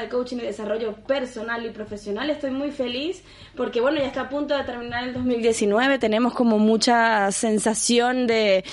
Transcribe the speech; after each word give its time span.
de 0.00 0.08
coaching 0.08 0.36
y 0.36 0.42
desarrollo 0.42 0.94
personal 0.94 1.64
y 1.64 1.70
profesional. 1.70 2.30
Estoy 2.30 2.50
muy 2.50 2.70
feliz 2.70 3.22
porque, 3.56 3.80
bueno, 3.80 3.98
ya 3.98 4.06
está 4.06 4.22
a 4.22 4.28
punto 4.28 4.56
de 4.56 4.64
terminar 4.64 5.04
el 5.04 5.14
2019. 5.14 5.98
Tenemos 5.98 6.34
como 6.34 6.58
mucha 6.58 7.30
sensación 7.32 8.26
de, 8.26 8.64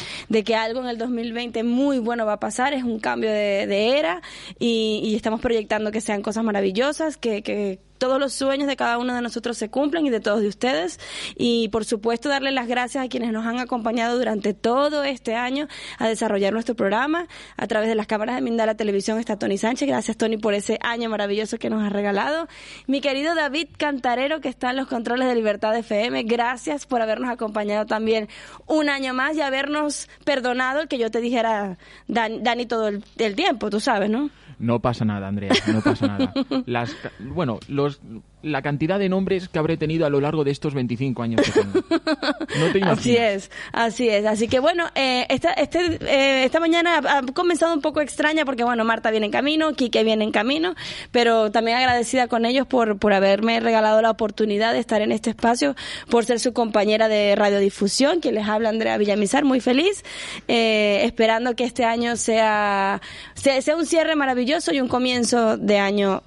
que 0.45 0.55
algo 0.55 0.81
en 0.81 0.87
el 0.87 0.97
2020 0.97 1.63
muy 1.63 1.99
bueno 1.99 2.25
va 2.25 2.33
a 2.33 2.39
pasar. 2.39 2.73
Es 2.73 2.83
un 2.83 2.99
cambio 2.99 3.29
de, 3.31 3.97
era 3.97 4.21
y, 4.59 5.01
y, 5.03 5.15
estamos 5.15 5.41
proyectando 5.41 5.91
que 5.91 6.01
sean 6.01 6.21
cosas 6.21 6.43
maravillosas, 6.43 7.17
que, 7.17 7.41
que 7.41 7.79
todos 7.97 8.19
los 8.19 8.33
sueños 8.33 8.67
de 8.67 8.75
cada 8.75 8.97
uno 8.97 9.13
de 9.15 9.21
nosotros 9.21 9.57
se 9.57 9.69
cumplan 9.69 10.05
y 10.05 10.09
de 10.09 10.19
todos 10.19 10.41
de 10.41 10.47
ustedes. 10.47 10.99
Y 11.35 11.69
por 11.69 11.85
supuesto 11.85 12.29
darle 12.29 12.51
las 12.51 12.67
gracias 12.67 13.05
a 13.05 13.07
quienes 13.07 13.31
nos 13.31 13.45
han 13.45 13.59
acompañado 13.59 14.17
durante 14.17 14.53
todo 14.53 15.03
este 15.03 15.35
año 15.35 15.67
a 15.97 16.07
desarrollar 16.07 16.53
nuestro 16.53 16.75
programa. 16.75 17.27
A 17.57 17.67
través 17.67 17.89
de 17.89 17.95
las 17.95 18.07
cámaras 18.07 18.35
de 18.35 18.41
Mindala 18.41 18.75
Televisión 18.75 19.19
está 19.19 19.37
Tony 19.37 19.57
Sánchez. 19.57 19.87
Gracias 19.87 20.17
Tony 20.17 20.37
por 20.37 20.53
ese 20.53 20.79
año 20.81 21.09
maravilloso 21.09 21.57
que 21.57 21.69
nos 21.69 21.83
ha 21.83 21.89
regalado. 21.89 22.47
Mi 22.87 23.01
querido 23.01 23.35
David 23.35 23.67
Cantarero 23.77 24.41
que 24.41 24.49
está 24.49 24.71
en 24.71 24.77
los 24.77 24.87
controles 24.87 25.27
de 25.27 25.35
Libertad 25.35 25.75
FM. 25.75 26.23
Gracias 26.23 26.85
por 26.85 27.01
habernos 27.01 27.29
acompañado 27.29 27.85
también 27.85 28.27
un 28.67 28.89
año 28.89 29.13
más 29.13 29.35
y 29.35 29.41
habernos 29.41 30.09
perdonado 30.25 30.81
el 30.81 30.87
que 30.87 30.97
yo 30.97 31.11
te 31.11 31.21
dijera 31.21 31.77
Dani, 32.07 32.65
todo 32.65 32.87
el, 32.87 33.03
el 33.17 33.35
tiempo, 33.35 33.69
tú 33.69 33.79
sabes, 33.79 34.09
¿no? 34.09 34.29
No 34.63 34.79
pasa 34.79 35.03
nada, 35.03 35.27
Andrea, 35.27 35.51
no 35.73 35.81
pasa 35.81 36.07
nada. 36.07 36.33
Las, 36.65 36.95
bueno, 37.19 37.59
los, 37.67 37.99
la 38.43 38.61
cantidad 38.61 38.99
de 38.99 39.09
nombres 39.09 39.47
que 39.47 39.57
habré 39.57 39.77
tenido 39.77 40.05
a 40.05 40.09
lo 40.09 40.19
largo 40.19 40.43
de 40.43 40.51
estos 40.51 40.73
25 40.73 41.23
años 41.23 41.41
que 41.41 41.51
tengo. 41.51 41.81
No 42.59 42.91
así 42.91 43.15
es, 43.15 43.49
así 43.71 44.09
es. 44.09 44.25
Así 44.25 44.47
que 44.47 44.59
bueno, 44.59 44.85
eh, 44.95 45.25
esta, 45.29 45.53
este, 45.53 45.97
eh, 46.01 46.43
esta 46.43 46.59
mañana 46.59 46.97
ha, 46.97 47.21
comenzado 47.33 47.73
un 47.73 47.81
poco 47.81 48.01
extraña 48.01 48.45
porque 48.45 48.63
bueno, 48.63 48.83
Marta 48.83 49.11
viene 49.11 49.27
en 49.27 49.31
camino, 49.31 49.73
Quique 49.73 50.03
viene 50.03 50.25
en 50.25 50.31
camino, 50.31 50.75
pero 51.11 51.51
también 51.51 51.77
agradecida 51.77 52.27
con 52.27 52.45
ellos 52.45 52.67
por, 52.67 52.99
por 52.99 53.13
haberme 53.13 53.59
regalado 53.61 54.01
la 54.01 54.11
oportunidad 54.11 54.73
de 54.73 54.79
estar 54.79 55.01
en 55.01 55.11
este 55.13 55.29
espacio, 55.29 55.75
por 56.09 56.25
ser 56.25 56.39
su 56.39 56.53
compañera 56.53 57.07
de 57.07 57.35
radiodifusión, 57.35 58.19
quien 58.19 58.35
les 58.35 58.47
habla 58.47 58.69
Andrea 58.69 58.97
Villamizar, 58.97 59.45
muy 59.45 59.61
feliz, 59.61 60.03
eh, 60.49 61.01
esperando 61.05 61.55
que 61.55 61.63
este 61.63 61.85
año 61.85 62.17
sea, 62.17 63.01
sea, 63.35 63.61
sea 63.61 63.75
un 63.77 63.85
cierre 63.85 64.15
maravilloso 64.15 64.73
y 64.73 64.81
un 64.81 64.89
comienzo 64.89 65.57
de 65.57 65.79
año 65.79 66.23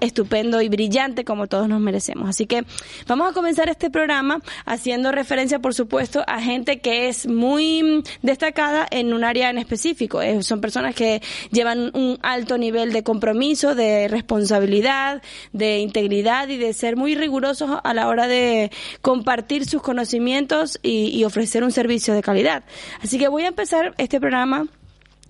estupendo 0.00 0.60
y 0.62 0.68
brillante 0.68 1.24
como 1.24 1.46
todos 1.46 1.68
nos 1.68 1.80
merecemos. 1.80 2.28
Así 2.28 2.46
que 2.46 2.64
vamos 3.06 3.30
a 3.30 3.32
comenzar 3.32 3.68
este 3.68 3.90
programa 3.90 4.40
haciendo 4.64 5.12
referencia, 5.12 5.58
por 5.58 5.74
supuesto, 5.74 6.24
a 6.26 6.40
gente 6.40 6.80
que 6.80 7.08
es 7.08 7.26
muy 7.26 8.02
destacada 8.22 8.86
en 8.90 9.12
un 9.12 9.24
área 9.24 9.50
en 9.50 9.58
específico. 9.58 10.22
Eh, 10.22 10.42
son 10.42 10.60
personas 10.60 10.94
que 10.94 11.22
llevan 11.50 11.90
un 11.94 12.18
alto 12.22 12.58
nivel 12.58 12.92
de 12.92 13.02
compromiso, 13.02 13.74
de 13.74 14.08
responsabilidad, 14.08 15.22
de 15.52 15.78
integridad 15.78 16.48
y 16.48 16.56
de 16.56 16.72
ser 16.72 16.96
muy 16.96 17.14
rigurosos 17.14 17.78
a 17.82 17.94
la 17.94 18.08
hora 18.08 18.26
de 18.26 18.70
compartir 19.02 19.66
sus 19.66 19.82
conocimientos 19.82 20.78
y, 20.82 21.08
y 21.08 21.24
ofrecer 21.24 21.64
un 21.64 21.72
servicio 21.72 22.14
de 22.14 22.22
calidad. 22.22 22.64
Así 23.02 23.18
que 23.18 23.28
voy 23.28 23.44
a 23.44 23.48
empezar 23.48 23.94
este 23.98 24.20
programa 24.20 24.66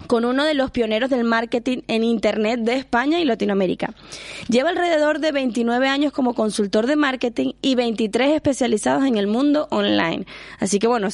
con 0.07 0.25
uno 0.25 0.45
de 0.45 0.55
los 0.55 0.71
pioneros 0.71 1.11
del 1.11 1.25
marketing 1.25 1.79
en 1.89 2.05
Internet 2.05 2.61
de 2.61 2.77
España 2.77 3.21
y 3.21 3.25
Latinoamérica. 3.25 3.95
Lleva 4.49 4.71
alrededor 4.71 5.19
de 5.19 5.33
29 5.33 5.89
años 5.89 6.13
como 6.13 6.35
consultor 6.35 6.87
de 6.87 6.97
marketing 6.97 7.53
y 7.63 7.75
23 7.75 8.35
especializados 8.35 9.05
en 9.05 9.17
el 9.17 9.27
mundo 9.27 9.69
online. 9.71 10.27
Así 10.59 10.79
que 10.79 10.87
bueno, 10.87 11.09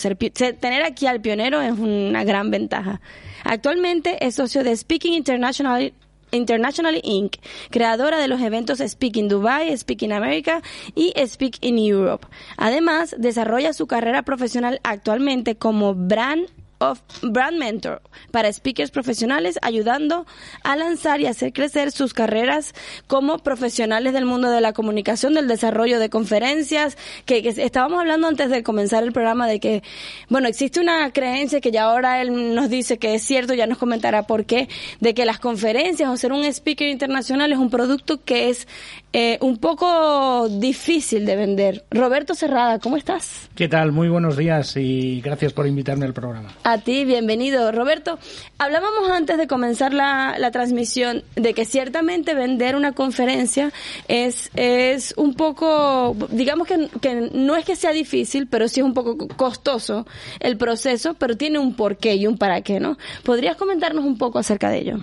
tener 0.61 0.83
aquí 0.83 1.07
al 1.07 1.21
pionero 1.21 1.61
es 1.61 1.79
una 1.79 2.25
gran 2.25 2.51
ventaja. 2.51 3.01
Actualmente 3.45 4.25
es 4.25 4.37
socio 4.37 4.63
de 4.63 4.77
Speaking 4.77 5.15
International 5.15 5.93
International 6.33 6.99
Inc., 7.05 7.37
creadora 7.71 8.19
de 8.19 8.27
los 8.27 8.41
eventos 8.41 8.79
Speak 8.79 9.17
in 9.19 9.29
Dubai, 9.29 9.77
Speak 9.77 10.03
in 10.03 10.13
America 10.13 10.63
y 10.95 11.13
Speak 11.27 11.59
in 11.61 11.79
Europe. 11.79 12.27
Además, 12.57 13.15
desarrolla 13.19 13.75
su 13.75 13.87
carrera 13.87 14.23
profesional 14.23 14.81
actualmente 14.83 15.57
como 15.57 15.95
brand 15.95 16.49
of 16.83 17.01
Brand 17.23 17.59
Mentor 17.59 18.03
para 18.31 18.53
speakers 18.53 18.91
profesionales, 18.91 19.59
ayudando 19.63 20.27
a 20.65 20.77
lanzar 20.77 21.21
y 21.21 21.27
hacer 21.27 21.53
crecer 21.53 21.93
sus 21.93 22.13
carreras 22.13 22.75
como 23.07 23.39
profesionales 23.39 24.13
del 24.13 24.25
mundo 24.25 24.51
de 24.51 24.61
la 24.61 24.73
comunicación, 24.73 25.35
del 25.35 25.49
desarrollo 25.49 25.99
de 25.99 26.11
conferencias, 26.11 26.97
que, 27.25 27.39
estábamos 27.57 28.01
hablando 28.01 28.27
antes 28.27 28.51
de 28.51 28.63
comenzar 28.63 29.05
el 29.05 29.13
programa 29.13 29.47
de 29.47 29.61
que, 29.61 29.83
bueno, 30.29 30.49
existe 30.49 30.81
una 30.81 31.11
creencia 31.13 31.61
que 31.61 31.71
ya 31.71 31.85
ahora 31.85 32.21
él 32.21 32.55
nos 32.55 32.69
dice 32.69 32.99
que 32.99 33.15
es 33.15 33.23
cierto, 33.23 33.55
ya 33.55 33.67
nos 33.67 33.79
comentará 33.79 34.25
por 34.25 34.45
qué, 34.45 34.69
de 35.01 35.15
que 35.15 35.25
las 35.25 35.39
conferencias 35.39 36.09
o 36.09 36.17
ser 36.17 36.33
un 36.33 36.45
speaker 36.45 36.89
internacional 36.89 37.53
es 37.53 37.59
un 37.59 37.71
producto 37.71 38.23
que 38.25 38.51
es 38.51 38.67
eh, 39.13 39.39
un 39.41 39.59
poco 39.59 40.49
difícil 40.49 41.27
de 41.27 41.37
vender. 41.37 41.85
Roberto 41.91 42.35
Cerrada, 42.35 42.79
¿cómo 42.79 42.97
estás? 42.97 43.51
¿Qué 43.55 43.69
tal? 43.69 43.93
Muy 43.93 44.09
buenos 44.09 44.37
días 44.37 44.77
y 44.77 45.21
gracias 45.21 45.53
por 45.53 45.67
invitarme 45.67 46.07
al 46.07 46.15
programa. 46.15 46.51
Ti, 46.79 47.05
bienvenido. 47.05 47.71
Roberto, 47.73 48.19
hablábamos 48.59 49.11
antes 49.11 49.39
de 49.39 49.47
comenzar 49.47 49.93
la, 49.93 50.37
la 50.39 50.51
transmisión 50.51 51.23
de 51.37 51.55
que 51.55 51.65
ciertamente 51.65 52.35
vender 52.35 52.77
una 52.77 52.93
conferencia 52.93 53.73
es, 54.09 54.51
es 54.55 55.15
un 55.17 55.35
poco, 55.35 56.17
digamos 56.31 56.67
que, 56.67 56.89
que 57.01 57.31
no 57.33 57.57
es 57.57 57.65
que 57.65 57.77
sea 57.77 57.93
difícil, 57.93 58.47
pero 58.47 58.69
sí 58.69 58.81
es 58.81 58.87
un 58.87 58.95
poco 58.95 59.29
costoso 59.29 60.07
el 60.41 60.57
proceso, 60.57 61.15
pero 61.15 61.37
tiene 61.37 61.59
un 61.59 61.75
porqué 61.75 62.15
y 62.15 62.27
un 62.27 62.39
para 62.39 62.61
qué, 62.63 62.81
¿no? 62.81 62.99
¿Podrías 63.23 63.57
comentarnos 63.57 64.05
un 64.05 64.19
poco 64.19 64.39
acerca 64.39 64.71
de 64.71 64.79
ello? 64.79 64.99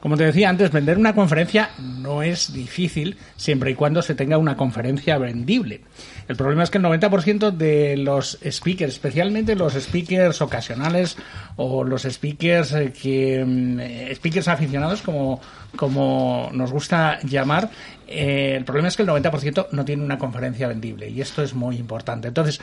Como 0.00 0.16
te 0.16 0.24
decía 0.24 0.50
antes, 0.50 0.70
vender 0.70 0.98
una 0.98 1.14
conferencia 1.14 1.70
no 1.78 2.22
es 2.22 2.52
difícil 2.52 3.16
siempre 3.36 3.72
y 3.72 3.74
cuando 3.74 4.02
se 4.02 4.14
tenga 4.14 4.38
una 4.38 4.56
conferencia 4.56 5.18
vendible. 5.18 5.80
El 6.28 6.36
problema 6.36 6.64
es 6.64 6.70
que 6.70 6.78
el 6.78 6.84
90% 6.84 7.50
de 7.50 7.96
los 7.96 8.38
speakers, 8.44 8.94
especialmente 8.94 9.54
los 9.54 9.74
speakers 9.74 10.40
ocasionales 10.40 11.16
o 11.56 11.84
los 11.84 12.02
speakers 12.02 12.72
eh, 12.72 12.92
que 12.92 13.44
mm, 13.44 14.14
speakers 14.14 14.48
aficionados 14.48 15.02
como 15.02 15.40
como 15.76 16.50
nos 16.52 16.72
gusta 16.72 17.18
llamar, 17.22 17.70
eh, 18.08 18.54
el 18.56 18.64
problema 18.64 18.88
es 18.88 18.96
que 18.96 19.02
el 19.02 19.08
90% 19.08 19.68
no 19.72 19.84
tiene 19.84 20.04
una 20.04 20.18
conferencia 20.18 20.68
vendible 20.68 21.08
y 21.08 21.20
esto 21.20 21.42
es 21.42 21.54
muy 21.54 21.76
importante. 21.76 22.28
Entonces, 22.28 22.60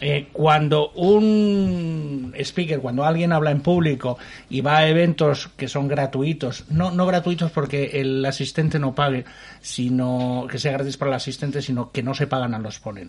eh, 0.00 0.28
cuando 0.32 0.90
un 0.92 2.34
speaker, 2.38 2.80
cuando 2.80 3.04
alguien 3.04 3.32
habla 3.32 3.50
en 3.50 3.60
público 3.60 4.18
y 4.50 4.60
va 4.60 4.78
a 4.78 4.88
eventos 4.88 5.48
que 5.56 5.68
son 5.68 5.88
gratuitos, 5.88 6.64
no, 6.70 6.90
no 6.90 7.06
gratuitos 7.06 7.50
porque 7.52 8.00
el 8.00 8.24
asistente 8.24 8.78
no 8.78 8.94
pague, 8.94 9.24
sino 9.60 10.46
que 10.50 10.58
sea 10.58 10.72
gratis 10.72 10.96
para 10.96 11.10
el 11.10 11.16
asistente, 11.16 11.62
sino 11.62 11.90
que 11.92 12.02
no 12.02 12.14
se 12.14 12.26
pagan 12.26 12.54
a 12.54 12.58
los 12.58 12.78
ponentes. 12.80 13.05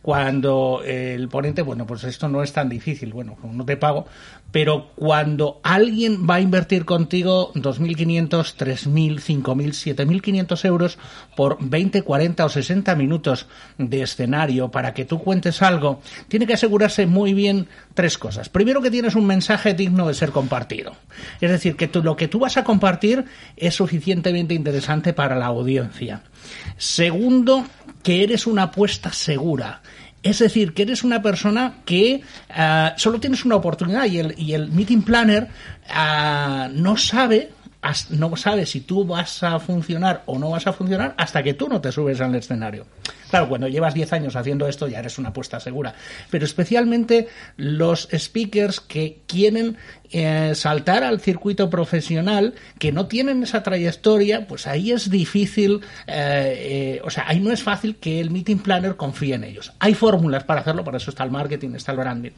Cuando 0.00 0.82
el 0.84 1.28
ponente, 1.28 1.62
bueno, 1.62 1.86
pues 1.86 2.04
esto 2.04 2.28
no 2.28 2.42
es 2.42 2.52
tan 2.52 2.68
difícil, 2.68 3.12
bueno, 3.12 3.36
no 3.52 3.64
te 3.64 3.76
pago, 3.76 4.06
pero 4.50 4.90
cuando 4.94 5.60
alguien 5.62 6.28
va 6.28 6.36
a 6.36 6.40
invertir 6.40 6.84
contigo 6.84 7.52
2.500, 7.54 8.28
3.000, 8.28 9.42
5.000, 9.42 9.96
7.500 9.96 10.64
euros 10.66 10.98
por 11.34 11.56
20, 11.60 12.02
40 12.02 12.44
o 12.44 12.48
60 12.48 12.94
minutos 12.94 13.46
de 13.78 14.02
escenario 14.02 14.70
para 14.70 14.92
que 14.92 15.06
tú 15.06 15.18
cuentes 15.20 15.62
algo, 15.62 16.02
tiene 16.28 16.46
que 16.46 16.54
asegurarse 16.54 17.06
muy 17.06 17.32
bien 17.32 17.66
tres 17.94 18.18
cosas. 18.18 18.48
Primero 18.48 18.82
que 18.82 18.90
tienes 18.90 19.14
un 19.14 19.26
mensaje 19.26 19.74
digno 19.74 20.08
de 20.08 20.14
ser 20.14 20.30
compartido. 20.30 20.92
Es 21.40 21.50
decir, 21.50 21.76
que 21.76 21.88
tú, 21.88 22.02
lo 22.02 22.16
que 22.16 22.28
tú 22.28 22.38
vas 22.38 22.56
a 22.56 22.64
compartir 22.64 23.24
es 23.56 23.74
suficientemente 23.74 24.54
interesante 24.54 25.12
para 25.12 25.36
la 25.36 25.46
audiencia. 25.46 26.22
Segundo, 26.76 27.64
que 28.02 28.22
eres 28.22 28.46
una 28.46 28.64
apuesta 28.64 29.12
segura. 29.12 29.82
Es 30.22 30.38
decir, 30.38 30.72
que 30.72 30.82
eres 30.82 31.02
una 31.02 31.20
persona 31.20 31.80
que 31.84 32.22
ah, 32.50 32.94
solo 32.96 33.18
tienes 33.18 33.44
una 33.44 33.56
oportunidad 33.56 34.04
y 34.06 34.18
el, 34.18 34.34
y 34.38 34.54
el 34.54 34.70
meeting 34.70 35.02
planner 35.02 35.48
ah, 35.88 36.68
no 36.72 36.96
sabe 36.96 37.50
no 38.10 38.36
sabe 38.36 38.64
si 38.64 38.82
tú 38.82 39.04
vas 39.04 39.42
a 39.42 39.58
funcionar 39.58 40.22
o 40.26 40.38
no 40.38 40.50
vas 40.50 40.66
a 40.68 40.72
funcionar 40.72 41.14
hasta 41.18 41.42
que 41.42 41.54
tú 41.54 41.68
no 41.68 41.80
te 41.80 41.90
subes 41.90 42.20
al 42.20 42.34
escenario. 42.34 42.86
Claro, 43.32 43.48
cuando 43.48 43.66
llevas 43.66 43.94
10 43.94 44.12
años 44.12 44.36
haciendo 44.36 44.68
esto 44.68 44.88
ya 44.88 44.98
eres 44.98 45.16
una 45.16 45.30
apuesta 45.30 45.58
segura. 45.58 45.94
Pero 46.28 46.44
especialmente 46.44 47.28
los 47.56 48.06
speakers 48.12 48.78
que 48.78 49.22
quieren 49.26 49.78
eh, 50.10 50.52
saltar 50.54 51.02
al 51.02 51.18
circuito 51.18 51.70
profesional, 51.70 52.52
que 52.78 52.92
no 52.92 53.06
tienen 53.06 53.42
esa 53.42 53.62
trayectoria, 53.62 54.46
pues 54.46 54.66
ahí 54.66 54.92
es 54.92 55.08
difícil, 55.08 55.80
eh, 56.06 56.98
eh, 56.98 57.00
o 57.04 57.08
sea, 57.08 57.24
ahí 57.26 57.40
no 57.40 57.52
es 57.52 57.62
fácil 57.62 57.96
que 57.96 58.20
el 58.20 58.30
meeting 58.30 58.58
planner 58.58 58.96
confíe 58.96 59.34
en 59.34 59.44
ellos. 59.44 59.72
Hay 59.78 59.94
fórmulas 59.94 60.44
para 60.44 60.60
hacerlo, 60.60 60.84
para 60.84 60.98
eso 60.98 61.08
está 61.08 61.24
el 61.24 61.30
marketing, 61.30 61.70
está 61.74 61.92
el 61.92 61.98
branding. 61.98 62.32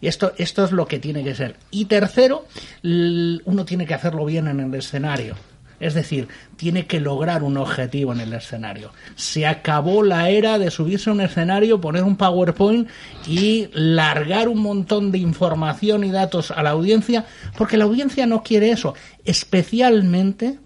Y 0.00 0.06
esto, 0.06 0.32
esto 0.38 0.64
es 0.64 0.70
lo 0.70 0.86
que 0.86 1.00
tiene 1.00 1.24
que 1.24 1.34
ser. 1.34 1.56
Y 1.72 1.86
tercero, 1.86 2.46
uno 2.84 3.64
tiene 3.64 3.84
que 3.84 3.94
hacerlo 3.94 4.24
bien 4.24 4.46
en 4.46 4.60
el 4.60 4.72
escenario. 4.76 5.34
Es 5.78 5.94
decir, 5.94 6.28
tiene 6.56 6.86
que 6.86 7.00
lograr 7.00 7.42
un 7.42 7.56
objetivo 7.56 8.12
en 8.12 8.20
el 8.20 8.32
escenario. 8.32 8.92
Se 9.14 9.46
acabó 9.46 10.02
la 10.02 10.30
era 10.30 10.58
de 10.58 10.70
subirse 10.70 11.10
a 11.10 11.12
un 11.12 11.20
escenario, 11.20 11.80
poner 11.80 12.02
un 12.02 12.16
PowerPoint 12.16 12.88
y 13.26 13.68
largar 13.72 14.48
un 14.48 14.60
montón 14.60 15.12
de 15.12 15.18
información 15.18 16.04
y 16.04 16.10
datos 16.10 16.50
a 16.50 16.62
la 16.62 16.70
audiencia, 16.70 17.26
porque 17.58 17.76
la 17.76 17.84
audiencia 17.84 18.26
no 18.26 18.42
quiere 18.42 18.70
eso. 18.70 18.94
Especialmente 19.24 20.58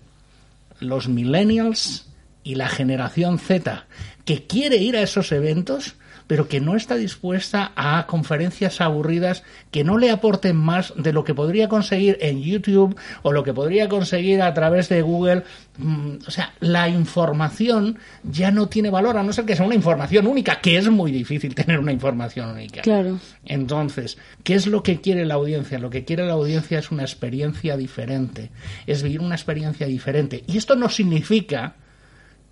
los 0.78 1.08
millennials 1.08 2.06
y 2.42 2.54
la 2.54 2.68
generación 2.68 3.38
Z 3.38 3.86
que 4.24 4.46
quiere 4.46 4.76
ir 4.76 4.96
a 4.96 5.02
esos 5.02 5.32
eventos, 5.32 5.96
pero 6.30 6.46
que 6.46 6.60
no 6.60 6.76
está 6.76 6.94
dispuesta 6.94 7.72
a 7.74 8.06
conferencias 8.06 8.80
aburridas 8.80 9.42
que 9.72 9.82
no 9.82 9.98
le 9.98 10.12
aporten 10.12 10.56
más 10.56 10.94
de 10.96 11.12
lo 11.12 11.24
que 11.24 11.34
podría 11.34 11.68
conseguir 11.68 12.18
en 12.20 12.40
YouTube 12.40 12.96
o 13.22 13.32
lo 13.32 13.42
que 13.42 13.52
podría 13.52 13.88
conseguir 13.88 14.40
a 14.40 14.54
través 14.54 14.88
de 14.88 15.02
Google. 15.02 15.42
Mm, 15.78 16.18
o 16.24 16.30
sea, 16.30 16.54
la 16.60 16.88
información 16.88 17.98
ya 18.22 18.52
no 18.52 18.68
tiene 18.68 18.90
valor, 18.90 19.16
a 19.16 19.24
no 19.24 19.32
ser 19.32 19.44
que 19.44 19.56
sea 19.56 19.66
una 19.66 19.74
información 19.74 20.28
única, 20.28 20.60
que 20.60 20.78
es 20.78 20.88
muy 20.88 21.10
difícil 21.10 21.52
tener 21.56 21.80
una 21.80 21.90
información 21.90 22.50
única. 22.50 22.82
Claro. 22.82 23.18
Entonces, 23.44 24.16
¿qué 24.44 24.54
es 24.54 24.68
lo 24.68 24.84
que 24.84 25.00
quiere 25.00 25.26
la 25.26 25.34
audiencia? 25.34 25.80
Lo 25.80 25.90
que 25.90 26.04
quiere 26.04 26.26
la 26.26 26.34
audiencia 26.34 26.78
es 26.78 26.92
una 26.92 27.02
experiencia 27.02 27.76
diferente, 27.76 28.52
es 28.86 29.02
vivir 29.02 29.20
una 29.20 29.34
experiencia 29.34 29.88
diferente. 29.88 30.44
Y 30.46 30.58
esto 30.58 30.76
no 30.76 30.90
significa 30.90 31.74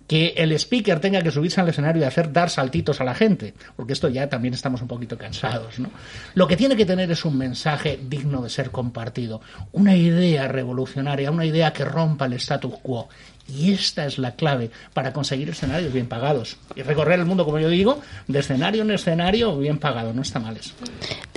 que 0.09 0.33
el 0.37 0.51
speaker 0.53 0.99
tenga 0.99 1.21
que 1.21 1.29
subirse 1.29 1.61
al 1.61 1.69
escenario 1.69 2.01
y 2.01 2.05
hacer 2.05 2.33
dar 2.33 2.49
saltitos 2.49 2.99
a 2.99 3.03
la 3.03 3.13
gente, 3.13 3.53
porque 3.75 3.93
esto 3.93 4.09
ya 4.09 4.27
también 4.27 4.55
estamos 4.55 4.81
un 4.81 4.87
poquito 4.87 5.19
cansados, 5.19 5.77
¿no? 5.77 5.91
Lo 6.33 6.47
que 6.47 6.57
tiene 6.57 6.75
que 6.75 6.87
tener 6.87 7.11
es 7.11 7.25
un 7.25 7.37
mensaje 7.37 7.99
digno 8.09 8.41
de 8.41 8.49
ser 8.49 8.71
compartido, 8.71 9.39
una 9.71 9.95
idea 9.95 10.47
revolucionaria, 10.47 11.29
una 11.29 11.45
idea 11.45 11.71
que 11.73 11.85
rompa 11.85 12.25
el 12.25 12.33
status 12.33 12.73
quo. 12.81 13.07
Y 13.47 13.71
esta 13.73 14.05
es 14.05 14.17
la 14.17 14.31
clave 14.31 14.71
para 14.93 15.13
conseguir 15.13 15.49
escenarios 15.49 15.93
bien 15.93 16.07
pagados. 16.07 16.57
Y 16.75 16.81
recorrer 16.81 17.19
el 17.19 17.25
mundo, 17.25 17.45
como 17.45 17.59
yo 17.59 17.69
digo, 17.69 17.99
de 18.27 18.39
escenario 18.39 18.81
en 18.81 18.91
escenario 18.91 19.57
bien 19.57 19.77
pagado. 19.77 20.13
No 20.13 20.23
está 20.23 20.39
mal 20.39 20.57
eso. 20.57 20.73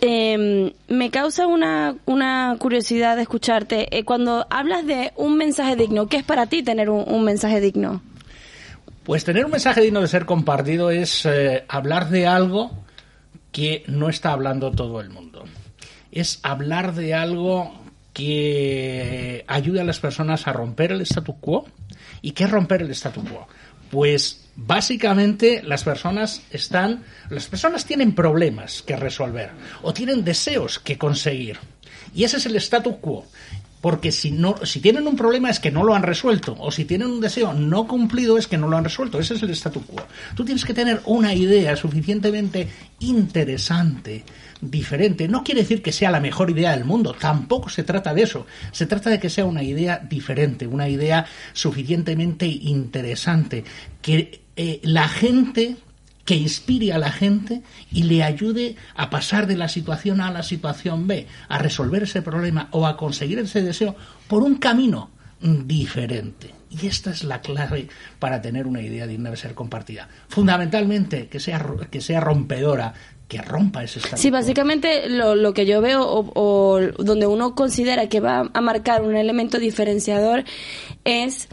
Eh, 0.00 0.74
me 0.88 1.10
causa 1.10 1.46
una, 1.46 1.96
una 2.04 2.56
curiosidad 2.58 3.18
escucharte. 3.18 3.98
Eh, 3.98 4.04
cuando 4.04 4.46
hablas 4.50 4.86
de 4.86 5.12
un 5.16 5.36
mensaje 5.38 5.76
digno, 5.76 6.06
¿qué 6.06 6.18
es 6.18 6.24
para 6.24 6.46
ti 6.46 6.62
tener 6.62 6.90
un 6.90 7.24
mensaje 7.24 7.60
digno? 7.60 8.02
Pues 9.04 9.24
tener 9.24 9.44
un 9.44 9.50
mensaje 9.50 9.80
digno 9.80 10.00
de 10.00 10.06
ser 10.06 10.26
compartido 10.26 10.90
es 10.90 11.26
eh, 11.26 11.64
hablar 11.68 12.08
de 12.08 12.26
algo 12.28 12.84
que 13.50 13.82
no 13.88 14.08
está 14.08 14.32
hablando 14.32 14.70
todo 14.70 15.00
el 15.00 15.10
mundo. 15.10 15.44
Es 16.12 16.38
hablar 16.44 16.94
de 16.94 17.12
algo 17.12 17.82
que 18.12 19.44
ayude 19.48 19.80
a 19.80 19.84
las 19.84 19.98
personas 19.98 20.46
a 20.46 20.52
romper 20.52 20.92
el 20.92 21.00
statu 21.00 21.40
quo. 21.40 21.66
¿Y 22.20 22.30
qué 22.30 22.44
es 22.44 22.50
romper 22.50 22.82
el 22.82 22.90
statu 22.92 23.24
quo? 23.24 23.48
Pues 23.90 24.48
básicamente 24.54 25.62
las 25.64 25.82
personas 25.82 26.42
están, 26.52 27.04
las 27.28 27.46
personas 27.48 27.84
tienen 27.84 28.14
problemas 28.14 28.82
que 28.82 28.96
resolver 28.96 29.50
o 29.82 29.92
tienen 29.92 30.24
deseos 30.24 30.78
que 30.78 30.96
conseguir. 30.96 31.58
Y 32.14 32.24
ese 32.24 32.36
es 32.36 32.46
el 32.46 32.56
statu 32.56 33.00
quo 33.00 33.26
porque 33.82 34.12
si 34.12 34.30
no 34.30 34.54
si 34.62 34.80
tienen 34.80 35.06
un 35.06 35.16
problema 35.16 35.50
es 35.50 35.60
que 35.60 35.72
no 35.72 35.82
lo 35.82 35.94
han 35.94 36.04
resuelto 36.04 36.56
o 36.58 36.70
si 36.70 36.86
tienen 36.86 37.08
un 37.08 37.20
deseo 37.20 37.52
no 37.52 37.86
cumplido 37.86 38.38
es 38.38 38.46
que 38.46 38.56
no 38.56 38.68
lo 38.68 38.78
han 38.78 38.84
resuelto. 38.84 39.18
Ese 39.18 39.34
es 39.34 39.42
el 39.42 39.50
statu 39.50 39.82
quo. 39.84 40.06
Tú 40.34 40.44
tienes 40.44 40.64
que 40.64 40.72
tener 40.72 41.02
una 41.04 41.34
idea 41.34 41.76
suficientemente 41.76 42.68
interesante 43.00 44.24
diferente. 44.60 45.26
No 45.26 45.42
quiere 45.42 45.62
decir 45.62 45.82
que 45.82 45.90
sea 45.92 46.12
la 46.12 46.20
mejor 46.20 46.50
idea 46.50 46.70
del 46.70 46.84
mundo 46.84 47.12
tampoco 47.12 47.68
se 47.68 47.82
trata 47.82 48.14
de 48.14 48.22
eso. 48.22 48.46
Se 48.70 48.86
trata 48.86 49.10
de 49.10 49.18
que 49.18 49.28
sea 49.28 49.44
una 49.44 49.64
idea 49.64 49.98
diferente 49.98 50.66
una 50.66 50.88
idea 50.88 51.26
suficientemente 51.52 52.46
interesante 52.46 53.64
que 54.00 54.42
eh, 54.56 54.80
la 54.84 55.08
gente 55.08 55.76
que 56.24 56.34
inspire 56.34 56.92
a 56.92 56.98
la 56.98 57.10
gente 57.10 57.62
y 57.90 58.04
le 58.04 58.22
ayude 58.22 58.76
a 58.94 59.10
pasar 59.10 59.46
de 59.46 59.56
la 59.56 59.68
situación 59.68 60.20
A 60.20 60.28
a 60.28 60.32
la 60.32 60.42
situación 60.42 61.06
B, 61.06 61.26
a 61.48 61.58
resolver 61.58 62.04
ese 62.04 62.22
problema 62.22 62.68
o 62.70 62.86
a 62.86 62.96
conseguir 62.96 63.38
ese 63.38 63.62
deseo 63.62 63.96
por 64.28 64.42
un 64.42 64.56
camino 64.56 65.10
diferente. 65.40 66.54
Y 66.70 66.86
esta 66.86 67.10
es 67.10 67.24
la 67.24 67.40
clave 67.40 67.88
para 68.18 68.40
tener 68.40 68.66
una 68.66 68.80
idea 68.80 69.06
digna 69.06 69.30
de 69.30 69.36
ser 69.36 69.54
compartida. 69.54 70.08
Fundamentalmente, 70.28 71.28
que 71.28 71.40
sea, 71.40 71.64
que 71.90 72.00
sea 72.00 72.20
rompedora, 72.20 72.94
que 73.28 73.42
rompa 73.42 73.82
ese 73.82 73.98
estado. 73.98 74.16
Sí, 74.16 74.30
básicamente 74.30 75.08
lo, 75.08 75.34
lo 75.34 75.52
que 75.52 75.66
yo 75.66 75.80
veo 75.80 76.02
o, 76.02 76.32
o 76.34 76.80
donde 77.02 77.26
uno 77.26 77.54
considera 77.54 78.08
que 78.08 78.20
va 78.20 78.50
a 78.52 78.60
marcar 78.60 79.02
un 79.02 79.16
elemento 79.16 79.58
diferenciador 79.58 80.44
es 81.04 81.48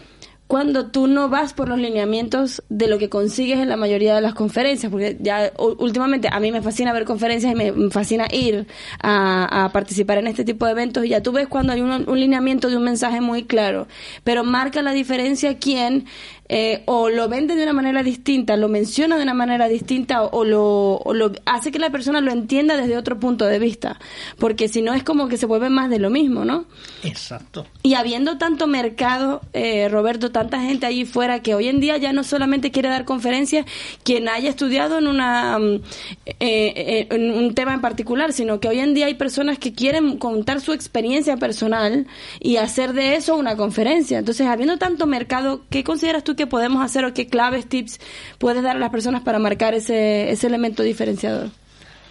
cuando 0.49 0.87
tú 0.87 1.05
no 1.05 1.29
vas 1.29 1.53
por 1.53 1.69
los 1.69 1.77
lineamientos 1.77 2.63
de 2.69 2.87
lo 2.87 2.97
que 2.97 3.07
consigues 3.07 3.59
en 3.59 3.69
la 3.69 3.77
mayoría 3.77 4.15
de 4.15 4.21
las 4.21 4.33
conferencias, 4.33 4.91
porque 4.91 5.15
ya 5.19 5.53
últimamente 5.59 6.27
a 6.31 6.39
mí 6.39 6.51
me 6.51 6.63
fascina 6.63 6.91
ver 6.91 7.05
conferencias 7.05 7.51
y 7.51 7.55
me 7.55 7.91
fascina 7.91 8.25
ir 8.31 8.65
a, 8.99 9.69
participar 9.71 10.17
en 10.17 10.25
este 10.25 10.43
tipo 10.43 10.65
de 10.65 10.71
eventos 10.71 11.05
y 11.05 11.09
ya 11.09 11.21
tú 11.21 11.33
ves 11.33 11.47
cuando 11.47 11.71
hay 11.71 11.81
un, 11.81 12.09
un, 12.09 12.19
lineamiento 12.19 12.67
de 12.67 12.77
un 12.77 12.83
mensaje 12.83 13.21
muy 13.21 13.43
claro, 13.43 13.87
pero 14.23 14.43
marca 14.43 14.81
la 14.81 14.91
diferencia 14.91 15.59
quién 15.59 16.05
eh, 16.49 16.81
o 16.85 17.09
lo 17.09 17.29
vende 17.29 17.55
de 17.55 17.63
una 17.63 17.73
manera 17.73 18.03
distinta, 18.03 18.57
lo 18.57 18.67
menciona 18.67 19.17
de 19.17 19.23
una 19.23 19.33
manera 19.35 19.67
distinta 19.67 20.23
o, 20.23 20.39
o, 20.39 20.43
lo, 20.43 20.97
o, 20.97 21.13
lo, 21.13 21.31
hace 21.45 21.71
que 21.71 21.79
la 21.79 21.91
persona 21.91 22.21
lo 22.21 22.31
entienda 22.31 22.75
desde 22.75 22.97
otro 22.97 23.19
punto 23.19 23.45
de 23.45 23.59
vista, 23.59 23.99
porque 24.37 24.67
si 24.67 24.81
no 24.81 24.93
es 24.93 25.03
como 25.03 25.27
que 25.27 25.37
se 25.37 25.45
vuelve 25.45 25.69
más 25.69 25.89
de 25.89 25.99
lo 25.99 26.09
mismo, 26.09 26.45
¿no? 26.45 26.65
Exacto. 27.03 27.67
Y 27.83 27.93
habiendo 27.93 28.37
tanto 28.37 28.67
mercado, 28.67 29.41
eh, 29.53 29.87
Roberto, 29.89 30.31
tanta 30.31 30.61
gente 30.61 30.85
allí 30.85 31.05
fuera 31.05 31.41
que 31.41 31.55
hoy 31.55 31.67
en 31.67 31.79
día 31.79 31.97
ya 31.97 32.13
no 32.13 32.23
solamente 32.23 32.71
quiere 32.71 32.89
dar 32.89 33.05
conferencias 33.05 33.65
quien 34.03 34.27
haya 34.27 34.49
estudiado 34.49 34.97
en 34.97 35.07
una 35.07 35.57
eh, 35.59 36.35
eh, 36.39 37.07
en 37.11 37.31
un 37.31 37.53
tema 37.53 37.73
en 37.73 37.81
particular, 37.81 38.33
sino 38.33 38.59
que 38.59 38.67
hoy 38.67 38.79
en 38.79 38.93
día 38.93 39.05
hay 39.05 39.13
personas 39.13 39.59
que 39.59 39.73
quieren 39.73 40.17
contar 40.17 40.61
su 40.61 40.73
experiencia 40.73 41.37
personal 41.37 42.07
y 42.39 42.57
hacer 42.57 42.93
de 42.93 43.15
eso 43.15 43.35
una 43.35 43.55
conferencia. 43.55 44.19
Entonces, 44.19 44.47
habiendo 44.47 44.77
tanto 44.77 45.05
mercado, 45.05 45.61
¿qué 45.69 45.83
consideras 45.83 46.23
tú 46.23 46.35
que 46.39 46.47
podemos 46.47 46.81
hacer 46.81 47.03
o 47.03 47.13
qué 47.13 47.27
claves, 47.27 47.67
tips 47.67 47.99
puedes 48.37 48.63
dar 48.63 48.77
a 48.77 48.79
las 48.79 48.91
personas 48.91 49.23
para 49.23 49.39
marcar 49.39 49.73
ese, 49.73 50.31
ese 50.31 50.47
elemento 50.47 50.83
diferenciador? 50.83 51.49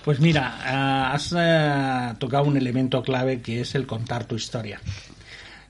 Pues 0.04 0.20
mira, 0.20 0.54
uh, 0.64 1.14
has 1.14 1.32
uh, 1.32 2.18
tocado 2.18 2.44
un 2.44 2.58
elemento 2.58 3.02
clave 3.02 3.40
que 3.40 3.62
es 3.62 3.74
el 3.74 3.86
contar 3.86 4.26
tu 4.26 4.36
historia. 4.36 4.80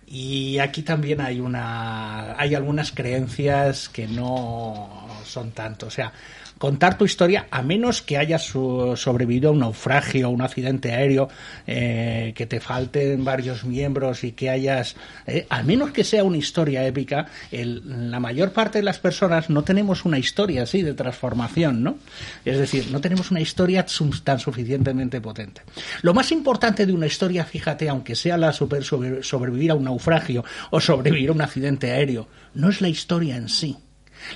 Y 0.09 0.59
aquí 0.59 0.83
también 0.83 1.21
hay 1.21 1.39
una 1.39 2.35
hay 2.41 2.57
algunas 2.57 2.91
creencias 2.91 3.89
que 3.89 4.09
no 4.09 5.07
son 5.25 5.53
tanto, 5.53 5.87
o 5.87 5.91
sea, 5.91 6.13
contar 6.59 6.99
tu 6.99 7.05
historia, 7.05 7.47
a 7.51 7.63
menos 7.63 8.03
que 8.03 8.19
hayas 8.19 8.43
sobrevivido 8.45 9.51
a 9.51 9.53
un 9.53 9.61
naufragio, 9.61 10.27
a 10.27 10.29
un 10.29 10.43
accidente 10.43 10.93
aéreo, 10.93 11.29
eh, 11.67 12.33
que 12.35 12.47
te 12.47 12.61
falten 12.61 13.25
varios 13.25 13.65
miembros 13.65 14.25
y 14.25 14.33
que 14.33 14.51
hayas, 14.51 14.97
eh, 15.27 15.47
a 15.49 15.63
menos 15.63 15.91
que 15.93 16.05
sea 16.05 16.25
una 16.25 16.37
historia 16.37 16.87
épica, 16.87 17.27
el, 17.51 18.11
la 18.11 18.21
mayor 18.21 18.53
parte 18.53 18.79
de 18.79 18.85
las 18.85 18.99
personas 18.99 19.51
no 19.51 19.63
tenemos 19.63 20.05
una 20.05 20.19
historia 20.19 20.63
así 20.63 20.83
de 20.83 20.95
transformación, 20.95 21.83
¿no? 21.83 21.97
Es 22.45 22.59
decir, 22.59 22.89
no 22.91 23.01
tenemos 23.01 23.31
una 23.31 23.41
historia 23.41 23.87
tan 24.25 24.39
suficientemente 24.39 25.21
potente. 25.21 25.63
Lo 26.03 26.15
más 26.15 26.33
importante 26.33 26.87
de 26.87 26.93
una 26.93 27.07
historia, 27.07 27.45
fíjate, 27.45 27.89
aunque 27.89 28.15
sea 28.15 28.37
la 28.37 28.53
super, 28.53 28.85
sobre, 28.85 29.23
sobrevivir 29.23 29.71
a 29.71 29.75
un 29.75 29.85
naufragio 29.85 30.45
o 30.71 30.81
sobrevivir 30.81 31.31
a 31.31 31.33
un 31.33 31.41
accidente 31.41 31.93
aéreo, 31.93 32.29
no 32.55 32.69
es 32.69 32.81
la 32.81 32.89
historia 32.89 33.37
en 33.37 33.49
sí 33.49 33.77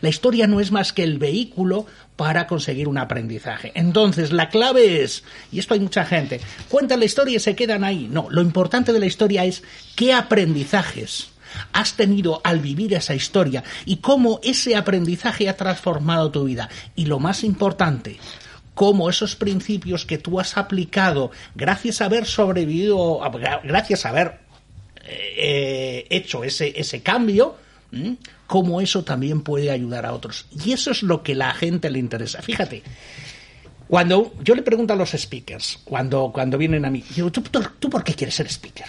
la 0.00 0.08
historia 0.08 0.46
no 0.46 0.60
es 0.60 0.70
más 0.70 0.92
que 0.92 1.02
el 1.02 1.18
vehículo 1.18 1.86
para 2.16 2.46
conseguir 2.46 2.88
un 2.88 2.98
aprendizaje. 2.98 3.72
Entonces, 3.74 4.32
la 4.32 4.48
clave 4.48 5.02
es, 5.02 5.24
y 5.50 5.58
esto 5.58 5.74
hay 5.74 5.80
mucha 5.80 6.04
gente, 6.04 6.40
cuentan 6.68 7.00
la 7.00 7.06
historia 7.06 7.36
y 7.36 7.40
se 7.40 7.56
quedan 7.56 7.84
ahí. 7.84 8.08
No, 8.10 8.28
lo 8.30 8.42
importante 8.42 8.92
de 8.92 9.00
la 9.00 9.06
historia 9.06 9.44
es 9.44 9.62
qué 9.96 10.12
aprendizajes 10.12 11.28
has 11.72 11.94
tenido 11.94 12.40
al 12.44 12.60
vivir 12.60 12.94
esa 12.94 13.14
historia 13.14 13.62
y 13.84 13.96
cómo 13.96 14.40
ese 14.42 14.76
aprendizaje 14.76 15.48
ha 15.48 15.56
transformado 15.56 16.30
tu 16.30 16.44
vida. 16.44 16.68
Y 16.94 17.06
lo 17.06 17.18
más 17.18 17.44
importante, 17.44 18.18
cómo 18.74 19.10
esos 19.10 19.36
principios 19.36 20.06
que 20.06 20.18
tú 20.18 20.40
has 20.40 20.56
aplicado 20.56 21.30
gracias 21.54 22.00
a 22.00 22.06
haber 22.06 22.26
sobrevivido, 22.26 23.20
gracias 23.64 24.06
a 24.06 24.10
haber 24.10 24.38
eh, 25.04 26.06
hecho 26.10 26.44
ese, 26.44 26.72
ese 26.76 27.02
cambio, 27.02 27.56
cómo 28.46 28.80
eso 28.80 29.04
también 29.04 29.42
puede 29.42 29.70
ayudar 29.70 30.06
a 30.06 30.12
otros. 30.12 30.46
Y 30.64 30.72
eso 30.72 30.90
es 30.90 31.02
lo 31.02 31.22
que 31.22 31.34
la 31.34 31.52
gente 31.54 31.90
le 31.90 31.98
interesa. 31.98 32.42
Fíjate, 32.42 32.82
cuando 33.88 34.32
yo 34.42 34.54
le 34.54 34.62
pregunto 34.62 34.92
a 34.92 34.96
los 34.96 35.10
speakers, 35.10 35.78
cuando, 35.84 36.30
cuando 36.32 36.56
vienen 36.58 36.84
a 36.84 36.90
mí, 36.90 37.04
digo, 37.14 37.30
¿tú, 37.30 37.42
tú, 37.42 37.62
¿tú 37.78 37.90
por 37.90 38.02
qué 38.02 38.14
quieres 38.14 38.34
ser 38.34 38.46
speaker? 38.46 38.86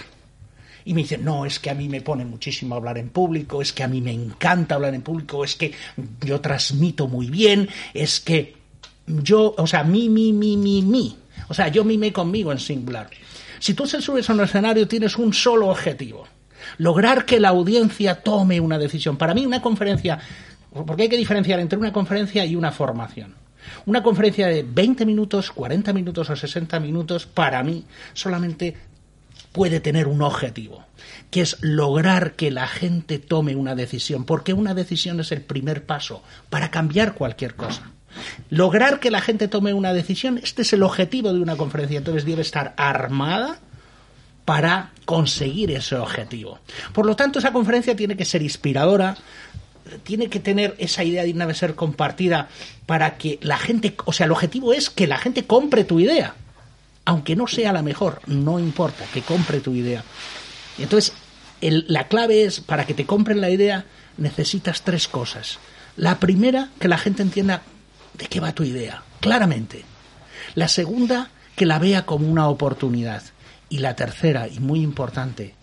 Y 0.85 0.93
me 0.93 1.01
dicen, 1.01 1.23
no, 1.23 1.45
es 1.45 1.59
que 1.59 1.69
a 1.69 1.73
mí 1.73 1.87
me 1.87 2.01
pone 2.01 2.25
muchísimo 2.25 2.75
hablar 2.75 2.97
en 2.97 3.09
público, 3.09 3.61
es 3.61 3.71
que 3.71 3.83
a 3.83 3.87
mí 3.87 4.01
me 4.01 4.11
encanta 4.11 4.75
hablar 4.75 4.93
en 4.93 5.01
público, 5.01 5.43
es 5.43 5.55
que 5.55 5.73
yo 6.21 6.41
transmito 6.41 7.07
muy 7.07 7.29
bien, 7.29 7.69
es 7.93 8.19
que 8.19 8.55
yo, 9.07 9.55
o 9.57 9.67
sea, 9.67 9.83
mi, 9.83 10.09
mi, 10.09 10.33
mi, 10.33 10.57
mi, 10.57 10.81
mi. 10.81 11.17
O 11.49 11.53
sea, 11.53 11.67
yo 11.67 11.83
mime 11.83 12.11
conmigo 12.11 12.51
en 12.51 12.59
singular. 12.59 13.09
Si 13.59 13.73
tú 13.73 13.85
se 13.85 14.01
subes 14.01 14.29
a 14.29 14.33
un 14.33 14.41
escenario 14.41 14.87
tienes 14.87 15.17
un 15.17 15.33
solo 15.33 15.67
objetivo, 15.67 16.27
lograr 16.77 17.25
que 17.25 17.39
la 17.39 17.49
audiencia 17.49 18.21
tome 18.21 18.59
una 18.59 18.77
decisión. 18.77 19.17
Para 19.17 19.33
mí 19.33 19.45
una 19.45 19.61
conferencia, 19.61 20.19
porque 20.85 21.03
hay 21.03 21.09
que 21.09 21.17
diferenciar 21.17 21.59
entre 21.59 21.79
una 21.79 21.93
conferencia 21.93 22.45
y 22.45 22.55
una 22.55 22.71
formación. 22.71 23.35
Una 23.85 24.03
conferencia 24.03 24.47
de 24.47 24.63
20 24.63 25.05
minutos, 25.05 25.51
40 25.51 25.93
minutos 25.93 26.29
o 26.29 26.35
60 26.35 26.79
minutos, 26.79 27.25
para 27.25 27.63
mí, 27.63 27.85
solamente 28.13 28.75
puede 29.51 29.79
tener 29.79 30.07
un 30.07 30.21
objetivo, 30.21 30.83
que 31.29 31.41
es 31.41 31.57
lograr 31.61 32.33
que 32.33 32.51
la 32.51 32.67
gente 32.67 33.19
tome 33.19 33.55
una 33.55 33.75
decisión, 33.75 34.25
porque 34.25 34.53
una 34.53 34.73
decisión 34.73 35.19
es 35.19 35.31
el 35.31 35.41
primer 35.41 35.85
paso 35.85 36.23
para 36.49 36.71
cambiar 36.71 37.13
cualquier 37.13 37.55
cosa. 37.55 37.91
Lograr 38.49 38.99
que 38.99 39.11
la 39.11 39.21
gente 39.21 39.47
tome 39.47 39.73
una 39.73 39.93
decisión, 39.93 40.39
este 40.43 40.63
es 40.63 40.73
el 40.73 40.83
objetivo 40.83 41.33
de 41.33 41.39
una 41.39 41.55
conferencia, 41.55 41.99
entonces 41.99 42.25
debe 42.25 42.41
estar 42.41 42.73
armada 42.77 43.59
para 44.45 44.91
conseguir 45.05 45.71
ese 45.71 45.95
objetivo. 45.95 46.59
Por 46.93 47.05
lo 47.05 47.15
tanto, 47.15 47.39
esa 47.39 47.53
conferencia 47.53 47.95
tiene 47.95 48.17
que 48.17 48.25
ser 48.25 48.41
inspiradora, 48.41 49.15
tiene 50.03 50.29
que 50.29 50.39
tener 50.39 50.75
esa 50.77 51.03
idea 51.03 51.23
digna 51.23 51.45
de 51.45 51.53
ser 51.53 51.75
compartida 51.75 52.49
para 52.85 53.17
que 53.17 53.39
la 53.41 53.57
gente, 53.57 53.95
o 54.05 54.13
sea, 54.13 54.25
el 54.25 54.31
objetivo 54.31 54.73
es 54.73 54.89
que 54.89 55.07
la 55.07 55.17
gente 55.17 55.45
compre 55.45 55.83
tu 55.83 55.99
idea, 55.99 56.35
aunque 57.05 57.35
no 57.35 57.47
sea 57.47 57.73
la 57.73 57.81
mejor, 57.81 58.21
no 58.27 58.59
importa, 58.59 59.05
que 59.13 59.21
compre 59.21 59.59
tu 59.59 59.73
idea. 59.73 60.03
entonces, 60.77 61.13
la 61.61 62.07
clave 62.09 62.43
es, 62.43 62.59
para 62.59 62.85
que 62.85 62.93
te 62.93 63.05
compren 63.05 63.39
la 63.39 63.49
idea, 63.49 63.85
necesitas 64.17 64.81
tres 64.81 65.07
cosas. 65.07 65.59
La 65.95 66.19
primera, 66.19 66.69
que 66.79 66.89
la 66.89 66.97
gente 66.97 67.21
entienda 67.21 67.61
de 68.15 68.25
qué 68.25 68.41
va 68.41 68.53
tu 68.53 68.63
idea, 68.63 69.03
claramente. 69.21 69.85
La 70.55 70.67
segunda, 70.67 71.29
que 71.55 71.65
la 71.65 71.79
vea 71.79 72.05
como 72.05 72.27
una 72.27 72.49
oportunidad. 72.49 73.23
Y 73.73 73.79
la 73.79 73.95
tercera, 73.95 74.47
y 74.47 74.59
muy 74.59 74.83
importante, 74.83 75.55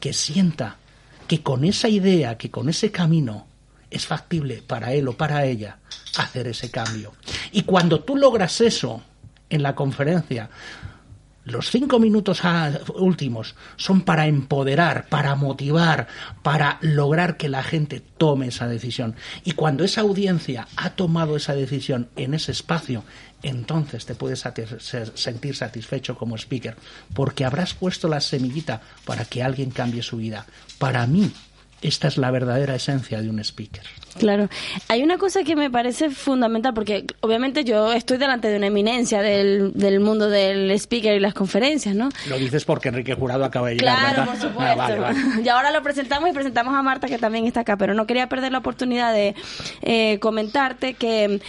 que 0.00 0.14
sienta 0.14 0.78
que 1.26 1.42
con 1.42 1.66
esa 1.66 1.86
idea, 1.90 2.38
que 2.38 2.50
con 2.50 2.70
ese 2.70 2.90
camino, 2.90 3.46
es 3.90 4.06
factible 4.06 4.62
para 4.66 4.94
él 4.94 5.06
o 5.06 5.18
para 5.18 5.44
ella 5.44 5.76
hacer 6.16 6.48
ese 6.48 6.70
cambio. 6.70 7.12
Y 7.52 7.64
cuando 7.64 8.00
tú 8.00 8.16
logras 8.16 8.62
eso 8.62 9.02
en 9.50 9.62
la 9.62 9.74
conferencia, 9.74 10.48
los 11.44 11.70
cinco 11.70 11.98
minutos 11.98 12.40
últimos 12.94 13.54
son 13.76 14.00
para 14.00 14.26
empoderar, 14.26 15.06
para 15.10 15.34
motivar, 15.34 16.08
para 16.42 16.78
lograr 16.80 17.36
que 17.36 17.50
la 17.50 17.62
gente 17.62 18.00
tome 18.00 18.46
esa 18.46 18.66
decisión. 18.66 19.14
Y 19.44 19.52
cuando 19.52 19.84
esa 19.84 20.00
audiencia 20.00 20.68
ha 20.76 20.88
tomado 20.90 21.36
esa 21.36 21.54
decisión 21.54 22.08
en 22.16 22.32
ese 22.32 22.52
espacio, 22.52 23.04
entonces 23.42 24.06
te 24.06 24.14
puedes 24.14 24.44
sentir 25.14 25.56
satisfecho 25.56 26.16
como 26.16 26.36
speaker, 26.36 26.76
porque 27.14 27.44
habrás 27.44 27.74
puesto 27.74 28.08
la 28.08 28.20
semillita 28.20 28.80
para 29.04 29.24
que 29.24 29.42
alguien 29.42 29.70
cambie 29.70 30.02
su 30.02 30.16
vida. 30.16 30.46
Para 30.78 31.06
mí, 31.06 31.32
esta 31.80 32.08
es 32.08 32.18
la 32.18 32.30
verdadera 32.30 32.74
esencia 32.74 33.22
de 33.22 33.30
un 33.30 33.38
speaker. 33.38 33.84
Claro. 34.18 34.48
Hay 34.88 35.02
una 35.04 35.16
cosa 35.16 35.44
que 35.44 35.54
me 35.54 35.70
parece 35.70 36.10
fundamental, 36.10 36.74
porque 36.74 37.06
obviamente 37.20 37.62
yo 37.62 37.92
estoy 37.92 38.18
delante 38.18 38.48
de 38.48 38.56
una 38.56 38.66
eminencia 38.66 39.22
del, 39.22 39.72
del 39.74 40.00
mundo 40.00 40.28
del 40.28 40.72
speaker 40.72 41.14
y 41.14 41.20
las 41.20 41.34
conferencias, 41.34 41.94
¿no? 41.94 42.08
Lo 42.28 42.36
dices 42.36 42.64
porque 42.64 42.88
Enrique 42.88 43.14
Jurado 43.14 43.44
acaba 43.44 43.68
de 43.68 43.76
llegar, 43.76 44.14
Claro, 44.14 44.32
por 44.32 44.40
supuesto. 44.40 44.82
Ah, 44.82 45.14
y 45.44 45.48
ahora 45.48 45.70
lo 45.70 45.82
presentamos 45.82 46.28
y 46.28 46.32
presentamos 46.32 46.74
a 46.74 46.82
Marta, 46.82 47.06
que 47.06 47.18
también 47.18 47.46
está 47.46 47.60
acá, 47.60 47.76
pero 47.76 47.94
no 47.94 48.06
quería 48.06 48.28
perder 48.28 48.50
la 48.50 48.58
oportunidad 48.58 49.12
de 49.12 49.36
eh, 49.82 50.18
comentarte 50.18 50.94
que 50.94 51.40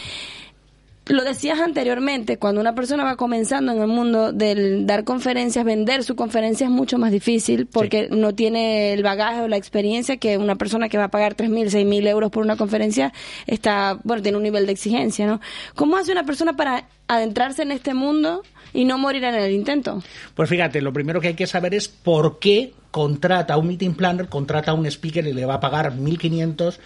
lo 1.09 1.23
decías 1.23 1.59
anteriormente, 1.59 2.37
cuando 2.37 2.61
una 2.61 2.75
persona 2.75 3.03
va 3.03 3.15
comenzando 3.15 3.71
en 3.71 3.81
el 3.81 3.87
mundo 3.87 4.31
del 4.31 4.85
dar 4.85 5.03
conferencias, 5.03 5.65
vender 5.65 6.03
su 6.03 6.15
conferencia 6.15 6.65
es 6.65 6.71
mucho 6.71 6.97
más 6.97 7.11
difícil 7.11 7.65
porque 7.65 8.07
no 8.11 8.35
tiene 8.35 8.93
el 8.93 9.01
bagaje 9.01 9.41
o 9.41 9.47
la 9.47 9.57
experiencia 9.57 10.17
que 10.17 10.37
una 10.37 10.55
persona 10.55 10.87
que 10.87 10.97
va 10.97 11.05
a 11.05 11.11
pagar 11.11 11.35
3.000, 11.35 11.71
6.000 11.71 12.07
euros 12.07 12.31
por 12.31 12.43
una 12.43 12.57
conferencia 12.57 13.11
está, 13.47 13.99
bueno, 14.03 14.21
tiene 14.21 14.37
un 14.37 14.43
nivel 14.43 14.67
de 14.67 14.71
exigencia, 14.71 15.25
¿no? 15.25 15.41
¿Cómo 15.75 15.97
hace 15.97 16.11
una 16.11 16.25
persona 16.25 16.53
para 16.53 16.87
adentrarse 17.07 17.63
en 17.63 17.71
este 17.71 17.95
mundo 17.95 18.43
y 18.71 18.85
no 18.85 18.99
morir 18.99 19.23
en 19.23 19.33
el 19.33 19.51
intento? 19.51 20.03
Pues 20.35 20.47
fíjate, 20.47 20.81
lo 20.81 20.93
primero 20.93 21.19
que 21.19 21.29
hay 21.29 21.33
que 21.33 21.47
saber 21.47 21.73
es 21.73 21.87
por 21.87 22.37
qué 22.39 22.73
contrata 22.91 23.57
un 23.57 23.67
meeting 23.67 23.93
planner, 23.93 24.27
contrata 24.27 24.73
un 24.73 24.85
speaker 24.85 25.25
y 25.27 25.33
le 25.33 25.45
va 25.45 25.55
a 25.55 25.59
pagar 25.59 25.93
1.500 25.93 26.79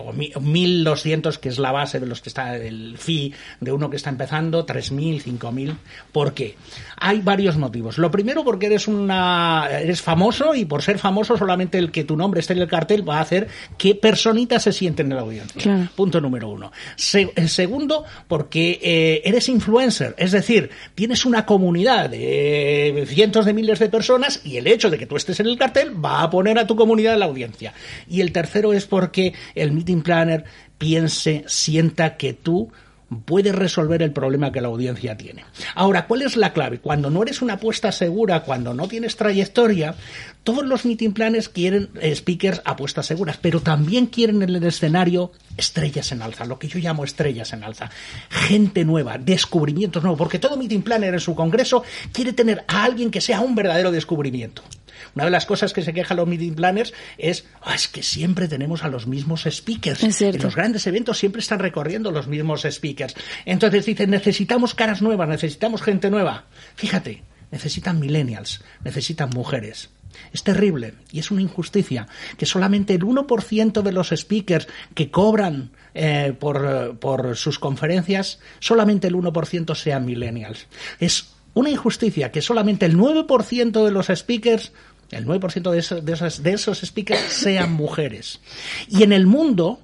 o 0.00 0.12
1.200, 0.12 1.38
que 1.38 1.48
es 1.48 1.58
la 1.58 1.72
base 1.72 1.98
de 1.98 2.06
los 2.06 2.20
que 2.20 2.28
está 2.28 2.56
el 2.56 2.96
fee 2.96 3.34
de 3.60 3.72
uno 3.72 3.90
que 3.90 3.96
está 3.96 4.10
empezando, 4.10 4.64
3.000, 4.64 5.22
5.000. 5.22 5.76
¿Por 6.12 6.32
qué? 6.32 6.56
Hay 6.96 7.20
varios 7.20 7.56
motivos. 7.56 7.98
Lo 7.98 8.10
primero 8.10 8.44
porque 8.44 8.66
eres 8.66 8.86
una 8.86 9.68
eres 9.70 10.00
famoso 10.00 10.54
y 10.54 10.64
por 10.64 10.82
ser 10.82 10.98
famoso 10.98 11.36
solamente 11.36 11.78
el 11.78 11.90
que 11.90 12.04
tu 12.04 12.16
nombre 12.16 12.40
esté 12.40 12.52
en 12.52 12.60
el 12.60 12.68
cartel 12.68 13.08
va 13.08 13.18
a 13.18 13.22
hacer 13.22 13.48
que 13.76 13.94
personitas 13.94 14.62
se 14.62 14.72
sienten 14.72 15.10
en 15.10 15.16
la 15.16 15.22
audiencia. 15.22 15.90
Punto 15.96 16.20
número 16.20 16.48
uno. 16.48 16.70
el 17.34 17.48
segundo 17.48 18.04
porque 18.28 18.78
eh, 18.82 19.22
eres 19.24 19.48
influencer, 19.48 20.14
es 20.18 20.32
decir, 20.32 20.70
tienes 20.94 21.24
una 21.24 21.44
comunidad 21.44 22.10
de 22.10 23.04
cientos 23.08 23.44
de 23.44 23.52
miles 23.52 23.78
de 23.78 23.88
personas 23.88 24.40
y 24.44 24.56
el 24.56 24.66
hecho 24.66 24.90
de 24.90 24.98
que 24.98 25.06
tú 25.06 25.16
estés 25.16 25.40
en 25.40 25.47
el 25.48 25.58
cartel 25.58 26.04
va 26.04 26.22
a 26.22 26.30
poner 26.30 26.58
a 26.58 26.66
tu 26.66 26.76
comunidad 26.76 27.18
la 27.18 27.26
audiencia. 27.26 27.72
Y 28.08 28.20
el 28.20 28.32
tercero 28.32 28.72
es 28.72 28.86
porque 28.86 29.34
el 29.54 29.72
meeting 29.72 30.02
planner 30.02 30.44
piense, 30.78 31.44
sienta 31.46 32.16
que 32.16 32.32
tú 32.32 32.70
puedes 33.24 33.54
resolver 33.54 34.02
el 34.02 34.12
problema 34.12 34.52
que 34.52 34.60
la 34.60 34.68
audiencia 34.68 35.16
tiene. 35.16 35.44
Ahora, 35.74 36.06
¿cuál 36.06 36.22
es 36.22 36.36
la 36.36 36.52
clave? 36.52 36.78
Cuando 36.78 37.08
no 37.10 37.22
eres 37.22 37.40
una 37.40 37.54
apuesta 37.54 37.90
segura, 37.90 38.42
cuando 38.42 38.74
no 38.74 38.86
tienes 38.86 39.16
trayectoria, 39.16 39.94
todos 40.44 40.64
los 40.64 40.84
meeting 40.84 41.12
planners 41.12 41.48
quieren 41.48 41.88
eh, 42.00 42.14
speakers 42.14 42.60
apuestas 42.64 43.06
seguras, 43.06 43.38
pero 43.40 43.60
también 43.60 44.06
quieren 44.06 44.42
en 44.42 44.54
el 44.54 44.62
escenario 44.62 45.32
estrellas 45.56 46.12
en 46.12 46.22
alza, 46.22 46.44
lo 46.44 46.58
que 46.58 46.68
yo 46.68 46.78
llamo 46.78 47.04
estrellas 47.04 47.52
en 47.52 47.64
alza. 47.64 47.90
Gente 48.28 48.84
nueva, 48.84 49.16
descubrimientos 49.16 50.02
nuevos, 50.02 50.18
porque 50.18 50.38
todo 50.38 50.56
meeting 50.56 50.82
planner 50.82 51.14
en 51.14 51.20
su 51.20 51.34
congreso 51.34 51.82
quiere 52.12 52.32
tener 52.34 52.64
a 52.68 52.84
alguien 52.84 53.10
que 53.10 53.20
sea 53.20 53.40
un 53.40 53.54
verdadero 53.54 53.90
descubrimiento. 53.90 54.62
Una 55.14 55.24
de 55.24 55.30
las 55.30 55.46
cosas 55.46 55.72
que 55.72 55.82
se 55.82 55.92
quejan 55.92 56.16
los 56.16 56.26
meeting 56.26 56.54
planners 56.54 56.92
es, 57.16 57.46
ah, 57.62 57.74
es 57.74 57.88
que 57.88 58.02
siempre 58.02 58.48
tenemos 58.48 58.84
a 58.84 58.88
los 58.88 59.06
mismos 59.06 59.44
speakers. 59.50 60.02
en 60.02 60.42
los 60.42 60.56
grandes 60.56 60.86
eventos 60.86 61.18
siempre 61.18 61.40
están 61.40 61.58
recorriendo 61.58 62.10
los 62.10 62.26
mismos 62.26 62.66
speakers. 62.68 63.14
Entonces 63.44 63.86
dicen, 63.86 64.10
necesitamos 64.10 64.74
caras 64.74 65.02
nuevas, 65.02 65.28
necesitamos 65.28 65.82
gente 65.82 66.10
nueva. 66.10 66.44
Fíjate, 66.76 67.22
necesitan 67.50 67.98
millennials, 68.00 68.62
necesitan 68.84 69.30
mujeres. 69.30 69.90
Es 70.32 70.42
terrible 70.42 70.94
y 71.12 71.20
es 71.20 71.30
una 71.30 71.42
injusticia 71.42 72.08
que 72.36 72.46
solamente 72.46 72.94
el 72.94 73.02
1% 73.02 73.82
de 73.82 73.92
los 73.92 74.08
speakers 74.08 74.68
que 74.94 75.10
cobran 75.10 75.70
eh, 75.94 76.34
por, 76.38 76.98
por, 76.98 77.36
sus 77.36 77.58
conferencias, 77.58 78.40
solamente 78.58 79.08
el 79.08 79.14
1% 79.14 79.74
sean 79.74 80.04
millennials. 80.04 80.66
Es 80.98 81.34
una 81.54 81.70
injusticia 81.70 82.30
que 82.30 82.42
solamente 82.42 82.86
el 82.86 82.96
9% 82.96 83.84
de 83.84 83.90
los 83.90 84.06
speakers 84.06 84.72
el 85.10 85.26
9% 85.26 85.70
de 85.70 85.78
esos, 85.78 86.04
de, 86.04 86.12
esos, 86.12 86.42
de 86.42 86.52
esos 86.52 86.80
speakers 86.80 87.20
sean 87.20 87.72
mujeres. 87.72 88.40
Y 88.88 89.02
en 89.02 89.12
el 89.12 89.26
mundo, 89.26 89.80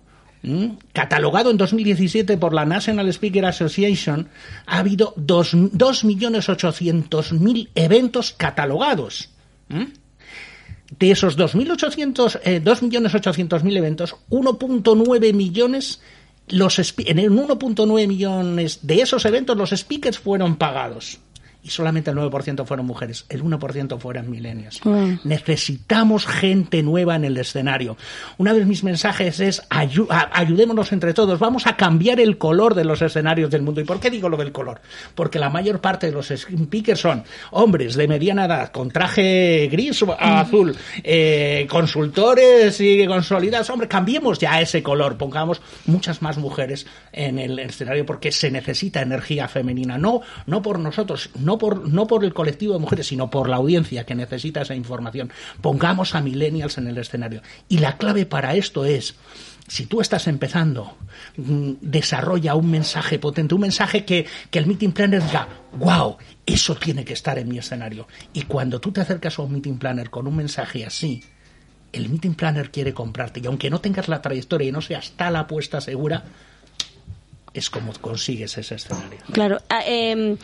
catalogado 0.92 1.50
en 1.50 1.56
2017 1.56 2.36
por 2.36 2.52
la 2.52 2.66
National 2.66 3.08
Speaker 3.08 3.46
Association, 3.46 4.28
ha 4.66 4.78
habido 4.78 5.14
2.800.000 5.16 7.70
eventos 7.74 8.34
catalogados. 8.36 9.30
De 9.68 11.10
esos 11.10 11.38
2.800.000 11.38 12.40
eh, 12.44 12.60
eventos, 13.78 14.16
1.9 14.30 15.32
millones 15.32 16.02
los 16.48 16.78
en 16.78 17.18
1.9 17.18 18.06
millones 18.06 18.80
de 18.82 19.00
esos 19.00 19.24
eventos 19.24 19.56
los 19.56 19.70
speakers 19.70 20.18
fueron 20.18 20.56
pagados 20.56 21.18
y 21.64 21.70
solamente 21.70 22.10
el 22.10 22.16
9% 22.16 22.66
fueron 22.66 22.86
mujeres, 22.86 23.24
el 23.30 23.42
1% 23.42 23.98
fueron 23.98 24.30
milenios. 24.30 24.80
Mm. 24.84 25.14
Necesitamos 25.24 26.26
gente 26.26 26.82
nueva 26.82 27.16
en 27.16 27.24
el 27.24 27.38
escenario. 27.38 27.96
Una 28.36 28.52
de 28.52 28.64
mis 28.66 28.84
mensajes 28.84 29.40
es 29.40 29.62
ayudémonos 29.70 30.92
entre 30.92 31.14
todos, 31.14 31.38
vamos 31.38 31.66
a 31.66 31.76
cambiar 31.76 32.20
el 32.20 32.36
color 32.36 32.74
de 32.74 32.84
los 32.84 33.00
escenarios 33.00 33.50
del 33.50 33.62
mundo. 33.62 33.80
¿Y 33.80 33.84
por 33.84 33.98
qué 33.98 34.10
digo 34.10 34.28
lo 34.28 34.36
del 34.36 34.52
color? 34.52 34.82
Porque 35.14 35.38
la 35.38 35.48
mayor 35.48 35.80
parte 35.80 36.06
de 36.06 36.12
los 36.12 36.28
speakers 36.28 37.00
son 37.00 37.24
hombres 37.50 37.94
de 37.94 38.08
mediana 38.08 38.44
edad 38.44 38.70
con 38.70 38.90
traje 38.90 39.68
gris 39.72 40.02
o 40.02 40.06
mm. 40.06 40.16
azul, 40.20 40.76
eh, 41.02 41.66
consultores 41.70 42.78
y 42.80 43.06
consolidados. 43.06 43.70
Hombre, 43.70 43.88
cambiemos 43.88 44.38
ya 44.38 44.60
ese 44.60 44.82
color, 44.82 45.16
pongamos 45.16 45.62
muchas 45.86 46.20
más 46.20 46.36
mujeres 46.36 46.86
en 47.10 47.38
el 47.38 47.58
escenario 47.58 48.04
porque 48.04 48.32
se 48.32 48.50
necesita 48.50 49.00
energía 49.00 49.48
femenina, 49.48 49.96
no, 49.96 50.20
no 50.46 50.60
por 50.60 50.78
nosotros, 50.78 51.30
no 51.38 51.53
no 51.54 51.58
por, 51.58 51.88
no 51.88 52.06
por 52.08 52.24
el 52.24 52.34
colectivo 52.34 52.74
de 52.74 52.80
mujeres, 52.80 53.06
sino 53.06 53.30
por 53.30 53.48
la 53.48 53.56
audiencia 53.56 54.04
que 54.04 54.16
necesita 54.16 54.62
esa 54.62 54.74
información. 54.74 55.30
Pongamos 55.60 56.14
a 56.14 56.20
millennials 56.20 56.78
en 56.78 56.88
el 56.88 56.98
escenario. 56.98 57.42
Y 57.68 57.78
la 57.78 57.96
clave 57.96 58.26
para 58.26 58.56
esto 58.56 58.84
es, 58.84 59.14
si 59.68 59.86
tú 59.86 60.00
estás 60.00 60.26
empezando, 60.26 60.96
mm, 61.36 61.74
desarrolla 61.80 62.56
un 62.56 62.70
mensaje 62.70 63.20
potente, 63.20 63.54
un 63.54 63.60
mensaje 63.60 64.04
que, 64.04 64.26
que, 64.50 64.58
el 64.58 64.66
meeting 64.66 64.90
planner 64.90 65.22
diga, 65.22 65.48
wow, 65.78 66.16
eso 66.44 66.74
tiene 66.74 67.04
que 67.04 67.12
estar 67.12 67.38
en 67.38 67.48
mi 67.48 67.58
escenario. 67.58 68.08
Y 68.32 68.42
cuando 68.42 68.80
tú 68.80 68.90
te 68.90 69.00
acercas 69.00 69.38
a 69.38 69.42
un 69.42 69.52
meeting 69.52 69.78
planner 69.78 70.10
con 70.10 70.26
un 70.26 70.34
mensaje 70.34 70.84
así, 70.84 71.22
el 71.92 72.08
meeting 72.08 72.34
planner 72.34 72.72
quiere 72.72 72.92
comprarte. 72.92 73.40
Y 73.40 73.46
aunque 73.46 73.70
no 73.70 73.80
tengas 73.80 74.08
la 74.08 74.20
trayectoria 74.20 74.68
y 74.68 74.72
no 74.72 74.80
seas 74.80 75.12
tal 75.12 75.36
apuesta 75.36 75.80
segura, 75.80 76.24
es 77.54 77.70
como 77.70 77.92
consigues 77.94 78.58
ese 78.58 78.74
escenario. 78.74 79.20
Claro. 79.32 79.58
Ah, 79.70 79.82
em, 79.86 80.36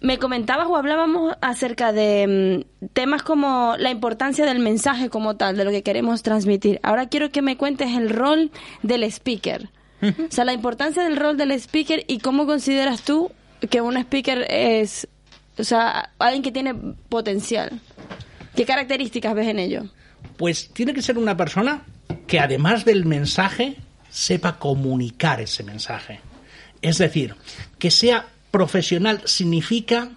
me 0.00 0.18
comentabas 0.18 0.68
o 0.68 0.76
hablábamos 0.76 1.34
acerca 1.40 1.92
de 1.92 2.22
em, 2.22 2.64
temas 2.92 3.22
como 3.22 3.74
la 3.78 3.90
importancia 3.90 4.44
del 4.44 4.58
mensaje 4.58 5.08
como 5.08 5.36
tal, 5.36 5.56
de 5.56 5.64
lo 5.64 5.70
que 5.70 5.82
queremos 5.82 6.22
transmitir. 6.22 6.78
Ahora 6.82 7.08
quiero 7.08 7.30
que 7.30 7.40
me 7.40 7.56
cuentes 7.56 7.96
el 7.96 8.10
rol 8.10 8.52
del 8.82 9.04
speaker. 9.04 9.70
O 10.02 10.32
sea, 10.32 10.46
la 10.46 10.54
importancia 10.54 11.02
del 11.02 11.16
rol 11.16 11.36
del 11.36 11.52
speaker 11.52 12.04
y 12.06 12.20
cómo 12.20 12.46
consideras 12.46 13.02
tú 13.02 13.30
que 13.68 13.82
un 13.82 13.98
speaker 13.98 14.46
es, 14.48 15.06
o 15.58 15.64
sea, 15.64 16.10
alguien 16.18 16.42
que 16.42 16.52
tiene 16.52 16.74
potencial. 17.10 17.80
¿Qué 18.54 18.64
características 18.64 19.34
ves 19.34 19.48
en 19.48 19.58
ello? 19.58 19.84
Pues 20.38 20.70
tiene 20.72 20.94
que 20.94 21.02
ser 21.02 21.18
una 21.18 21.36
persona 21.36 21.82
que 22.26 22.40
además 22.40 22.86
del 22.86 23.04
mensaje 23.04 23.76
sepa 24.08 24.58
comunicar 24.58 25.40
ese 25.42 25.62
mensaje. 25.64 26.20
Es 26.82 26.98
decir, 26.98 27.34
que 27.78 27.90
sea 27.90 28.26
profesional 28.50 29.22
significa... 29.24 30.10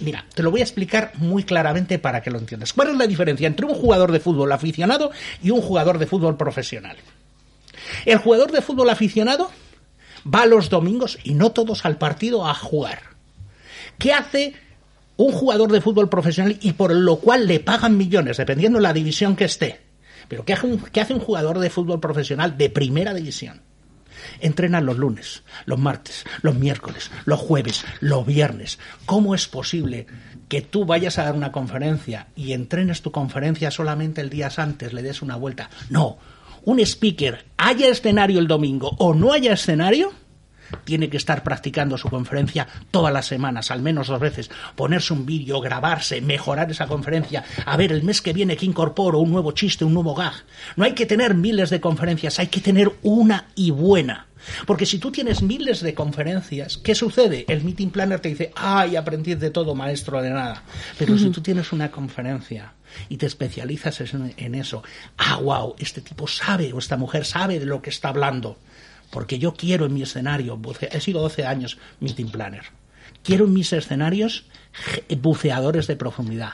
Mira, 0.00 0.24
te 0.34 0.42
lo 0.42 0.50
voy 0.50 0.60
a 0.60 0.64
explicar 0.64 1.12
muy 1.16 1.44
claramente 1.44 1.98
para 1.98 2.22
que 2.22 2.30
lo 2.30 2.38
entiendas. 2.38 2.72
¿Cuál 2.72 2.90
es 2.90 2.96
la 2.96 3.06
diferencia 3.06 3.46
entre 3.46 3.66
un 3.66 3.74
jugador 3.74 4.12
de 4.12 4.20
fútbol 4.20 4.52
aficionado 4.52 5.10
y 5.42 5.50
un 5.50 5.60
jugador 5.60 5.98
de 5.98 6.06
fútbol 6.06 6.36
profesional? 6.36 6.96
El 8.04 8.18
jugador 8.18 8.52
de 8.52 8.62
fútbol 8.62 8.88
aficionado 8.90 9.50
va 10.26 10.46
los 10.46 10.70
domingos 10.70 11.18
y 11.24 11.34
no 11.34 11.52
todos 11.52 11.84
al 11.84 11.98
partido 11.98 12.46
a 12.46 12.54
jugar. 12.54 13.00
¿Qué 13.98 14.12
hace 14.12 14.54
un 15.16 15.32
jugador 15.32 15.70
de 15.72 15.80
fútbol 15.80 16.08
profesional 16.08 16.56
y 16.60 16.72
por 16.72 16.94
lo 16.94 17.16
cual 17.16 17.46
le 17.46 17.60
pagan 17.60 17.96
millones, 17.96 18.36
dependiendo 18.36 18.78
de 18.78 18.82
la 18.82 18.92
división 18.92 19.36
que 19.36 19.44
esté? 19.44 19.80
Pero 20.28 20.44
¿qué 20.44 20.54
hace 20.54 20.66
un, 20.66 20.78
qué 20.78 21.00
hace 21.00 21.14
un 21.14 21.20
jugador 21.20 21.58
de 21.58 21.70
fútbol 21.70 22.00
profesional 22.00 22.56
de 22.56 22.70
primera 22.70 23.14
división? 23.14 23.62
Entrenan 24.40 24.86
los 24.86 24.98
lunes, 24.98 25.42
los 25.64 25.78
martes, 25.78 26.24
los 26.42 26.54
miércoles, 26.54 27.10
los 27.24 27.40
jueves, 27.40 27.84
los 28.00 28.26
viernes. 28.26 28.78
¿Cómo 29.04 29.34
es 29.34 29.48
posible 29.48 30.06
que 30.48 30.62
tú 30.62 30.84
vayas 30.84 31.18
a 31.18 31.24
dar 31.24 31.34
una 31.34 31.52
conferencia 31.52 32.28
y 32.36 32.52
entrenes 32.52 33.02
tu 33.02 33.10
conferencia 33.10 33.70
solamente 33.70 34.20
el 34.20 34.30
día 34.30 34.50
antes, 34.56 34.92
le 34.92 35.02
des 35.02 35.22
una 35.22 35.36
vuelta? 35.36 35.70
No. 35.90 36.18
Un 36.64 36.80
speaker, 36.80 37.44
haya 37.56 37.88
escenario 37.88 38.40
el 38.40 38.48
domingo 38.48 38.96
o 38.98 39.14
no 39.14 39.32
haya 39.32 39.52
escenario, 39.52 40.12
tiene 40.84 41.08
que 41.08 41.16
estar 41.16 41.42
practicando 41.42 41.98
su 41.98 42.08
conferencia 42.08 42.66
todas 42.90 43.12
las 43.12 43.26
semanas, 43.26 43.70
al 43.70 43.82
menos 43.82 44.08
dos 44.08 44.20
veces, 44.20 44.50
ponerse 44.74 45.12
un 45.12 45.26
vídeo, 45.26 45.60
grabarse, 45.60 46.20
mejorar 46.20 46.70
esa 46.70 46.86
conferencia, 46.86 47.44
a 47.64 47.76
ver 47.76 47.92
el 47.92 48.02
mes 48.02 48.22
que 48.22 48.32
viene 48.32 48.56
que 48.56 48.66
incorporo 48.66 49.18
un 49.18 49.30
nuevo 49.30 49.52
chiste, 49.52 49.84
un 49.84 49.94
nuevo 49.94 50.14
gag. 50.14 50.34
No 50.76 50.84
hay 50.84 50.92
que 50.92 51.06
tener 51.06 51.34
miles 51.34 51.70
de 51.70 51.80
conferencias, 51.80 52.38
hay 52.38 52.48
que 52.48 52.60
tener 52.60 52.92
una 53.02 53.46
y 53.54 53.70
buena. 53.70 54.26
Porque 54.66 54.86
si 54.86 54.98
tú 54.98 55.10
tienes 55.10 55.42
miles 55.42 55.80
de 55.80 55.94
conferencias, 55.94 56.76
¿qué 56.76 56.94
sucede? 56.94 57.44
El 57.48 57.64
meeting 57.64 57.88
planner 57.88 58.20
te 58.20 58.28
dice, 58.28 58.52
ay, 58.54 58.96
aprendiz 58.96 59.38
de 59.38 59.50
todo, 59.50 59.74
maestro 59.74 60.22
de 60.22 60.30
nada. 60.30 60.62
Pero 60.98 61.18
si 61.18 61.30
tú 61.30 61.40
tienes 61.40 61.72
una 61.72 61.90
conferencia 61.90 62.74
y 63.08 63.16
te 63.16 63.26
especializas 63.26 64.00
en, 64.00 64.34
en, 64.36 64.54
eso, 64.54 64.82
ah, 65.18 65.36
wow, 65.36 65.74
este 65.78 66.00
tipo 66.00 66.26
sabe 66.26 66.72
o 66.72 66.78
esta 66.78 66.96
mujer 66.96 67.24
sabe 67.24 67.58
de 67.58 67.66
lo 67.66 67.82
que 67.82 67.90
está 67.90 68.08
hablando. 68.08 68.58
Porque 69.16 69.38
yo 69.38 69.54
quiero 69.54 69.86
en 69.86 69.94
mi 69.94 70.02
escenario, 70.02 70.60
he 70.90 71.00
sido 71.00 71.22
12 71.22 71.46
años 71.46 71.78
meeting 72.00 72.26
planner, 72.26 72.64
quiero 73.24 73.46
en 73.46 73.54
mis 73.54 73.72
escenarios 73.72 74.44
buceadores 75.22 75.86
de 75.86 75.96
profundidad, 75.96 76.52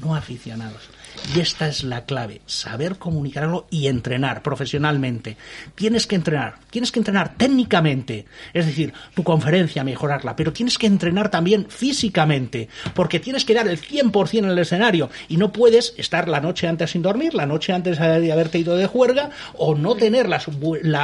no 0.00 0.14
aficionados. 0.14 0.88
Y 1.34 1.40
esta 1.40 1.68
es 1.68 1.84
la 1.84 2.04
clave, 2.04 2.40
saber 2.46 2.96
comunicarlo 2.96 3.66
y 3.70 3.86
entrenar 3.86 4.42
profesionalmente. 4.42 5.36
Tienes 5.74 6.06
que 6.06 6.16
entrenar, 6.16 6.56
tienes 6.70 6.90
que 6.90 6.98
entrenar 6.98 7.34
técnicamente, 7.36 8.26
es 8.52 8.66
decir, 8.66 8.92
tu 9.14 9.22
conferencia, 9.22 9.84
mejorarla, 9.84 10.34
pero 10.34 10.52
tienes 10.52 10.78
que 10.78 10.86
entrenar 10.86 11.30
también 11.30 11.66
físicamente, 11.68 12.68
porque 12.94 13.20
tienes 13.20 13.44
que 13.44 13.54
dar 13.54 13.68
el 13.68 13.80
100% 13.80 14.38
en 14.38 14.44
el 14.46 14.58
escenario 14.58 15.10
y 15.28 15.36
no 15.36 15.52
puedes 15.52 15.94
estar 15.96 16.28
la 16.28 16.40
noche 16.40 16.66
antes 16.66 16.90
sin 16.90 17.02
dormir, 17.02 17.34
la 17.34 17.46
noche 17.46 17.72
antes 17.72 17.98
de 17.98 18.32
haberte 18.32 18.58
ido 18.58 18.76
de 18.76 18.86
juerga 18.86 19.30
o 19.54 19.74
no 19.74 19.94
tener 19.94 20.28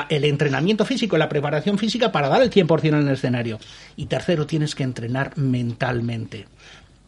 el 0.09 0.25
entrenamiento 0.25 0.85
físico, 0.85 1.19
la 1.19 1.29
preparación 1.29 1.79
física 1.79 2.11
para 2.11 2.29
dar 2.29 2.43
el 2.43 2.51
100% 2.51 2.85
en 2.89 2.95
el 2.95 3.09
escenario. 3.09 3.59
Y 3.97 4.07
tercero, 4.07 4.47
tienes 4.47 4.75
que 4.75 4.83
entrenar 4.83 5.37
mentalmente 5.37 6.47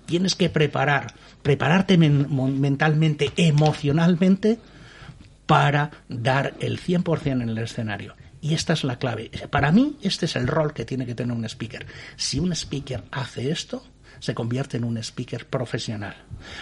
tienes 0.08 0.34
que 0.34 0.48
preparar, 0.48 1.12
prepararte 1.48 1.96
mentalmente, 1.96 3.32
emocionalmente, 3.38 4.58
para 5.46 5.90
dar 6.06 6.52
el 6.60 6.78
100% 6.78 7.40
en 7.40 7.48
el 7.48 7.56
escenario. 7.56 8.14
Y 8.42 8.52
esta 8.52 8.74
es 8.74 8.84
la 8.84 8.98
clave. 8.98 9.30
Para 9.48 9.72
mí, 9.72 9.96
este 10.02 10.26
es 10.26 10.36
el 10.36 10.46
rol 10.46 10.74
que 10.74 10.84
tiene 10.84 11.06
que 11.06 11.14
tener 11.14 11.34
un 11.34 11.46
speaker. 11.46 11.86
Si 12.16 12.38
un 12.38 12.52
speaker 12.52 13.04
hace 13.12 13.50
esto, 13.50 13.82
se 14.18 14.34
convierte 14.34 14.76
en 14.76 14.84
un 14.84 14.98
speaker 14.98 15.46
profesional. 15.46 16.16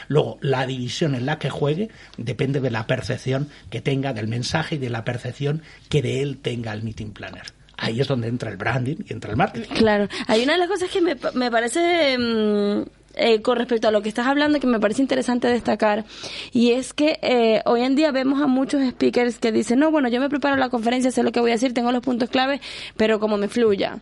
Luego, 0.06 0.38
la 0.40 0.64
división 0.68 1.16
en 1.16 1.26
la 1.26 1.40
que 1.40 1.50
juegue 1.50 1.90
depende 2.16 2.60
de 2.60 2.70
la 2.70 2.86
percepción 2.86 3.48
que 3.68 3.80
tenga 3.80 4.12
del 4.12 4.28
mensaje 4.28 4.76
y 4.76 4.78
de 4.78 4.90
la 4.90 5.04
percepción 5.04 5.62
que 5.88 6.00
de 6.00 6.22
él 6.22 6.38
tenga 6.38 6.72
el 6.72 6.84
meeting 6.84 7.10
planner. 7.10 7.56
Ahí 7.76 8.00
es 8.00 8.06
donde 8.06 8.28
entra 8.28 8.52
el 8.52 8.56
branding 8.56 8.96
y 9.04 9.12
entra 9.12 9.32
el 9.32 9.36
marketing. 9.36 9.74
Claro, 9.74 10.08
hay 10.28 10.44
una 10.44 10.52
de 10.52 10.60
las 10.60 10.68
cosas 10.68 10.88
que 10.88 11.00
me, 11.00 11.50
parece 11.50 12.16
mm, 12.16 12.82
eh, 13.16 13.40
con 13.40 13.56
respecto 13.56 13.88
a 13.88 13.90
lo 13.90 14.02
que 14.02 14.08
estás 14.10 14.26
hablando 14.26 14.60
que 14.60 14.66
me 14.66 14.78
parece 14.78 15.00
interesante 15.00 15.48
destacar 15.48 16.04
y 16.52 16.72
es 16.72 16.92
que 16.92 17.18
eh, 17.22 17.62
hoy 17.64 17.80
en 17.82 17.96
día 17.96 18.12
vemos 18.12 18.42
a 18.42 18.46
muchos 18.46 18.86
speakers 18.86 19.38
que 19.38 19.52
dicen, 19.52 19.78
no, 19.78 19.90
bueno, 19.90 20.08
yo 20.08 20.20
me 20.20 20.28
preparo 20.28 20.56
la 20.56 20.68
conferencia, 20.68 21.10
sé 21.10 21.22
lo 21.22 21.32
que 21.32 21.40
voy 21.40 21.50
a 21.50 21.54
decir, 21.54 21.72
tengo 21.72 21.92
los 21.92 22.02
puntos 22.02 22.28
clave, 22.28 22.60
pero 22.96 23.18
como 23.18 23.38
me 23.38 23.48
fluya. 23.48 24.00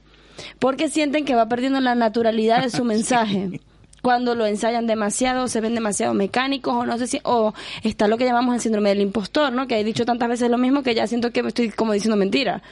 Porque 0.59 0.89
sienten 0.89 1.25
que 1.25 1.37
va 1.37 1.49
perdiendo 1.49 1.81
la 1.81 1.95
naturalidad 1.95 2.63
de 2.63 2.71
su 2.71 2.85
mensaje. 2.85 3.61
cuando 4.03 4.35
lo 4.35 4.47
ensayan 4.47 4.87
demasiado, 4.87 5.49
se 5.49 5.61
ven 5.61 5.75
demasiado 5.75 6.13
mecánicos 6.13 6.75
o 6.75 6.85
no 6.85 6.99
sé 6.99 7.07
si 7.07 7.21
o 7.23 7.55
está 7.83 8.09
lo 8.09 8.19
que 8.19 8.25
llamamos 8.25 8.55
el 8.55 8.61
síndrome 8.61 8.91
del 8.91 9.01
impostor, 9.01 9.53
¿no? 9.53 9.67
Que 9.67 9.79
he 9.79 9.85
dicho 9.85 10.05
tantas 10.05 10.29
veces 10.29 10.51
lo 10.51 10.59
mismo 10.59 10.83
que 10.83 10.95
ya 10.95 11.07
siento 11.07 11.31
que 11.31 11.43
me 11.43 11.49
estoy 11.49 11.71
como 11.71 11.93
diciendo 11.93 12.17
mentira. 12.17 12.63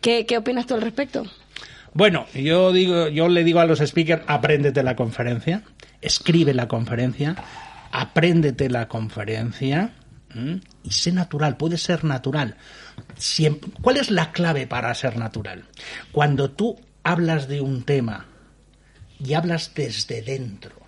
¿Qué, 0.00 0.24
qué 0.24 0.38
opinas 0.38 0.66
tú 0.66 0.74
al 0.74 0.82
respecto? 0.82 1.24
Bueno, 1.92 2.26
yo 2.34 2.72
digo, 2.72 3.08
yo 3.08 3.28
le 3.28 3.44
digo 3.44 3.60
a 3.60 3.66
los 3.66 3.80
speakers, 3.80 4.22
apréndete 4.26 4.82
la 4.82 4.94
conferencia, 4.94 5.62
escribe 6.00 6.54
la 6.54 6.68
conferencia, 6.68 7.36
apréndete 7.90 8.70
la 8.70 8.86
conferencia 8.88 9.94
y 10.84 10.90
sé 10.92 11.10
natural, 11.10 11.56
puede 11.56 11.76
ser 11.76 12.04
natural. 12.04 12.56
¿Cuál 13.82 13.96
es 13.96 14.10
la 14.10 14.30
clave 14.30 14.66
para 14.66 14.94
ser 14.94 15.16
natural? 15.16 15.64
Cuando 16.12 16.50
tú 16.50 16.78
hablas 17.02 17.48
de 17.48 17.60
un 17.60 17.82
tema 17.82 18.26
y 19.18 19.34
hablas 19.34 19.72
desde 19.74 20.22
dentro, 20.22 20.79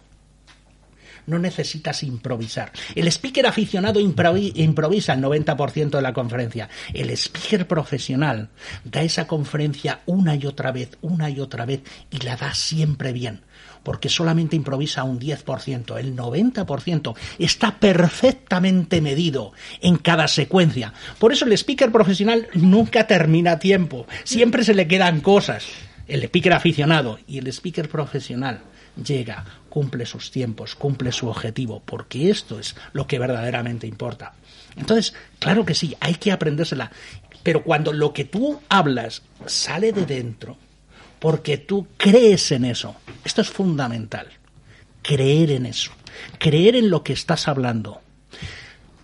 no 1.26 1.38
necesitas 1.38 2.02
improvisar. 2.02 2.72
El 2.94 3.08
speaker 3.08 3.46
aficionado 3.46 4.00
improvisa 4.00 5.12
el 5.12 5.22
90% 5.22 5.90
de 5.90 6.02
la 6.02 6.12
conferencia. 6.12 6.68
El 6.92 7.10
speaker 7.10 7.66
profesional 7.66 8.50
da 8.84 9.02
esa 9.02 9.26
conferencia 9.26 10.00
una 10.06 10.34
y 10.34 10.46
otra 10.46 10.72
vez, 10.72 10.98
una 11.00 11.30
y 11.30 11.40
otra 11.40 11.66
vez, 11.66 11.82
y 12.10 12.18
la 12.18 12.36
da 12.36 12.54
siempre 12.54 13.12
bien 13.12 13.42
porque 13.82 14.08
solamente 14.08 14.56
improvisa 14.56 15.04
un 15.04 15.18
10%, 15.18 15.98
el 15.98 16.16
90% 16.16 17.16
está 17.38 17.78
perfectamente 17.78 19.00
medido 19.00 19.52
en 19.80 19.96
cada 19.96 20.28
secuencia. 20.28 20.92
Por 21.18 21.32
eso 21.32 21.44
el 21.44 21.52
speaker 21.52 21.90
profesional 21.90 22.48
nunca 22.54 23.06
termina 23.06 23.52
a 23.52 23.58
tiempo, 23.58 24.06
siempre 24.24 24.64
se 24.64 24.74
le 24.74 24.86
quedan 24.86 25.20
cosas. 25.20 25.66
El 26.06 26.24
speaker 26.24 26.52
aficionado 26.52 27.18
y 27.26 27.38
el 27.38 27.46
speaker 27.48 27.88
profesional 27.88 28.62
llega, 28.96 29.44
cumple 29.68 30.06
sus 30.06 30.30
tiempos, 30.30 30.74
cumple 30.74 31.12
su 31.12 31.28
objetivo, 31.28 31.82
porque 31.84 32.30
esto 32.30 32.58
es 32.58 32.76
lo 32.92 33.06
que 33.06 33.18
verdaderamente 33.18 33.86
importa. 33.86 34.34
Entonces, 34.76 35.14
claro 35.38 35.64
que 35.64 35.74
sí, 35.74 35.96
hay 36.00 36.14
que 36.14 36.32
aprendérsela, 36.32 36.90
pero 37.42 37.62
cuando 37.64 37.92
lo 37.92 38.12
que 38.12 38.24
tú 38.24 38.60
hablas 38.68 39.22
sale 39.46 39.92
de 39.92 40.06
dentro, 40.06 40.56
porque 41.18 41.58
tú 41.58 41.86
crees 41.96 42.50
en 42.52 42.64
eso, 42.64 42.96
esto 43.24 43.40
es 43.42 43.50
fundamental, 43.50 44.28
creer 45.02 45.50
en 45.52 45.66
eso, 45.66 45.92
creer 46.38 46.76
en 46.76 46.90
lo 46.90 47.02
que 47.02 47.12
estás 47.12 47.48
hablando. 47.48 48.00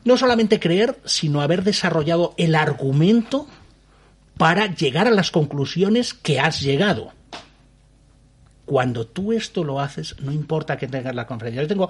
No 0.05 0.17
solamente 0.17 0.61
creer, 0.61 0.99
sino 1.05 1.43
haber 1.43 1.65
desarrollado 1.65 2.35
el 2.39 2.55
argumento 2.55 3.47
para 4.37 4.73
llegar 4.75 5.07
a 5.09 5.13
las 5.13 5.31
conclusiones 5.31 6.15
que 6.15 6.41
has 6.41 6.61
llegado. 6.61 7.13
Cuando 8.69 9.07
tú 9.07 9.33
esto 9.33 9.65
lo 9.65 9.81
haces, 9.81 10.15
no 10.21 10.31
importa 10.31 10.77
que 10.77 10.89
tengas 10.89 11.15
la 11.15 11.27
conferencia. 11.27 11.63
Yo 11.63 11.69
tengo 11.69 11.89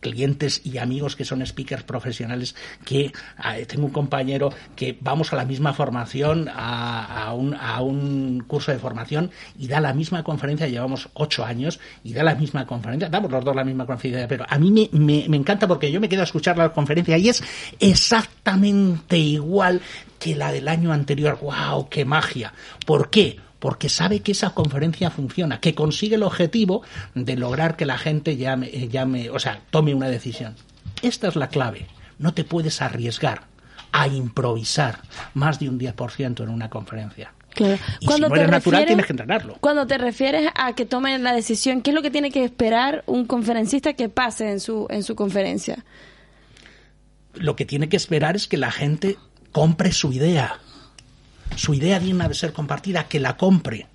clientes 0.00 0.60
y 0.64 0.78
amigos 0.78 1.14
que 1.14 1.24
son 1.24 1.46
speakers 1.46 1.84
profesionales 1.84 2.56
que 2.84 3.12
ah, 3.36 3.54
tengo 3.68 3.86
un 3.86 3.92
compañero 3.92 4.52
que 4.74 4.98
vamos 5.00 5.32
a 5.32 5.36
la 5.36 5.44
misma 5.44 5.72
formación 5.74 6.48
a, 6.52 7.32
un, 7.34 7.54
a, 7.54 7.80
un, 7.82 8.44
curso 8.46 8.72
de 8.72 8.78
formación 8.78 9.30
y 9.58 9.68
da 9.68 9.80
la 9.80 9.92
misma 9.92 10.22
conferencia 10.22 10.68
llevamos 10.68 11.08
ocho 11.14 11.44
años 11.44 11.80
y 12.04 12.12
da 12.14 12.22
la 12.22 12.34
misma 12.34 12.66
conferencia 12.66 13.08
damos 13.08 13.30
los 13.30 13.44
dos 13.44 13.54
la 13.54 13.64
misma 13.64 13.86
conferencia 13.86 14.28
pero 14.28 14.44
a 14.48 14.58
mí 14.58 14.70
me, 14.70 14.88
me, 14.92 15.28
me 15.28 15.36
encanta 15.36 15.66
porque 15.66 15.90
yo 15.90 16.00
me 16.00 16.08
quedo 16.08 16.22
a 16.22 16.24
escuchar 16.24 16.56
la 16.58 16.72
conferencia 16.72 17.18
y 17.18 17.28
es 17.28 17.42
exactamente 17.80 19.18
igual 19.18 19.80
que 20.18 20.34
la 20.34 20.52
del 20.52 20.68
año 20.68 20.92
anterior 20.92 21.38
wow 21.40 21.88
qué 21.88 22.04
magia 22.04 22.52
¿por 22.86 23.10
qué? 23.10 23.47
Porque 23.58 23.88
sabe 23.88 24.20
que 24.20 24.32
esa 24.32 24.50
conferencia 24.50 25.10
funciona, 25.10 25.60
que 25.60 25.74
consigue 25.74 26.16
el 26.16 26.22
objetivo 26.22 26.82
de 27.14 27.36
lograr 27.36 27.76
que 27.76 27.86
la 27.86 27.98
gente 27.98 28.36
llame, 28.36 28.68
eh, 28.72 28.88
llame, 28.88 29.30
o 29.30 29.38
sea, 29.38 29.62
tome 29.70 29.94
una 29.94 30.08
decisión. 30.08 30.54
Esta 31.02 31.28
es 31.28 31.36
la 31.36 31.48
clave. 31.48 31.86
No 32.18 32.34
te 32.34 32.44
puedes 32.44 32.82
arriesgar 32.82 33.42
a 33.92 34.08
improvisar 34.08 35.00
más 35.34 35.58
de 35.58 35.68
un 35.68 35.78
10% 35.78 36.42
en 36.42 36.48
una 36.48 36.68
conferencia. 36.68 37.32
Claro. 37.54 37.78
Y 38.00 38.06
si 38.06 38.20
no 38.20 38.34
eres 38.34 38.50
natural, 38.50 38.86
tienes 38.86 39.06
que 39.06 39.12
entrenarlo. 39.12 39.56
Cuando 39.60 39.86
te 39.86 39.98
refieres 39.98 40.48
a 40.54 40.74
que 40.74 40.86
tomen 40.86 41.22
la 41.22 41.32
decisión, 41.32 41.82
¿qué 41.82 41.90
es 41.90 41.94
lo 41.94 42.02
que 42.02 42.10
tiene 42.10 42.30
que 42.30 42.44
esperar 42.44 43.02
un 43.06 43.26
conferencista 43.26 43.94
que 43.94 44.08
pase 44.08 44.50
en 44.50 44.60
su, 44.60 44.86
en 44.90 45.02
su 45.02 45.16
conferencia? 45.16 45.84
Lo 47.34 47.56
que 47.56 47.64
tiene 47.64 47.88
que 47.88 47.96
esperar 47.96 48.36
es 48.36 48.46
que 48.46 48.56
la 48.56 48.70
gente 48.70 49.16
compre 49.50 49.92
su 49.92 50.12
idea. 50.12 50.60
Su 51.56 51.74
idea 51.74 51.98
digna 51.98 52.28
de 52.28 52.34
ser 52.34 52.52
compartida, 52.52 53.08
que 53.08 53.20
la 53.20 53.36
compre. 53.36 53.86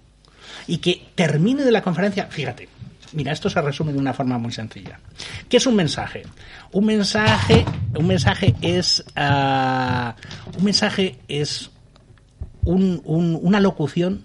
Y 0.67 0.77
que 0.77 1.07
termine 1.15 1.63
de 1.63 1.71
la 1.71 1.81
conferencia. 1.81 2.27
Fíjate, 2.27 2.69
Mira, 3.13 3.31
esto 3.31 3.49
se 3.49 3.61
resume 3.61 3.93
de 3.93 3.99
una 3.99 4.13
forma 4.13 4.37
muy 4.37 4.51
sencilla. 4.51 4.99
¿Qué 5.47 5.57
es 5.57 5.67
un 5.67 5.75
mensaje? 5.75 6.23
Un 6.71 6.85
mensaje, 6.85 7.63
un 7.95 8.07
mensaje 8.07 8.55
es, 8.61 9.03
ah, 9.15 10.15
un 10.57 10.63
mensaje 10.63 11.19
es 11.27 11.69
una 12.65 13.59
locución 13.59 14.23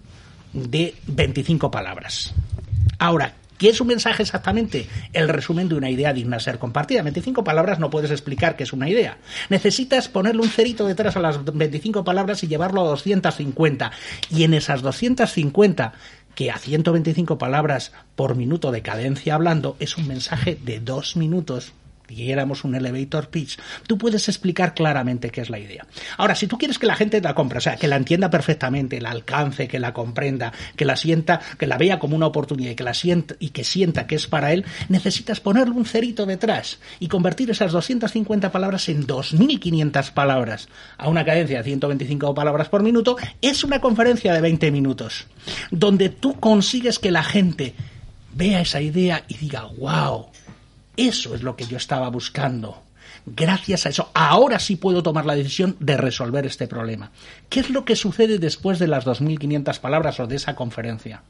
de 0.53 0.95
25 1.07 1.71
palabras. 1.71 2.33
Ahora, 2.99 3.35
¿Qué 3.59 3.69
es 3.69 3.81
un 3.81 3.89
mensaje 3.89 4.23
exactamente? 4.23 4.87
El 5.13 5.29
resumen 5.29 5.69
de 5.69 5.75
una 5.75 5.91
idea 5.91 6.13
digna 6.13 6.37
de 6.37 6.43
ser 6.45 6.59
compartida. 6.59 7.03
25 7.03 7.43
palabras 7.43 7.81
no 7.81 7.91
puedes 7.91 8.13
explicar 8.13 8.57
qué 8.57 8.63
es 8.63 8.73
una 8.73 8.89
idea. 8.89 9.19
Necesitas 9.51 10.09
ponerle 10.09 10.43
un 10.43 10.49
cerito 10.49 10.87
detrás 10.87 11.17
a 11.17 11.21
las 11.21 11.45
25 11.45 12.05
palabras 12.05 12.45
y 12.45 12.47
llevarlo 12.47 12.83
a 12.83 12.89
250. 12.89 13.91
Y 14.31 14.45
en 14.45 14.55
esas 14.55 14.81
250 14.83 15.93
que 16.37 16.53
a 16.53 16.59
125 16.59 17.37
palabras 17.37 17.91
por 18.15 18.37
minuto 18.37 18.71
de 18.71 18.81
cadencia 18.81 19.35
hablando 19.35 19.77
es 19.81 19.99
un 19.99 20.07
mensaje 20.07 20.57
de 20.63 20.79
dos 20.79 21.17
minutos 21.17 21.73
éramos 22.17 22.65
un 22.65 22.75
elevator 22.75 23.29
pitch, 23.29 23.59
tú 23.87 23.99
puedes 23.99 24.29
explicar 24.29 24.75
claramente 24.75 25.31
qué 25.31 25.41
es 25.41 25.51
la 25.51 25.59
idea. 25.59 25.87
Ahora, 26.17 26.35
si 26.35 26.47
tú 26.47 26.59
quieres 26.59 26.79
que 26.79 26.87
la 26.87 26.97
gente 26.97 27.21
la 27.21 27.35
compre, 27.35 27.59
o 27.59 27.61
sea, 27.61 27.77
que 27.77 27.89
la 27.89 27.97
entienda 27.97 28.31
perfectamente, 28.31 29.01
la 29.01 29.11
alcance, 29.11 29.69
que 29.69 29.79
la 29.79 29.93
comprenda, 29.93 30.53
que 30.77 30.85
la 30.85 30.97
sienta, 30.97 31.41
que 31.59 31.67
la 31.67 31.79
vea 31.79 31.99
como 31.99 32.17
una 32.17 32.27
oportunidad 32.27 32.73
y 32.73 32.75
que 32.75 32.85
la 32.85 32.95
sienta 32.95 33.35
y 33.39 33.51
que 33.51 33.65
sienta 33.65 34.07
que 34.07 34.15
es 34.15 34.27
para 34.27 34.53
él, 34.53 34.65
necesitas 34.89 35.41
ponerle 35.41 35.75
un 35.75 35.85
cerito 35.85 36.27
detrás 36.27 36.79
y 37.01 37.09
convertir 37.09 37.51
esas 37.51 37.73
250 37.73 38.51
palabras 38.51 38.89
en 38.89 39.07
2500 39.07 40.11
palabras 40.11 40.69
a 40.97 41.09
una 41.09 41.25
cadencia 41.25 41.59
de 41.59 41.65
125 41.65 42.35
palabras 42.35 42.69
por 42.69 42.83
minuto, 42.83 43.17
es 43.41 43.65
una 43.65 43.81
conferencia 43.81 44.33
de 44.33 44.41
20 44.41 44.71
minutos, 44.71 45.27
donde 45.71 46.09
tú 46.09 46.39
consigues 46.41 46.99
que 46.99 47.11
la 47.11 47.23
gente 47.23 47.75
vea 48.35 48.61
esa 48.61 48.81
idea 48.81 49.25
y 49.29 49.37
diga, 49.37 49.65
wow, 49.79 50.27
eso 50.99 51.35
es 51.35 51.43
lo 51.43 51.57
que 51.57 51.65
yo 51.65 51.77
estaba 51.77 52.09
buscando. 52.11 52.83
Gracias 53.25 53.87
a 53.87 53.89
eso, 53.91 54.11
ahora 54.15 54.59
sí 54.59 54.77
puedo 54.77 55.03
tomar 55.03 55.25
la 55.27 55.35
decisión 55.35 55.77
de 55.81 55.97
resolver 55.97 56.45
este 56.45 56.67
problema. 56.67 57.11
¿Qué 57.49 57.61
es 57.61 57.71
lo 57.71 57.85
que 57.85 57.97
sucede 57.97 58.39
después 58.39 58.79
de 58.79 58.89
las 58.89 59.07
2.500 59.07 59.81
palabras 59.81 60.19
o 60.21 60.27
de 60.27 60.37
esa 60.37 60.55
conferencia? 60.55 61.23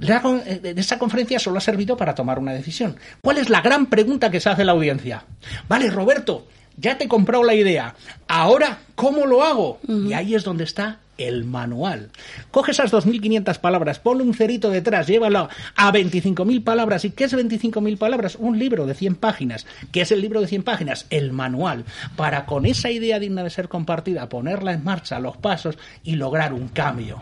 Eh, 0.00 0.74
esa 0.76 0.98
conferencia 0.98 1.38
solo 1.38 1.58
ha 1.58 1.60
servido 1.60 1.96
para 1.96 2.14
tomar 2.14 2.38
una 2.38 2.52
decisión. 2.52 2.96
¿Cuál 3.20 3.38
es 3.38 3.50
la 3.50 3.60
gran 3.60 3.86
pregunta 3.86 4.30
que 4.30 4.40
se 4.40 4.48
hace 4.48 4.64
la 4.64 4.72
audiencia? 4.72 5.24
Vale, 5.68 5.90
Roberto, 5.90 6.46
ya 6.76 6.96
te 6.98 7.04
he 7.04 7.08
comprado 7.08 7.44
la 7.44 7.54
idea. 7.54 7.94
Ahora, 8.26 8.80
¿cómo 8.94 9.26
lo 9.26 9.42
hago? 9.42 9.80
Y 9.86 10.12
ahí 10.14 10.34
es 10.34 10.44
donde 10.44 10.64
está 10.64 11.00
el 11.18 11.44
manual. 11.44 12.10
Coge 12.50 12.72
esas 12.72 12.92
2.500 12.92 13.58
palabras, 13.58 13.98
ponle 13.98 14.24
un 14.24 14.34
cerito 14.34 14.70
detrás, 14.70 15.06
llévalo 15.06 15.48
a 15.76 15.92
25.000 15.92 16.64
palabras. 16.64 17.04
¿Y 17.04 17.10
qué 17.10 17.24
es 17.24 17.34
25.000 17.34 17.98
palabras? 17.98 18.36
Un 18.36 18.58
libro 18.58 18.86
de 18.86 18.94
100 18.94 19.16
páginas. 19.16 19.66
¿Qué 19.90 20.02
es 20.02 20.12
el 20.12 20.20
libro 20.20 20.40
de 20.40 20.46
100 20.46 20.62
páginas? 20.62 21.06
El 21.10 21.32
manual. 21.32 21.84
Para 22.16 22.46
con 22.46 22.66
esa 22.66 22.90
idea 22.90 23.18
digna 23.18 23.42
de 23.42 23.50
ser 23.50 23.68
compartida, 23.68 24.28
ponerla 24.28 24.72
en 24.72 24.84
marcha, 24.84 25.18
los 25.18 25.36
pasos 25.36 25.78
y 26.02 26.16
lograr 26.16 26.52
un 26.52 26.68
cambio. 26.68 27.20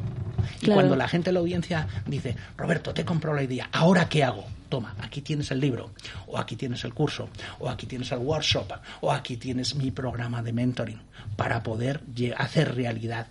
Y 0.63 0.69
cuando 0.69 0.97
la 0.97 1.09
gente 1.09 1.31
de 1.31 1.35
la 1.35 1.41
audiencia 1.41 1.87
dice, 2.07 2.37
Roberto, 2.57 2.95
te 2.95 3.05
compro 3.05 3.35
la 3.35 3.43
idea, 3.43 3.69
¿ahora 3.73 4.09
qué 4.09 4.25
hago? 4.25 4.45
Toma, 4.69 4.95
aquí 5.01 5.21
tienes 5.21 5.51
el 5.51 5.59
libro, 5.61 5.91
o 6.29 6.39
aquí 6.39 6.55
tienes 6.55 6.85
el 6.85 6.95
curso, 6.95 7.29
o 7.59 7.69
aquí 7.69 7.87
tienes 7.87 8.13
el 8.13 8.19
workshop, 8.19 8.73
o 9.01 9.11
aquí 9.11 9.37
tienes 9.37 9.75
mi 9.75 9.91
programa 9.91 10.43
de 10.43 10.53
mentoring, 10.53 11.01
para 11.37 11.63
poder 11.63 12.01
hacer 12.37 12.77
realidad 12.77 13.27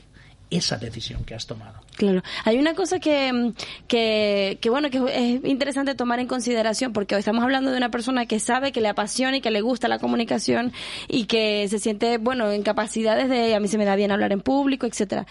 esa 0.49 0.77
decisión 0.77 1.23
que 1.23 1.35
has 1.35 1.45
tomado. 1.45 1.81
Claro. 1.99 2.23
Hay 2.45 2.57
una 2.57 2.75
cosa 2.75 2.99
que, 2.99 3.51
que, 3.89 4.69
bueno, 4.69 4.89
que 4.89 4.99
es 5.13 5.43
interesante 5.43 5.95
tomar 5.95 6.21
en 6.21 6.27
consideración, 6.27 6.93
porque 6.93 7.15
hoy 7.15 7.19
estamos 7.19 7.43
hablando 7.43 7.71
de 7.71 7.77
una 7.77 7.91
persona 7.91 8.25
que 8.25 8.39
sabe 8.39 8.71
que 8.71 8.79
le 8.79 8.87
apasiona 8.87 9.35
y 9.35 9.41
que 9.41 9.51
le 9.51 9.59
gusta 9.59 9.89
la 9.89 9.99
comunicación 9.99 10.71
y 11.09 11.25
que 11.25 11.67
se 11.67 11.77
siente, 11.77 12.17
bueno, 12.17 12.53
en 12.53 12.63
capacidades 12.63 13.27
de, 13.27 13.53
a 13.53 13.59
mí 13.59 13.67
se 13.67 13.77
me 13.77 13.83
da 13.83 13.97
bien 13.97 14.13
hablar 14.13 14.31
en 14.31 14.39
público, 14.39 14.87
etcétera. 14.87 15.27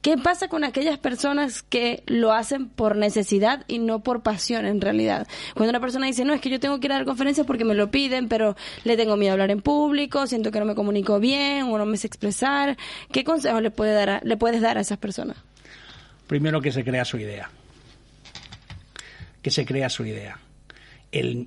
¿Qué 0.00 0.16
pasa 0.16 0.46
con 0.46 0.62
aquellas 0.62 0.96
personas 0.96 1.64
que 1.64 2.04
lo 2.06 2.32
hacen 2.32 2.68
por 2.68 2.94
necesidad 2.94 3.64
y 3.66 3.80
no 3.80 4.04
por 4.04 4.22
pasión 4.22 4.64
en 4.64 4.80
realidad? 4.80 5.26
Cuando 5.56 5.70
una 5.70 5.80
persona 5.80 6.06
dice, 6.06 6.24
no, 6.24 6.34
es 6.34 6.40
que 6.40 6.50
yo 6.50 6.60
tengo 6.60 6.78
que 6.78 6.86
ir 6.86 6.92
a 6.92 6.98
dar 6.98 7.04
conferencias 7.04 7.48
porque 7.48 7.64
me 7.64 7.74
lo 7.74 7.90
piden, 7.90 8.28
pero 8.28 8.54
le 8.84 8.96
tengo 8.96 9.16
miedo 9.16 9.32
a 9.32 9.34
hablar 9.34 9.50
en 9.50 9.60
público, 9.60 10.28
siento 10.28 10.52
que 10.52 10.60
no 10.60 10.66
me 10.66 10.76
comunico 10.76 11.18
bien 11.18 11.64
o 11.64 11.78
no 11.78 11.84
me 11.84 11.96
sé 11.96 12.06
expresar, 12.06 12.76
¿qué 13.10 13.24
consejo 13.24 13.60
le, 13.60 13.72
puede 13.72 13.92
dar 13.92 14.20
le 14.24 14.36
puedes 14.36 14.60
dar 14.60 14.78
a 14.78 14.82
esas 14.82 14.98
personas? 14.98 15.36
Primero 16.26 16.60
que 16.60 16.72
se 16.72 16.84
crea 16.84 17.04
su 17.04 17.18
idea. 17.18 17.50
Que 19.40 19.50
se 19.50 19.64
crea 19.66 19.88
su 19.88 20.04
idea. 20.04 20.38
El, 21.10 21.46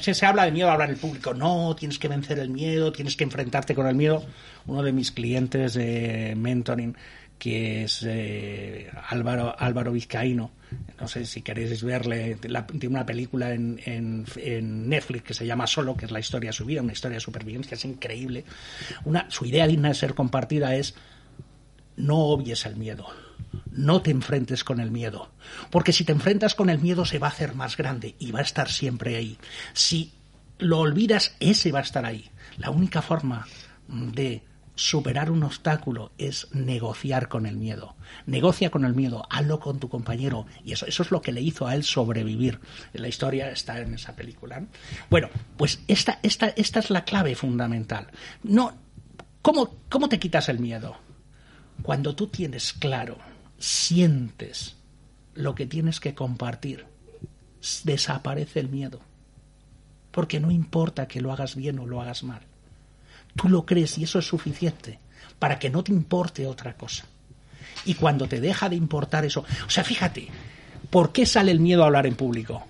se 0.00 0.24
habla 0.24 0.46
de 0.46 0.52
miedo 0.52 0.70
a 0.70 0.72
hablar 0.72 0.90
en 0.90 0.96
público. 0.96 1.34
No, 1.34 1.76
tienes 1.76 1.98
que 1.98 2.08
vencer 2.08 2.38
el 2.38 2.48
miedo, 2.48 2.92
tienes 2.92 3.14
que 3.14 3.24
enfrentarte 3.24 3.74
con 3.74 3.86
el 3.86 3.94
miedo. 3.94 4.24
Uno 4.66 4.82
de 4.82 4.92
mis 4.92 5.12
clientes 5.12 5.74
de 5.74 6.34
mentoring 6.36 6.96
que 7.42 7.82
es 7.82 8.04
eh, 8.06 8.88
Álvaro, 9.08 9.52
Álvaro 9.58 9.90
Vizcaíno. 9.90 10.52
No 11.00 11.08
sé 11.08 11.26
si 11.26 11.42
queréis 11.42 11.82
verle, 11.82 12.36
tiene 12.36 12.94
una 12.94 13.04
película 13.04 13.52
en, 13.52 13.80
en, 13.84 14.88
Netflix 14.88 15.24
que 15.24 15.34
se 15.34 15.44
llama 15.44 15.66
Solo, 15.66 15.96
que 15.96 16.04
es 16.04 16.12
la 16.12 16.20
historia 16.20 16.50
de 16.50 16.52
su 16.52 16.64
vida, 16.64 16.82
una 16.82 16.92
historia 16.92 17.16
de 17.16 17.20
supervivencia, 17.20 17.74
es 17.74 17.84
increíble. 17.84 18.44
Una, 19.04 19.28
su 19.28 19.44
idea 19.44 19.66
digna 19.66 19.88
de 19.88 19.96
ser 19.96 20.14
compartida 20.14 20.76
es 20.76 20.94
no 21.96 22.18
obvies 22.18 22.64
el 22.64 22.76
miedo, 22.76 23.08
no 23.72 24.02
te 24.02 24.10
enfrentes 24.10 24.64
con 24.64 24.80
el 24.80 24.90
miedo, 24.90 25.32
porque 25.70 25.92
si 25.92 26.04
te 26.04 26.12
enfrentas 26.12 26.54
con 26.54 26.70
el 26.70 26.78
miedo 26.78 27.04
se 27.04 27.18
va 27.18 27.28
a 27.28 27.30
hacer 27.30 27.54
más 27.54 27.76
grande 27.76 28.14
y 28.18 28.30
va 28.30 28.40
a 28.40 28.42
estar 28.42 28.70
siempre 28.70 29.16
ahí. 29.16 29.38
Si 29.72 30.12
lo 30.58 30.78
olvidas, 30.78 31.34
ese 31.40 31.72
va 31.72 31.80
a 31.80 31.82
estar 31.82 32.04
ahí. 32.04 32.30
La 32.58 32.70
única 32.70 33.02
forma 33.02 33.46
de 33.88 34.42
superar 34.74 35.30
un 35.30 35.42
obstáculo 35.42 36.12
es 36.18 36.48
negociar 36.52 37.28
con 37.28 37.46
el 37.46 37.56
miedo. 37.56 37.94
Negocia 38.26 38.70
con 38.70 38.84
el 38.84 38.94
miedo, 38.94 39.26
hazlo 39.30 39.60
con 39.60 39.78
tu 39.78 39.88
compañero. 39.88 40.46
Y 40.64 40.72
eso, 40.72 40.86
es 40.86 41.10
lo 41.10 41.20
que 41.20 41.32
le 41.32 41.40
hizo 41.40 41.66
a 41.66 41.74
él 41.74 41.84
sobrevivir. 41.84 42.60
La 42.92 43.08
historia 43.08 43.50
está 43.50 43.78
en 43.80 43.94
esa 43.94 44.16
película. 44.16 44.64
Bueno, 45.10 45.28
pues 45.56 45.80
esta, 45.88 46.18
es 46.22 46.90
la 46.90 47.04
clave 47.04 47.34
fundamental. 47.34 48.08
No, 48.42 48.72
¿cómo, 49.42 49.76
¿Cómo 49.88 50.08
te 50.08 50.18
quitas 50.18 50.48
el 50.48 50.58
miedo? 50.58 50.96
Cuando 51.82 52.14
tú 52.14 52.28
tienes 52.28 52.72
claro, 52.72 53.18
sientes 53.62 54.76
lo 55.34 55.54
que 55.54 55.66
tienes 55.66 56.00
que 56.00 56.14
compartir, 56.14 56.86
desaparece 57.84 58.60
el 58.60 58.68
miedo. 58.68 59.00
Porque 60.10 60.40
no 60.40 60.50
importa 60.50 61.08
que 61.08 61.20
lo 61.20 61.32
hagas 61.32 61.56
bien 61.56 61.78
o 61.78 61.86
lo 61.86 62.00
hagas 62.02 62.22
mal 62.22 62.42
Tú 63.36 63.48
lo 63.48 63.64
crees 63.64 63.98
y 63.98 64.04
eso 64.04 64.18
es 64.18 64.26
suficiente 64.26 64.98
para 65.38 65.58
que 65.58 65.70
no 65.70 65.82
te 65.82 65.92
importe 65.92 66.46
otra 66.46 66.76
cosa. 66.76 67.04
Y 67.84 67.94
cuando 67.94 68.28
te 68.28 68.40
deja 68.40 68.68
de 68.68 68.76
importar 68.76 69.24
eso, 69.24 69.44
o 69.66 69.70
sea, 69.70 69.82
fíjate, 69.82 70.28
¿por 70.90 71.12
qué 71.12 71.26
sale 71.26 71.50
el 71.50 71.60
miedo 71.60 71.82
a 71.82 71.86
hablar 71.86 72.06
en 72.06 72.14
público? 72.14 72.64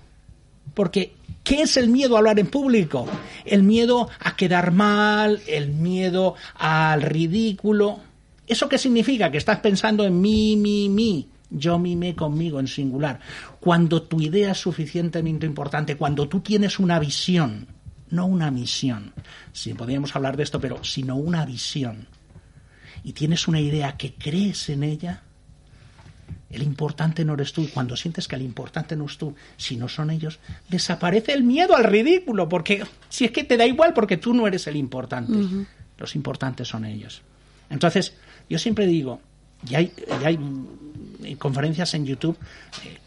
Porque, 0.73 1.13
¿qué 1.43 1.61
es 1.61 1.77
el 1.77 1.89
miedo 1.89 2.15
a 2.15 2.19
hablar 2.19 2.39
en 2.39 2.47
público? 2.47 3.05
El 3.45 3.63
miedo 3.63 4.09
a 4.19 4.35
quedar 4.35 4.71
mal, 4.71 5.41
el 5.47 5.69
miedo 5.69 6.35
al 6.55 7.01
ridículo. 7.01 7.99
¿Eso 8.47 8.67
qué 8.67 8.77
significa? 8.77 9.31
Que 9.31 9.37
estás 9.37 9.59
pensando 9.59 10.05
en 10.05 10.19
mí, 10.19 10.55
mí, 10.55 10.89
mí. 10.89 11.29
Yo 11.49 11.77
mime 11.77 12.15
conmigo 12.15 12.59
en 12.59 12.67
singular. 12.67 13.19
Cuando 13.59 14.01
tu 14.01 14.19
idea 14.19 14.51
es 14.51 14.57
suficientemente 14.57 15.45
importante, 15.45 15.95
cuando 15.95 16.27
tú 16.27 16.39
tienes 16.39 16.79
una 16.79 16.97
visión, 16.99 17.67
no 18.09 18.25
una 18.25 18.49
misión. 18.49 19.13
Si 19.51 19.73
podríamos 19.73 20.15
hablar 20.15 20.35
de 20.35 20.43
esto, 20.43 20.59
pero 20.59 20.83
sino 20.83 21.15
una 21.15 21.45
visión. 21.45 22.07
Y 23.03 23.13
tienes 23.13 23.47
una 23.47 23.59
idea 23.59 23.97
que 23.97 24.15
crees 24.15 24.69
en 24.69 24.83
ella, 24.83 25.21
el 26.49 26.63
importante 26.63 27.25
no 27.25 27.33
eres 27.33 27.53
tú. 27.53 27.61
Y 27.61 27.67
cuando 27.67 27.95
sientes 27.95 28.27
que 28.27 28.35
el 28.35 28.41
importante 28.41 28.95
no 28.95 29.05
es 29.05 29.17
tú, 29.17 29.35
si 29.57 29.75
no 29.77 29.87
son 29.87 30.09
ellos, 30.09 30.39
desaparece 30.69 31.33
el 31.33 31.43
miedo 31.43 31.75
al 31.75 31.83
ridículo, 31.83 32.49
porque 32.49 32.83
si 33.09 33.25
es 33.25 33.31
que 33.31 33.43
te 33.43 33.57
da 33.57 33.65
igual 33.65 33.93
porque 33.93 34.17
tú 34.17 34.33
no 34.33 34.47
eres 34.47 34.67
el 34.67 34.75
importante. 34.75 35.33
Los 35.97 36.15
importantes 36.15 36.67
son 36.67 36.85
ellos. 36.85 37.21
Entonces, 37.69 38.13
yo 38.49 38.59
siempre 38.59 38.85
digo, 38.85 39.21
y 39.69 39.75
hay, 39.75 39.93
hay 40.23 40.37
conferencias 41.37 41.93
en 41.93 42.05
YouTube 42.05 42.37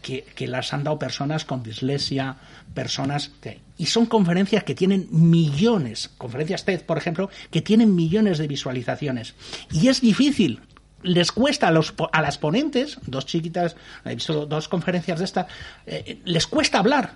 que, 0.01 0.23
que, 0.23 0.47
las 0.47 0.73
han 0.73 0.83
dado 0.83 0.97
personas 0.97 1.45
con 1.45 1.63
dislexia, 1.63 2.37
personas 2.73 3.31
que, 3.41 3.59
y 3.77 3.85
son 3.85 4.05
conferencias 4.05 4.63
que 4.63 4.75
tienen 4.75 5.07
millones, 5.11 6.09
conferencias 6.17 6.65
TED, 6.65 6.81
por 6.81 6.97
ejemplo, 6.97 7.29
que 7.51 7.61
tienen 7.61 7.95
millones 7.95 8.37
de 8.37 8.47
visualizaciones. 8.47 9.35
Y 9.71 9.87
es 9.87 10.01
difícil 10.01 10.61
les 11.03 11.31
cuesta 11.31 11.67
a, 11.67 11.71
los, 11.71 11.93
a 12.11 12.21
las 12.21 12.37
ponentes, 12.37 12.97
dos 13.05 13.25
chiquitas, 13.25 13.75
he 14.03 14.15
visto 14.15 14.45
dos 14.45 14.67
conferencias 14.67 15.19
de 15.19 15.25
esta, 15.25 15.47
eh, 15.85 16.19
les 16.25 16.47
cuesta 16.47 16.79
hablar 16.79 17.15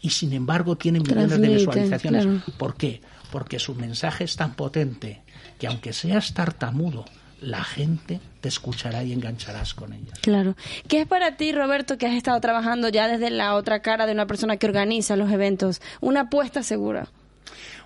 y 0.00 0.10
sin 0.10 0.32
embargo 0.32 0.76
tienen 0.76 1.02
millones 1.02 1.40
de 1.40 1.48
visualizaciones. 1.48 2.26
¿Por 2.58 2.76
qué? 2.76 3.00
Porque 3.30 3.58
su 3.58 3.74
mensaje 3.74 4.24
es 4.24 4.36
tan 4.36 4.54
potente 4.54 5.22
que 5.58 5.66
aunque 5.66 5.92
seas 5.92 6.34
tartamudo, 6.34 7.04
la 7.42 7.64
gente 7.64 8.20
te 8.40 8.48
escuchará 8.48 9.02
y 9.02 9.12
engancharás 9.12 9.74
con 9.74 9.92
ellos. 9.92 10.18
Claro. 10.20 10.56
¿Qué 10.88 11.02
es 11.02 11.06
para 11.06 11.36
ti, 11.36 11.52
Roberto, 11.52 11.98
que 11.98 12.06
has 12.06 12.14
estado 12.14 12.40
trabajando 12.40 12.88
ya 12.88 13.08
desde 13.08 13.30
la 13.30 13.54
otra 13.54 13.82
cara 13.82 14.06
de 14.06 14.12
una 14.12 14.26
persona 14.26 14.56
que 14.56 14.66
organiza 14.66 15.16
los 15.16 15.30
eventos? 15.30 15.80
Una 16.00 16.22
apuesta 16.22 16.62
segura. 16.62 17.08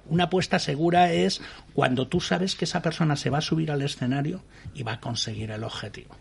Una 0.08 0.24
apuesta 0.24 0.58
segura 0.58 1.12
es 1.12 1.40
cuando 1.72 2.06
tú 2.06 2.20
sabes 2.20 2.54
que 2.54 2.64
esa 2.64 2.80
persona 2.80 3.16
se 3.16 3.30
va 3.30 3.38
a 3.38 3.42
subir 3.42 3.70
al 3.70 3.82
escenario 3.82 4.42
y 4.74 4.82
va 4.82 4.92
a 4.92 5.00
conseguir 5.00 5.50
el 5.50 5.64
objetivo. 5.64 6.14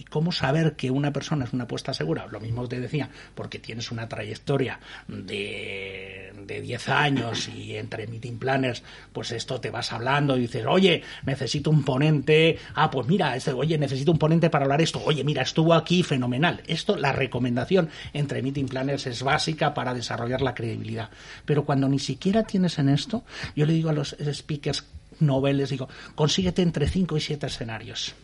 ¿Y 0.00 0.04
cómo 0.04 0.32
saber 0.32 0.76
que 0.76 0.90
una 0.90 1.12
persona 1.12 1.44
es 1.44 1.52
una 1.52 1.64
apuesta 1.64 1.92
segura? 1.92 2.26
Lo 2.26 2.40
mismo 2.40 2.66
te 2.66 2.80
decía, 2.80 3.10
porque 3.34 3.58
tienes 3.58 3.92
una 3.92 4.08
trayectoria 4.08 4.80
de, 5.06 6.32
de 6.46 6.60
10 6.62 6.88
años 6.88 7.50
y 7.54 7.76
entre 7.76 8.06
meeting 8.06 8.38
planners, 8.38 8.82
pues 9.12 9.30
esto 9.30 9.60
te 9.60 9.68
vas 9.68 9.92
hablando 9.92 10.38
y 10.38 10.40
dices, 10.40 10.64
oye, 10.66 11.02
necesito 11.26 11.68
un 11.68 11.84
ponente, 11.84 12.58
ah, 12.76 12.90
pues 12.90 13.08
mira, 13.08 13.36
este, 13.36 13.52
oye, 13.52 13.76
necesito 13.76 14.10
un 14.10 14.18
ponente 14.18 14.48
para 14.48 14.64
hablar 14.64 14.80
esto, 14.80 15.02
oye, 15.04 15.22
mira, 15.22 15.42
estuvo 15.42 15.74
aquí 15.74 16.02
fenomenal. 16.02 16.62
Esto, 16.66 16.96
la 16.96 17.12
recomendación 17.12 17.90
entre 18.14 18.40
meeting 18.40 18.68
planners 18.68 19.06
es 19.06 19.22
básica 19.22 19.74
para 19.74 19.92
desarrollar 19.92 20.40
la 20.40 20.54
credibilidad. 20.54 21.10
Pero 21.44 21.66
cuando 21.66 21.90
ni 21.90 21.98
siquiera 21.98 22.44
tienes 22.44 22.78
en 22.78 22.88
esto, 22.88 23.22
yo 23.54 23.66
le 23.66 23.74
digo 23.74 23.90
a 23.90 23.92
los 23.92 24.16
speakers 24.32 24.86
noveles, 25.18 25.68
digo, 25.68 25.90
consíguete 26.14 26.62
entre 26.62 26.88
5 26.88 27.18
y 27.18 27.20
7 27.20 27.46
escenarios 27.48 28.14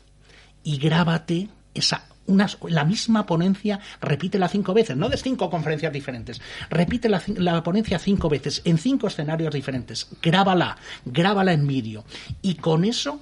y 0.66 0.78
grábate 0.78 1.48
esa 1.76 2.04
la 2.68 2.84
misma 2.84 3.26
ponencia, 3.26 3.80
repítela 4.00 4.48
cinco 4.48 4.74
veces, 4.74 4.96
no 4.96 5.08
de 5.08 5.16
cinco 5.16 5.48
conferencias 5.50 5.92
diferentes, 5.92 6.40
repite 6.70 7.08
la, 7.08 7.22
la, 7.36 7.62
ponencia 7.62 7.98
cinco 7.98 8.28
veces, 8.28 8.62
en 8.64 8.78
cinco 8.78 9.06
escenarios 9.06 9.54
diferentes, 9.54 10.08
grábala, 10.20 10.76
grábala 11.04 11.52
en 11.52 11.66
vídeo. 11.66 12.04
Y 12.42 12.56
con 12.56 12.84
eso, 12.84 13.20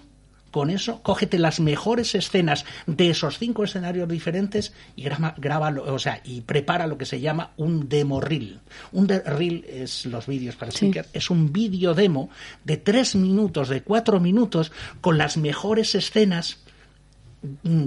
con 0.50 0.70
eso, 0.70 1.02
cógete 1.02 1.38
las 1.38 1.60
mejores 1.60 2.14
escenas 2.14 2.64
de 2.86 3.10
esos 3.10 3.38
cinco 3.38 3.64
escenarios 3.64 4.08
diferentes 4.08 4.72
y 4.96 5.02
graba, 5.02 5.74
o 5.86 5.98
sea, 5.98 6.20
y 6.24 6.42
prepara 6.42 6.86
lo 6.86 6.96
que 6.96 7.06
se 7.06 7.20
llama 7.20 7.50
un 7.56 7.88
demo 7.88 8.20
reel. 8.20 8.60
Un 8.92 9.08
reel 9.08 9.64
es 9.68 10.06
los 10.06 10.26
vídeos 10.26 10.56
para 10.56 10.70
speaker, 10.70 11.06
es 11.12 11.28
un 11.28 11.52
vídeo 11.52 11.92
demo 11.92 12.30
de 12.64 12.76
tres 12.76 13.16
minutos, 13.16 13.68
de 13.68 13.82
cuatro 13.82 14.20
minutos, 14.20 14.72
con 15.00 15.18
las 15.18 15.36
mejores 15.36 15.94
escenas 15.94 16.63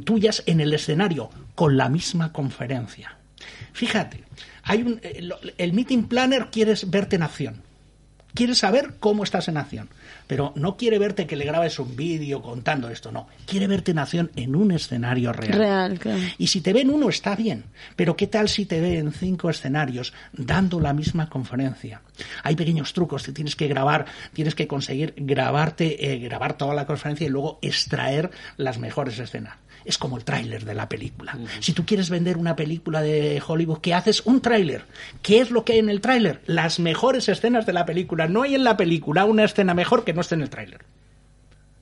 tuyas 0.03 0.43
en 0.45 0.59
el 0.59 0.73
escenario 0.73 1.29
con 1.55 1.77
la 1.77 1.89
misma 1.89 2.31
conferencia. 2.31 3.17
Fíjate, 3.73 4.23
hay 4.63 4.81
un, 4.81 4.99
eh, 5.03 5.29
el 5.57 5.73
meeting 5.73 6.03
planner 6.03 6.47
quiere 6.51 6.73
verte 6.87 7.15
en 7.15 7.23
acción 7.23 7.66
quiere 8.33 8.55
saber 8.55 8.95
cómo 8.99 9.23
estás 9.23 9.47
en 9.47 9.57
acción, 9.57 9.89
pero 10.27 10.53
no 10.55 10.77
quiere 10.77 10.99
verte 10.99 11.25
que 11.25 11.35
le 11.35 11.45
grabes 11.45 11.79
un 11.79 11.95
vídeo 11.95 12.41
contando 12.41 12.89
esto, 12.89 13.11
no, 13.11 13.27
quiere 13.45 13.67
verte 13.67 13.91
en 13.91 13.99
acción 13.99 14.31
en 14.35 14.55
un 14.55 14.71
escenario 14.71 15.33
real. 15.33 15.57
Real, 15.57 15.99
claro. 15.99 16.21
Y 16.37 16.47
si 16.47 16.61
te 16.61 16.73
ve 16.73 16.81
en 16.81 16.89
uno 16.89 17.09
está 17.09 17.35
bien, 17.35 17.65
pero 17.95 18.15
¿qué 18.15 18.27
tal 18.27 18.49
si 18.49 18.65
te 18.65 18.81
ve 18.81 18.97
en 18.97 19.11
cinco 19.11 19.49
escenarios 19.49 20.13
dando 20.33 20.79
la 20.79 20.93
misma 20.93 21.29
conferencia? 21.29 22.01
Hay 22.43 22.55
pequeños 22.55 22.93
trucos 22.93 23.23
que 23.23 23.31
tienes 23.31 23.55
que 23.55 23.67
grabar, 23.67 24.05
tienes 24.33 24.55
que 24.55 24.67
conseguir 24.67 25.13
grabarte, 25.17 26.13
eh, 26.13 26.19
grabar 26.19 26.57
toda 26.57 26.73
la 26.73 26.85
conferencia 26.85 27.27
y 27.27 27.29
luego 27.29 27.59
extraer 27.61 28.31
las 28.57 28.77
mejores 28.77 29.19
escenas 29.19 29.57
es 29.87 29.97
como 29.97 30.17
el 30.17 30.25
tráiler 30.25 30.65
de 30.65 30.75
la 30.75 30.89
película. 30.89 31.37
Si 31.61 31.71
tú 31.71 31.85
quieres 31.85 32.09
vender 32.09 32.37
una 32.37 32.55
película 32.55 33.01
de 33.01 33.41
Hollywood, 33.45 33.79
¿qué 33.79 33.93
haces? 33.93 34.21
Un 34.25 34.41
tráiler. 34.41 34.83
¿Qué 35.21 35.39
es 35.39 35.49
lo 35.49 35.63
que 35.63 35.73
hay 35.73 35.79
en 35.79 35.89
el 35.89 36.01
tráiler? 36.01 36.41
Las 36.45 36.79
mejores 36.79 37.29
escenas 37.29 37.65
de 37.65 37.73
la 37.73 37.85
película. 37.85 38.27
No 38.27 38.43
hay 38.43 38.55
en 38.55 38.65
la 38.65 38.75
película 38.75 39.25
una 39.25 39.45
escena 39.45 39.73
mejor 39.73 40.03
que 40.03 40.13
no 40.13 40.21
esté 40.21 40.35
en 40.35 40.41
el 40.41 40.49
tráiler. 40.49 40.81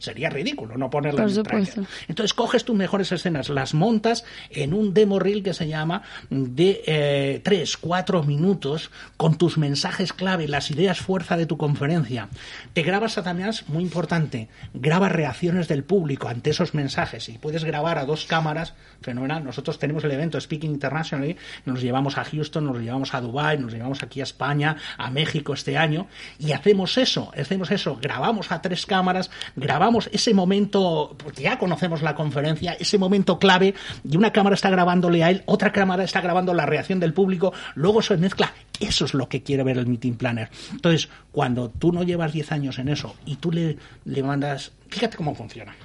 Sería 0.06 0.30
ridículo 0.30 0.78
no 0.78 0.92
ponerla 0.92 1.24
en 1.24 1.30
el 1.30 1.44
trailer. 1.44 1.88
Entonces 2.08 2.36
coges 2.36 2.64
tus 2.64 2.76
mejores 2.76 3.12
escenas, 3.12 3.50
las 3.50 3.74
montas 3.74 4.24
en 4.52 4.76
un 4.76 4.94
demo 4.94 5.18
reel 5.18 5.42
que 5.42 5.56
se 5.56 5.68
llama 5.68 6.04
de 6.30 6.84
eh, 6.86 7.42
tres, 7.44 7.76
cuatro 7.76 8.22
minutos 8.22 8.92
con 9.18 9.40
tus 9.40 9.58
mensajes 9.58 10.14
clave, 10.14 10.48
las 10.48 10.70
ideas 10.70 11.00
fuerza 11.00 11.38
de 11.38 11.48
tu 11.48 11.58
conferencia. 11.58 12.30
Te 12.74 12.84
grabas 12.84 13.18
además, 13.18 13.68
muy 13.68 13.84
importante, 13.84 14.48
graba 14.76 15.10
reacciones 15.10 15.68
del 15.68 15.84
público 15.84 16.28
ante 16.28 16.52
esos 16.52 16.76
mensajes 16.76 17.28
y 17.30 17.40
puedes 17.40 17.64
grabar 17.64 17.98
a 17.98 18.06
dos 18.06 18.26
cámaras, 18.26 18.76
fenomenal. 19.02 19.44
Nosotros 19.44 19.80
tenemos 19.80 20.04
el 20.04 20.12
evento 20.12 20.40
Speaking 20.40 20.70
International, 20.70 21.36
nos 21.66 21.82
llevamos 21.82 22.20
a 22.20 22.26
Houston, 22.26 22.66
nos 22.66 22.78
llevamos 22.78 23.16
a 23.16 23.22
Dubai, 23.22 23.58
nos 23.58 23.74
llevamos 23.74 24.04
aquí 24.04 24.20
a 24.20 24.24
España, 24.24 24.78
a 25.00 25.10
México 25.10 25.54
este 25.54 25.80
año 25.80 26.08
y 26.38 26.52
hacemos 26.52 26.98
eso, 27.00 27.32
hacemos 27.36 27.72
eso, 27.72 27.98
grabamos 28.00 28.52
a 28.52 28.62
tres 28.62 28.86
cámaras, 28.86 29.32
grabamos 29.56 29.95
ese 30.12 30.34
momento, 30.34 31.16
porque 31.18 31.44
ya 31.44 31.58
conocemos 31.58 32.02
la 32.02 32.16
conferencia, 32.16 32.74
ese 32.74 32.98
momento 32.98 33.40
clave, 33.40 33.74
y 34.10 34.18
una 34.18 34.32
cámara 34.32 34.56
está 34.56 34.70
grabándole 34.70 35.24
a 35.24 35.30
él, 35.30 35.44
otra 35.46 35.72
cámara 35.72 36.04
está 36.04 36.22
grabando 36.22 36.54
la 36.54 36.66
reacción 36.66 37.00
del 37.00 37.14
público, 37.14 37.54
luego 37.76 38.02
se 38.02 38.18
mezcla. 38.18 38.54
Eso 38.80 39.06
es 39.06 39.14
lo 39.14 39.30
que 39.30 39.42
quiere 39.42 39.64
ver 39.64 39.78
el 39.78 39.88
meeting 39.88 40.14
planner. 40.14 40.50
Entonces, 40.72 41.10
cuando 41.32 41.70
tú 41.70 41.92
no 41.92 42.04
llevas 42.04 42.34
10 42.34 42.52
años 42.52 42.80
en 42.80 42.90
eso 42.90 43.16
y 43.26 43.38
tú 43.38 43.52
le, 43.52 43.78
le 44.06 44.24
mandas, 44.24 44.72
fíjate 44.90 45.18
cómo 45.18 45.34
funciona. 45.36 45.76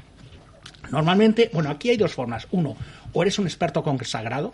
Normalmente, 0.91 1.51
bueno, 1.53 1.71
aquí 1.71 1.91
hay 1.91 1.97
dos 1.97 2.13
formas. 2.13 2.49
Uno, 2.51 2.77
o 3.13 3.23
eres 3.23 3.39
un 3.39 3.47
experto 3.47 3.83
consagrado, 3.83 4.53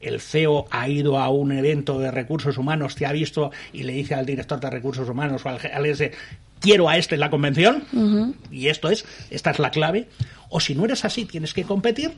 el 0.00 0.20
CEO 0.20 0.66
ha 0.70 0.88
ido 0.88 1.18
a 1.18 1.28
un 1.28 1.52
evento 1.52 1.98
de 1.98 2.10
recursos 2.10 2.56
humanos, 2.58 2.94
te 2.94 3.06
ha 3.06 3.12
visto 3.12 3.50
y 3.72 3.82
le 3.82 3.92
dice 3.92 4.14
al 4.14 4.26
director 4.26 4.60
de 4.60 4.70
recursos 4.70 5.08
humanos 5.08 5.44
o 5.44 5.48
al, 5.48 5.58
al 5.72 5.86
quiero 6.60 6.88
a 6.88 6.96
este 6.96 7.14
en 7.14 7.20
la 7.20 7.30
convención, 7.30 8.36
y 8.50 8.68
esto 8.68 8.90
es, 8.90 9.04
esta 9.30 9.50
es 9.50 9.58
la 9.58 9.70
clave, 9.70 10.08
o 10.48 10.60
si 10.60 10.74
no 10.74 10.84
eres 10.84 11.04
así, 11.04 11.24
tienes 11.24 11.54
que 11.54 11.64
competir, 11.64 12.14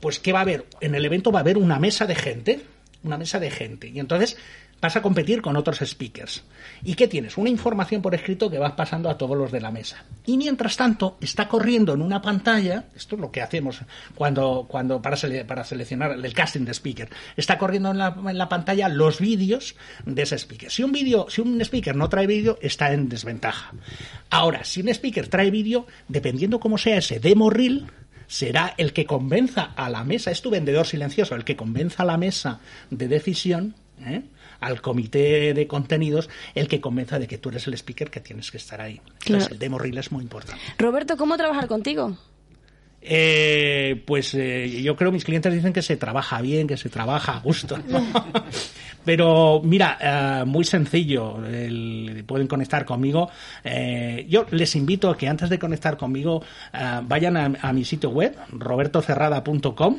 pues 0.00 0.18
¿qué 0.18 0.32
va 0.32 0.40
a 0.40 0.42
haber? 0.42 0.66
En 0.80 0.94
el 0.94 1.04
evento 1.04 1.32
va 1.32 1.40
a 1.40 1.42
haber 1.42 1.58
una 1.58 1.78
mesa 1.78 2.06
de 2.06 2.14
gente, 2.14 2.60
una 3.02 3.18
mesa 3.18 3.38
de 3.38 3.50
gente, 3.50 3.88
y 3.88 3.98
entonces 3.98 4.36
vas 4.80 4.96
a 4.96 5.02
competir 5.02 5.42
con 5.42 5.56
otros 5.56 5.78
speakers. 5.84 6.42
¿Y 6.82 6.94
qué 6.94 7.06
tienes? 7.06 7.36
Una 7.36 7.50
información 7.50 8.00
por 8.00 8.14
escrito 8.14 8.50
que 8.50 8.58
vas 8.58 8.72
pasando 8.72 9.10
a 9.10 9.18
todos 9.18 9.36
los 9.36 9.52
de 9.52 9.60
la 9.60 9.70
mesa. 9.70 10.04
Y 10.26 10.36
mientras 10.36 10.76
tanto, 10.76 11.18
está 11.20 11.48
corriendo 11.48 11.92
en 11.92 12.02
una 12.02 12.22
pantalla, 12.22 12.84
esto 12.96 13.16
es 13.16 13.20
lo 13.20 13.30
que 13.30 13.42
hacemos 13.42 13.80
cuando, 14.14 14.66
cuando 14.68 15.02
para, 15.02 15.16
para 15.46 15.64
seleccionar 15.64 16.12
el 16.12 16.32
casting 16.32 16.64
de 16.64 16.72
speaker, 16.72 17.08
está 17.36 17.58
corriendo 17.58 17.90
en 17.90 17.98
la, 17.98 18.16
en 18.26 18.38
la 18.38 18.48
pantalla 18.48 18.88
los 18.88 19.20
vídeos 19.20 19.76
de 20.06 20.22
ese 20.22 20.38
speaker. 20.38 20.70
Si 20.70 20.82
un 20.82 20.92
vídeo, 20.92 21.26
si 21.28 21.40
un 21.42 21.60
speaker 21.60 21.94
no 21.94 22.08
trae 22.08 22.26
vídeo, 22.26 22.58
está 22.62 22.92
en 22.92 23.08
desventaja. 23.08 23.72
Ahora, 24.30 24.64
si 24.64 24.80
un 24.80 24.88
speaker 24.88 25.28
trae 25.28 25.50
vídeo, 25.50 25.86
dependiendo 26.08 26.60
cómo 26.60 26.78
sea 26.78 26.98
ese 26.98 27.20
demo 27.20 27.50
reel, 27.50 27.86
será 28.26 28.74
el 28.78 28.92
que 28.92 29.06
convenza 29.06 29.72
a 29.74 29.90
la 29.90 30.04
mesa, 30.04 30.30
es 30.30 30.40
tu 30.40 30.50
vendedor 30.50 30.86
silencioso, 30.86 31.34
el 31.34 31.44
que 31.44 31.56
convenza 31.56 32.04
a 32.04 32.06
la 32.06 32.16
mesa 32.16 32.60
de 32.88 33.08
decisión 33.08 33.74
¿eh? 34.06 34.22
Al 34.60 34.80
comité 34.80 35.54
de 35.54 35.66
contenidos 35.66 36.28
el 36.54 36.68
que 36.68 36.80
convenza 36.80 37.18
de 37.18 37.26
que 37.26 37.38
tú 37.38 37.48
eres 37.48 37.66
el 37.66 37.74
speaker 37.74 38.10
que 38.10 38.20
tienes 38.20 38.50
que 38.50 38.58
estar 38.58 38.80
ahí. 38.80 39.00
Entonces, 39.26 39.52
el 39.52 39.58
demo 39.58 39.78
reel 39.78 39.98
es 39.98 40.12
muy 40.12 40.22
importante. 40.22 40.62
Roberto, 40.78 41.16
¿cómo 41.16 41.36
trabajar 41.36 41.66
contigo? 41.66 42.16
Eh, 43.02 44.02
pues 44.06 44.34
eh, 44.34 44.82
yo 44.82 44.94
creo 44.94 45.10
mis 45.10 45.24
clientes 45.24 45.54
dicen 45.54 45.72
que 45.72 45.80
se 45.80 45.96
trabaja 45.96 46.42
bien, 46.42 46.66
que 46.66 46.76
se 46.76 46.90
trabaja 46.90 47.36
a 47.36 47.40
gusto. 47.40 47.78
Pero 49.04 49.62
mira, 49.64 50.44
muy 50.46 50.64
sencillo, 50.64 51.38
pueden 52.26 52.46
conectar 52.46 52.84
conmigo. 52.84 53.30
yo 54.28 54.44
les 54.50 54.76
invito 54.76 55.08
a 55.08 55.16
que 55.16 55.26
antes 55.26 55.48
de 55.48 55.58
conectar 55.58 55.96
conmigo 55.96 56.42
vayan 57.04 57.38
a, 57.38 57.50
a, 57.62 57.72
mi 57.72 57.86
sitio 57.86 58.10
web, 58.10 58.36
robertocerrada.com 58.52 59.96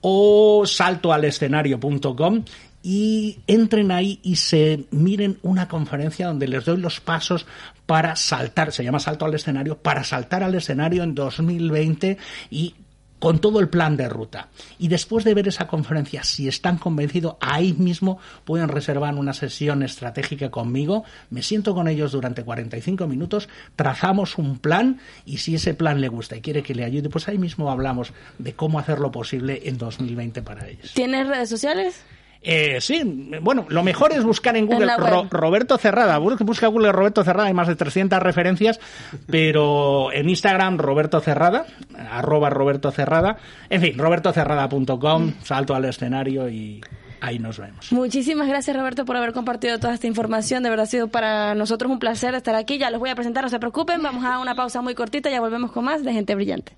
o 0.00 0.64
saltoalescenario.com 0.64 2.44
y 2.90 3.40
entren 3.46 3.90
ahí 3.90 4.18
y 4.22 4.36
se 4.36 4.86
miren 4.92 5.38
una 5.42 5.68
conferencia 5.68 6.28
donde 6.28 6.48
les 6.48 6.64
doy 6.64 6.78
los 6.78 7.00
pasos 7.00 7.44
para 7.84 8.16
saltar, 8.16 8.72
se 8.72 8.82
llama 8.82 8.98
salto 8.98 9.26
al 9.26 9.34
escenario, 9.34 9.76
para 9.76 10.04
saltar 10.04 10.42
al 10.42 10.54
escenario 10.54 11.02
en 11.02 11.14
2020 11.14 12.16
y 12.48 12.74
con 13.18 13.40
todo 13.40 13.60
el 13.60 13.68
plan 13.68 13.98
de 13.98 14.08
ruta. 14.08 14.48
Y 14.78 14.88
después 14.88 15.26
de 15.26 15.34
ver 15.34 15.48
esa 15.48 15.66
conferencia, 15.66 16.22
si 16.24 16.48
están 16.48 16.78
convencidos, 16.78 17.36
ahí 17.40 17.74
mismo 17.74 18.20
pueden 18.46 18.68
reservar 18.68 19.16
una 19.16 19.34
sesión 19.34 19.82
estratégica 19.82 20.50
conmigo. 20.50 21.04
Me 21.28 21.42
siento 21.42 21.74
con 21.74 21.88
ellos 21.88 22.12
durante 22.12 22.42
45 22.42 23.06
minutos, 23.06 23.50
trazamos 23.76 24.38
un 24.38 24.58
plan 24.58 24.98
y 25.26 25.38
si 25.38 25.56
ese 25.56 25.74
plan 25.74 26.00
le 26.00 26.08
gusta 26.08 26.38
y 26.38 26.40
quiere 26.40 26.62
que 26.62 26.74
le 26.74 26.84
ayude, 26.84 27.10
pues 27.10 27.28
ahí 27.28 27.36
mismo 27.36 27.70
hablamos 27.70 28.14
de 28.38 28.54
cómo 28.54 28.78
hacerlo 28.78 29.12
posible 29.12 29.60
en 29.64 29.76
2020 29.76 30.40
para 30.40 30.66
ellos. 30.66 30.94
¿Tienes 30.94 31.28
redes 31.28 31.50
sociales? 31.50 32.02
Eh, 32.42 32.80
sí, 32.80 33.02
bueno, 33.42 33.66
lo 33.68 33.82
mejor 33.82 34.12
es 34.12 34.24
buscar 34.24 34.56
en 34.56 34.66
Google 34.66 34.92
Roberto 35.30 35.76
Cerrada. 35.78 36.18
Busca 36.18 36.66
Google 36.68 36.92
Roberto 36.92 37.24
Cerrada, 37.24 37.48
hay 37.48 37.54
más 37.54 37.68
de 37.68 37.76
300 37.76 38.20
referencias, 38.22 38.80
pero 39.26 40.12
en 40.12 40.28
Instagram 40.28 40.78
Roberto 40.78 41.20
Cerrada, 41.20 41.66
arroba 42.10 42.50
Roberto 42.50 42.90
Cerrada. 42.90 43.38
En 43.70 43.80
fin, 43.80 43.98
robertocerrada.com, 43.98 45.32
salto 45.42 45.74
al 45.74 45.84
escenario 45.86 46.48
y 46.48 46.80
ahí 47.20 47.38
nos 47.38 47.58
vemos. 47.58 47.92
Muchísimas 47.92 48.48
gracias 48.48 48.76
Roberto 48.76 49.04
por 49.04 49.16
haber 49.16 49.32
compartido 49.32 49.78
toda 49.78 49.94
esta 49.94 50.06
información. 50.06 50.62
De 50.62 50.70
verdad 50.70 50.84
ha 50.84 50.86
sido 50.86 51.08
para 51.08 51.54
nosotros 51.54 51.90
un 51.90 51.98
placer 51.98 52.34
estar 52.34 52.54
aquí. 52.54 52.78
Ya 52.78 52.90
los 52.90 53.00
voy 53.00 53.10
a 53.10 53.14
presentar, 53.14 53.42
no 53.42 53.50
se 53.50 53.58
preocupen. 53.58 54.02
Vamos 54.02 54.24
a 54.24 54.38
una 54.38 54.54
pausa 54.54 54.80
muy 54.80 54.94
cortita, 54.94 55.30
ya 55.30 55.40
volvemos 55.40 55.72
con 55.72 55.84
más 55.84 56.04
de 56.04 56.12
Gente 56.12 56.34
Brillante. 56.34 56.72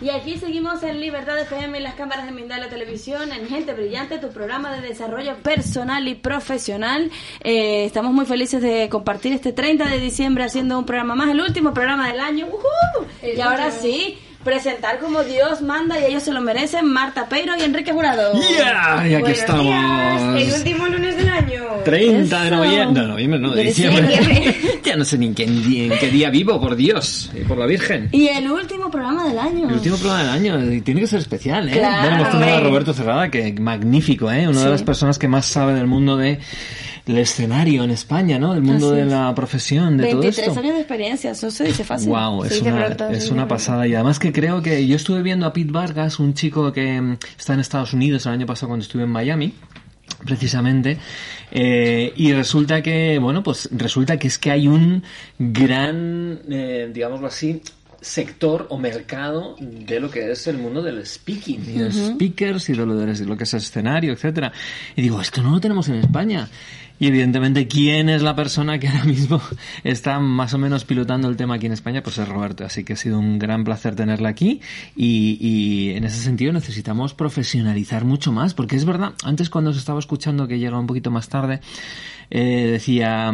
Y 0.00 0.10
aquí 0.10 0.36
seguimos 0.36 0.82
en 0.82 1.00
Libertad 1.00 1.38
FM 1.38 1.78
y 1.78 1.82
las 1.82 1.94
cámaras 1.94 2.26
de 2.26 2.32
Mindala 2.32 2.68
Televisión, 2.68 3.32
en 3.32 3.48
Gente 3.48 3.72
Brillante, 3.72 4.18
tu 4.18 4.28
programa 4.28 4.74
de 4.74 4.86
desarrollo 4.86 5.36
personal 5.36 6.06
y 6.06 6.14
profesional. 6.14 7.10
Eh, 7.42 7.86
estamos 7.86 8.12
muy 8.12 8.26
felices 8.26 8.60
de 8.60 8.90
compartir 8.90 9.32
este 9.32 9.52
30 9.52 9.88
de 9.88 9.98
diciembre 9.98 10.44
haciendo 10.44 10.78
un 10.78 10.84
programa 10.84 11.14
más, 11.14 11.30
el 11.30 11.40
último 11.40 11.72
programa 11.72 12.08
del 12.08 12.20
año. 12.20 12.46
Y 13.22 13.40
ahora 13.40 13.70
sí, 13.70 14.18
presentar 14.46 15.00
como 15.00 15.24
Dios 15.24 15.60
manda 15.60 15.98
y 15.98 16.04
ellos 16.04 16.22
se 16.22 16.32
lo 16.32 16.40
merecen, 16.40 16.86
Marta 16.86 17.28
Peiro 17.28 17.54
y 17.58 17.62
Enrique 17.62 17.92
Jurado. 17.92 18.32
¡Ya! 18.56 19.04
y 19.06 19.14
aquí 19.14 19.32
estamos. 19.32 20.40
el 20.40 20.52
último 20.54 20.86
lunes 20.86 21.16
del 21.16 21.28
año. 21.28 21.64
30 21.84 22.44
de 22.44 22.50
noviembre, 22.52 23.02
no, 23.02 23.08
noviembre, 23.08 23.40
no, 23.40 23.50
de 23.50 23.64
diciembre. 23.64 24.78
ya 24.84 24.96
no 24.96 25.04
sé 25.04 25.18
ni 25.18 25.26
en 25.26 25.34
qué, 25.34 26.10
día 26.10 26.30
vivo, 26.30 26.60
por 26.60 26.76
Dios, 26.76 27.28
y 27.34 27.44
por 27.44 27.58
la 27.58 27.66
Virgen. 27.66 28.08
Y 28.12 28.28
el 28.28 28.48
último 28.48 28.88
programa 28.88 29.26
del 29.26 29.38
año. 29.38 29.68
El 29.68 29.74
último 29.74 29.96
programa 29.96 30.22
del 30.22 30.54
año, 30.54 30.82
tiene 30.84 31.00
que 31.00 31.06
ser 31.08 31.18
especial, 31.18 31.68
¿eh? 31.68 31.72
Claro, 31.72 32.30
bueno, 32.30 32.44
hemos 32.44 32.56
a 32.56 32.60
Roberto 32.60 32.94
Cerrada, 32.94 33.28
que 33.28 33.52
magnífico, 33.52 34.30
¿eh? 34.30 34.46
Una 34.46 34.62
de 34.62 34.70
las 34.70 34.84
personas 34.84 35.18
que 35.18 35.26
más 35.26 35.44
sabe 35.46 35.74
del 35.74 35.88
mundo 35.88 36.16
de 36.16 36.38
el 37.06 37.18
escenario 37.18 37.84
en 37.84 37.90
España, 37.90 38.38
¿no? 38.38 38.52
El 38.54 38.62
mundo 38.62 38.90
de 38.90 39.04
la 39.04 39.32
profesión, 39.34 39.96
de 39.96 40.08
todo 40.10 40.22
esto. 40.22 40.42
23 40.42 40.56
años 40.56 40.74
de 40.74 40.80
experiencia, 40.80 41.30
eso 41.30 41.50
se 41.52 41.64
dice 41.64 41.84
fácil. 41.84 42.08
Wow, 42.08 42.44
es, 42.44 42.60
una, 42.60 42.86
es 43.10 43.30
una 43.30 43.46
pasada. 43.46 43.86
Y 43.86 43.94
además 43.94 44.18
que 44.18 44.32
creo 44.32 44.60
que 44.60 44.86
yo 44.86 44.96
estuve 44.96 45.22
viendo 45.22 45.46
a 45.46 45.52
Pete 45.52 45.70
Vargas, 45.70 46.18
un 46.18 46.34
chico 46.34 46.72
que 46.72 47.00
mm, 47.00 47.18
está 47.38 47.54
en 47.54 47.60
Estados 47.60 47.92
Unidos 47.92 48.26
el 48.26 48.32
año 48.32 48.46
pasado 48.46 48.68
cuando 48.68 48.82
estuve 48.82 49.04
en 49.04 49.10
Miami 49.10 49.54
precisamente 50.24 50.98
eh, 51.50 52.12
y 52.16 52.32
resulta 52.32 52.80
que 52.80 53.18
bueno 53.18 53.42
pues 53.42 53.68
resulta 53.72 54.18
que 54.18 54.28
es 54.28 54.38
que 54.38 54.50
hay 54.50 54.66
un 54.66 55.02
gran 55.38 56.40
eh, 56.48 56.90
digámoslo 56.92 57.26
así 57.26 57.60
sector 58.00 58.66
o 58.70 58.78
mercado 58.78 59.56
de 59.58 60.00
lo 60.00 60.10
que 60.10 60.30
es 60.30 60.46
el 60.46 60.58
mundo 60.58 60.80
del 60.80 61.04
speaking 61.04 61.62
y 61.66 61.78
de 61.78 61.92
speakers 61.92 62.68
y 62.68 62.72
de 62.72 62.86
lo, 62.86 62.94
de 62.96 63.24
lo 63.26 63.36
que 63.36 63.44
es 63.44 63.54
el 63.54 63.60
escenario 63.60 64.12
etcétera 64.12 64.52
y 64.94 65.02
digo 65.02 65.20
esto 65.20 65.42
no 65.42 65.50
lo 65.50 65.60
tenemos 65.60 65.88
en 65.88 65.96
España 65.96 66.48
y 66.98 67.08
evidentemente, 67.08 67.68
¿quién 67.68 68.08
es 68.08 68.22
la 68.22 68.34
persona 68.34 68.78
que 68.78 68.88
ahora 68.88 69.04
mismo 69.04 69.40
está 69.84 70.18
más 70.18 70.54
o 70.54 70.58
menos 70.58 70.84
pilotando 70.84 71.28
el 71.28 71.36
tema 71.36 71.56
aquí 71.56 71.66
en 71.66 71.72
España? 71.72 72.02
Pues 72.02 72.16
es 72.18 72.26
Roberto. 72.26 72.64
Así 72.64 72.84
que 72.84 72.94
ha 72.94 72.96
sido 72.96 73.18
un 73.18 73.38
gran 73.38 73.64
placer 73.64 73.94
tenerla 73.94 74.30
aquí. 74.30 74.60
Y, 74.96 75.90
en 75.94 76.04
ese 76.04 76.22
sentido 76.22 76.52
necesitamos 76.52 77.12
profesionalizar 77.12 78.04
mucho 78.04 78.32
más. 78.32 78.54
Porque 78.54 78.76
es 78.76 78.84
verdad, 78.86 79.12
antes 79.24 79.50
cuando 79.50 79.70
os 79.70 79.76
estaba 79.76 79.98
escuchando, 79.98 80.48
que 80.48 80.58
llega 80.58 80.78
un 80.78 80.86
poquito 80.86 81.10
más 81.10 81.28
tarde, 81.28 81.60
eh, 82.30 82.68
decía, 82.72 83.32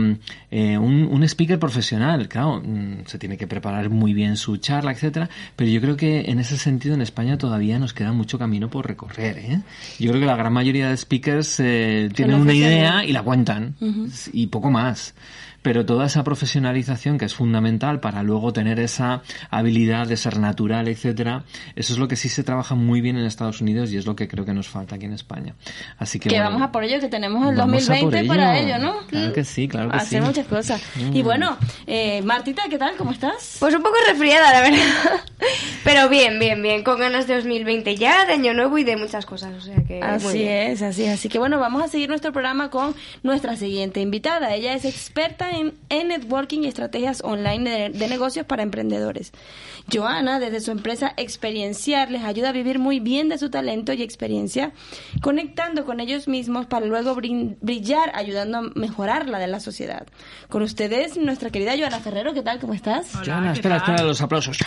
eh, 0.50 0.78
un, 0.78 1.08
un, 1.10 1.22
speaker 1.24 1.58
profesional, 1.58 2.28
claro, 2.28 2.62
mm, 2.64 3.06
se 3.06 3.18
tiene 3.18 3.36
que 3.36 3.46
preparar 3.46 3.90
muy 3.90 4.12
bien 4.12 4.36
su 4.36 4.56
charla, 4.58 4.92
etcétera, 4.92 5.30
pero 5.56 5.70
yo 5.70 5.80
creo 5.80 5.96
que 5.96 6.22
en 6.30 6.38
ese 6.38 6.56
sentido 6.58 6.94
en 6.94 7.02
España 7.02 7.38
todavía 7.38 7.78
nos 7.78 7.94
queda 7.94 8.12
mucho 8.12 8.38
camino 8.38 8.68
por 8.68 8.86
recorrer. 8.86 9.38
¿eh? 9.38 9.60
Yo 9.98 10.10
creo 10.10 10.20
que 10.20 10.26
la 10.26 10.36
gran 10.36 10.52
mayoría 10.52 10.90
de 10.90 10.96
speakers 10.96 11.60
eh, 11.60 12.10
tienen 12.14 12.36
una 12.36 12.52
idea 12.52 13.04
y 13.04 13.12
la 13.12 13.22
cuentan, 13.22 13.76
y 14.32 14.46
poco 14.48 14.70
más 14.70 15.14
pero 15.62 15.86
toda 15.86 16.06
esa 16.06 16.24
profesionalización 16.24 17.18
que 17.18 17.24
es 17.24 17.34
fundamental 17.34 18.00
para 18.00 18.22
luego 18.22 18.52
tener 18.52 18.80
esa 18.80 19.22
habilidad 19.50 20.06
de 20.06 20.16
ser 20.16 20.38
natural, 20.38 20.88
etcétera, 20.88 21.44
eso 21.76 21.92
es 21.92 21.98
lo 21.98 22.08
que 22.08 22.16
sí 22.16 22.28
se 22.28 22.42
trabaja 22.42 22.74
muy 22.74 23.00
bien 23.00 23.16
en 23.16 23.24
Estados 23.24 23.60
Unidos 23.60 23.92
y 23.92 23.96
es 23.96 24.06
lo 24.06 24.16
que 24.16 24.28
creo 24.28 24.44
que 24.44 24.52
nos 24.52 24.68
falta 24.68 24.96
aquí 24.96 25.06
en 25.06 25.12
España. 25.12 25.54
Así 25.98 26.18
que, 26.18 26.28
que 26.28 26.40
vamos 26.40 26.62
a 26.62 26.72
por 26.72 26.84
ello, 26.84 27.00
que 27.00 27.08
tenemos 27.08 27.48
el 27.48 27.56
2020 27.56 28.24
para 28.24 28.58
ello, 28.58 28.78
¿no? 28.78 29.06
Claro 29.06 29.32
que 29.32 29.44
sí, 29.44 29.68
claro 29.68 29.90
que 29.90 29.96
Hacer 29.96 30.20
sí. 30.20 30.26
muchas 30.26 30.46
cosas. 30.46 30.82
Y 31.12 31.22
mm. 31.22 31.24
bueno, 31.24 31.56
eh, 31.86 32.22
Martita, 32.22 32.64
¿qué 32.68 32.78
tal? 32.78 32.96
¿Cómo 32.96 33.12
estás? 33.12 33.56
Pues 33.60 33.74
un 33.74 33.82
poco 33.82 33.96
resfriada, 34.08 34.52
la 34.52 34.60
verdad. 34.62 35.20
Pero 35.84 36.08
bien, 36.08 36.38
bien, 36.38 36.62
bien, 36.62 36.82
con 36.82 36.98
ganas 36.98 37.26
de 37.26 37.34
2020 37.36 37.96
ya, 37.96 38.24
de 38.26 38.34
año 38.34 38.54
nuevo 38.54 38.78
y 38.78 38.84
de 38.84 38.96
muchas 38.96 39.26
cosas. 39.26 39.54
O 39.56 39.60
sea 39.60 39.76
que 39.86 40.00
así 40.00 40.42
es, 40.42 40.82
así 40.82 41.04
es. 41.04 41.14
Así 41.14 41.28
que 41.28 41.38
bueno, 41.38 41.58
vamos 41.58 41.82
a 41.82 41.88
seguir 41.88 42.08
nuestro 42.08 42.32
programa 42.32 42.70
con 42.70 42.94
nuestra 43.22 43.56
siguiente 43.56 44.00
invitada. 44.00 44.54
Ella 44.54 44.74
es 44.74 44.84
experta 44.84 45.51
en, 45.52 46.08
networking 46.08 46.62
y 46.62 46.66
estrategias 46.66 47.22
online 47.24 47.90
de, 47.90 48.08
negocios 48.08 48.46
para 48.46 48.62
emprendedores. 48.62 49.32
Joana, 49.92 50.40
desde 50.40 50.60
su 50.60 50.70
empresa 50.70 51.12
Experienciar, 51.16 52.10
les 52.10 52.24
ayuda 52.24 52.50
a 52.50 52.52
vivir 52.52 52.78
muy 52.78 53.00
bien 53.00 53.28
de 53.28 53.38
su 53.38 53.50
talento 53.50 53.92
y 53.92 54.02
experiencia, 54.02 54.72
conectando 55.20 55.84
con 55.84 56.00
ellos 56.00 56.28
mismos 56.28 56.66
para 56.66 56.86
luego 56.86 57.14
brillar, 57.14 58.12
ayudando 58.14 58.58
a 58.58 58.62
mejorar 58.74 59.28
la 59.28 59.38
de 59.38 59.46
la 59.46 59.60
sociedad. 59.60 60.06
Con 60.48 60.62
ustedes, 60.62 61.16
nuestra 61.16 61.50
querida 61.50 61.76
Joana 61.76 62.00
Ferrero, 62.00 62.34
¿qué 62.34 62.42
tal? 62.42 62.58
¿Cómo 62.58 62.74
estás? 62.74 63.12
Joana, 63.24 63.52
espera, 63.52 63.76
espera 63.76 64.02
los 64.02 64.20
aplausos. 64.20 64.58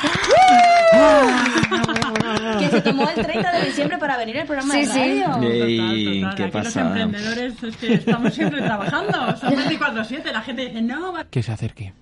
que 2.60 2.69
se 2.69 2.82
tomó 2.82 3.10
el 3.10 3.15
30 3.15 3.52
de 3.52 3.65
diciembre 3.65 3.98
para 3.98 4.17
venir 4.17 4.39
al 4.39 4.48
programa 4.48 4.76
de 4.76 4.86
radio. 4.86 5.39
Sí. 5.41 6.26
¿Qué 6.36 6.48
pasa? 6.48 6.84
Los 6.84 6.98
emprendedores 6.98 7.63
es 7.63 7.78
que 7.78 7.93
estamos 7.93 8.34
siempre 8.34 8.62
trabajando, 8.62 9.38
son 9.38 9.56
24-7, 9.80 10.32
la 10.32 10.41
gente 10.41 10.74
dice, 10.81 10.93
no, 10.93 11.13
va 11.13 11.25
que 11.25 11.43
se 11.43 11.51
acerque 11.51 11.93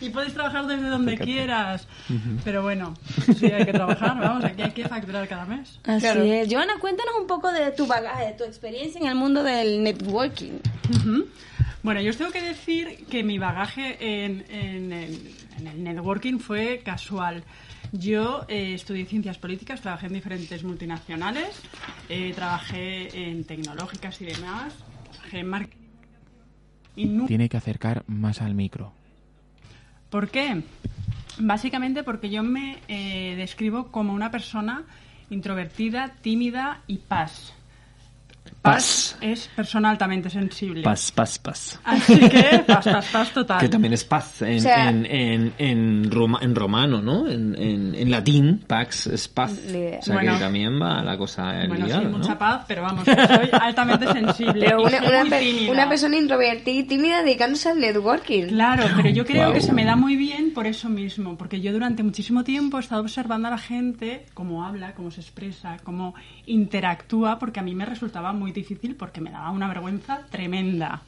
y 0.00 0.10
puedes 0.10 0.34
trabajar 0.34 0.66
desde 0.66 0.88
donde 0.88 1.16
quieras. 1.16 1.86
Pero 2.44 2.62
bueno, 2.62 2.94
sí 3.38 3.46
hay 3.46 3.64
que 3.64 3.72
trabajar, 3.72 4.18
vamos, 4.18 4.44
aquí 4.44 4.62
hay 4.62 4.72
que 4.72 4.88
facturar 4.88 5.28
cada 5.28 5.44
mes. 5.44 5.78
Así 5.84 6.06
es. 6.06 6.52
Joana, 6.52 6.74
cuéntanos 6.80 7.14
un 7.20 7.26
poco 7.26 7.52
de 7.52 7.70
tu 7.72 7.86
bagaje, 7.86 8.26
de 8.26 8.32
tu 8.32 8.44
experiencia 8.44 9.00
en 9.00 9.06
el 9.06 9.14
mundo 9.14 9.42
del 9.42 9.82
networking. 9.82 10.58
Bueno, 11.82 12.00
yo 12.00 12.10
os 12.10 12.16
tengo 12.16 12.32
que 12.32 12.42
decir 12.42 13.06
que 13.08 13.22
mi 13.22 13.38
bagaje 13.38 13.96
en, 14.24 14.44
el, 14.92 15.84
networking 15.84 16.38
fue 16.38 16.82
casual. 16.84 17.44
Yo 17.92 18.44
eh, 18.48 18.74
estudié 18.74 19.06
ciencias 19.06 19.38
políticas, 19.38 19.80
trabajé 19.80 20.08
en 20.08 20.14
diferentes 20.14 20.64
multinacionales, 20.64 21.62
eh, 22.08 22.32
trabajé 22.34 23.28
en 23.28 23.44
tecnológicas 23.44 24.20
y 24.20 24.24
demás, 24.26 24.74
trabajé 25.12 25.38
en 25.38 25.46
marketing 25.46 25.85
tiene 27.26 27.48
que 27.48 27.56
acercar 27.56 28.04
más 28.06 28.42
al 28.42 28.54
micro. 28.54 28.92
¿Por 30.10 30.28
qué? 30.28 30.62
Básicamente 31.38 32.02
porque 32.02 32.30
yo 32.30 32.42
me 32.42 32.78
eh, 32.88 33.34
describo 33.36 33.92
como 33.92 34.14
una 34.14 34.30
persona 34.30 34.84
introvertida, 35.30 36.14
tímida 36.22 36.80
y 36.86 36.98
paz. 36.98 37.52
Paz. 38.66 39.16
es 39.20 39.48
persona 39.48 39.90
altamente 39.90 40.30
sensible. 40.30 40.82
Paz, 40.82 41.12
paz, 41.12 41.38
paz. 41.38 41.80
Así 41.84 42.18
que 42.18 42.64
paz, 42.66 42.84
paz, 42.84 43.06
paz 43.12 43.30
total. 43.30 43.60
Que 43.60 43.68
también 43.68 43.92
es 43.92 44.04
paz 44.04 44.42
en, 44.42 44.66
en, 44.66 45.06
en, 45.06 45.52
en, 45.58 46.12
en 46.40 46.54
romano, 46.54 47.00
¿no? 47.00 47.28
En, 47.28 47.54
en, 47.56 48.10
latín, 48.10 48.64
pax 48.66 49.06
es 49.08 49.28
paz. 49.28 49.52
O 49.52 50.02
sea 50.02 50.20
que 50.20 50.26
también 50.38 50.80
va 50.80 51.02
la 51.02 51.16
cosa 51.16 51.64
Bueno, 51.68 51.88
sí, 51.88 52.06
mucha 52.06 52.38
paz, 52.38 52.64
pero 52.66 52.82
vamos, 52.82 53.04
soy 53.04 53.48
altamente 53.52 54.06
sensible. 54.12 54.66
Pero 54.66 54.82
una, 54.82 54.98
una, 55.70 55.88
persona 55.88 56.16
introvertida 56.16 56.80
y 56.80 56.84
tímida 56.84 57.22
dedicándose 57.22 57.70
al 57.70 57.80
networking. 57.80 58.48
Claro, 58.48 58.84
pero 58.96 59.10
yo 59.10 59.24
creo 59.24 59.52
que 59.52 59.60
se 59.60 59.72
me 59.72 59.84
da 59.84 59.96
muy 59.96 60.16
bien 60.16 60.52
por 60.52 60.66
eso 60.66 60.88
mismo, 60.88 61.36
porque 61.36 61.60
yo 61.60 61.72
durante 61.72 62.02
muchísimo 62.02 62.44
tiempo 62.44 62.78
he 62.78 62.80
estado 62.80 63.02
observando 63.02 63.48
a 63.48 63.50
la 63.50 63.58
gente, 63.58 64.26
cómo 64.34 64.64
habla, 64.64 64.94
cómo 64.94 65.10
se 65.10 65.20
expresa, 65.20 65.76
cómo 65.84 66.14
interactúa, 66.46 67.38
porque 67.38 67.60
a 67.60 67.62
mí 67.62 67.74
me 67.74 67.84
resultaba 67.84 68.32
muy 68.32 68.52
difícil 68.60 68.96
porque 68.96 69.20
me 69.20 69.30
daba 69.30 69.50
una 69.50 69.68
vergüenza 69.68 70.26
tremenda. 70.30 71.02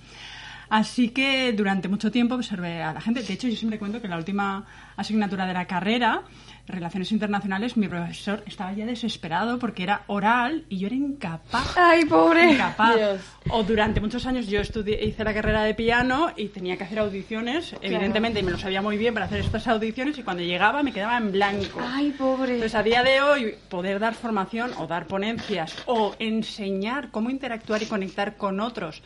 Así 0.70 1.08
que 1.10 1.52
durante 1.54 1.88
mucho 1.88 2.10
tiempo 2.10 2.34
observé 2.34 2.82
a 2.82 2.92
la 2.92 3.00
gente. 3.00 3.22
De 3.22 3.32
hecho, 3.32 3.48
yo 3.48 3.56
siempre 3.56 3.78
cuento 3.78 4.02
que 4.02 4.08
la 4.08 4.18
última 4.18 4.66
asignatura 4.96 5.46
de 5.46 5.54
la 5.54 5.66
carrera, 5.66 6.22
Relaciones 6.68 7.10
Internacionales, 7.12 7.76
mi 7.76 7.88
profesor 7.88 8.42
estaba 8.46 8.72
ya 8.72 8.84
desesperado 8.84 9.58
porque 9.58 9.82
era 9.82 10.02
oral 10.06 10.64
y 10.68 10.78
yo 10.78 10.86
era 10.86 10.96
incapaz. 10.96 11.76
Ay, 11.76 12.04
pobre. 12.04 12.52
Incapaz. 12.52 12.96
Dios. 12.96 13.20
O 13.50 13.62
durante 13.62 14.00
muchos 14.00 14.26
años 14.26 14.46
yo 14.46 14.60
estudié, 14.60 15.02
hice 15.04 15.24
la 15.24 15.32
carrera 15.32 15.64
de 15.64 15.74
piano 15.74 16.30
y 16.36 16.48
tenía 16.48 16.76
que 16.76 16.84
hacer 16.84 16.98
audiciones, 16.98 17.74
evidentemente, 17.80 18.40
y 18.40 18.42
me 18.42 18.50
lo 18.50 18.58
sabía 18.58 18.82
muy 18.82 18.98
bien 18.98 19.14
para 19.14 19.26
hacer 19.26 19.40
estas 19.40 19.66
audiciones 19.66 20.18
y 20.18 20.22
cuando 20.22 20.42
llegaba 20.42 20.82
me 20.82 20.92
quedaba 20.92 21.16
en 21.16 21.32
blanco. 21.32 21.80
Ay, 21.82 22.10
pobre. 22.10 22.54
Entonces, 22.54 22.74
a 22.74 22.82
día 22.82 23.02
de 23.02 23.22
hoy, 23.22 23.54
poder 23.68 23.98
dar 23.98 24.14
formación 24.14 24.72
o 24.78 24.86
dar 24.86 25.06
ponencias 25.06 25.74
o 25.86 26.14
enseñar 26.18 27.10
cómo 27.10 27.30
interactuar 27.30 27.82
y 27.82 27.86
conectar 27.86 28.36
con 28.36 28.60
otros 28.60 29.02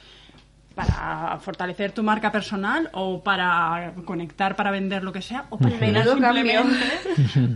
para 0.74 1.38
fortalecer 1.38 1.92
tu 1.92 2.02
marca 2.02 2.32
personal 2.32 2.90
o 2.92 3.22
para 3.22 3.92
conectar 4.04 4.56
para 4.56 4.70
vender 4.70 5.04
lo 5.04 5.12
que 5.12 5.22
sea 5.22 5.46
o 5.50 5.58
para 5.58 5.78
simplemente. 5.78 6.78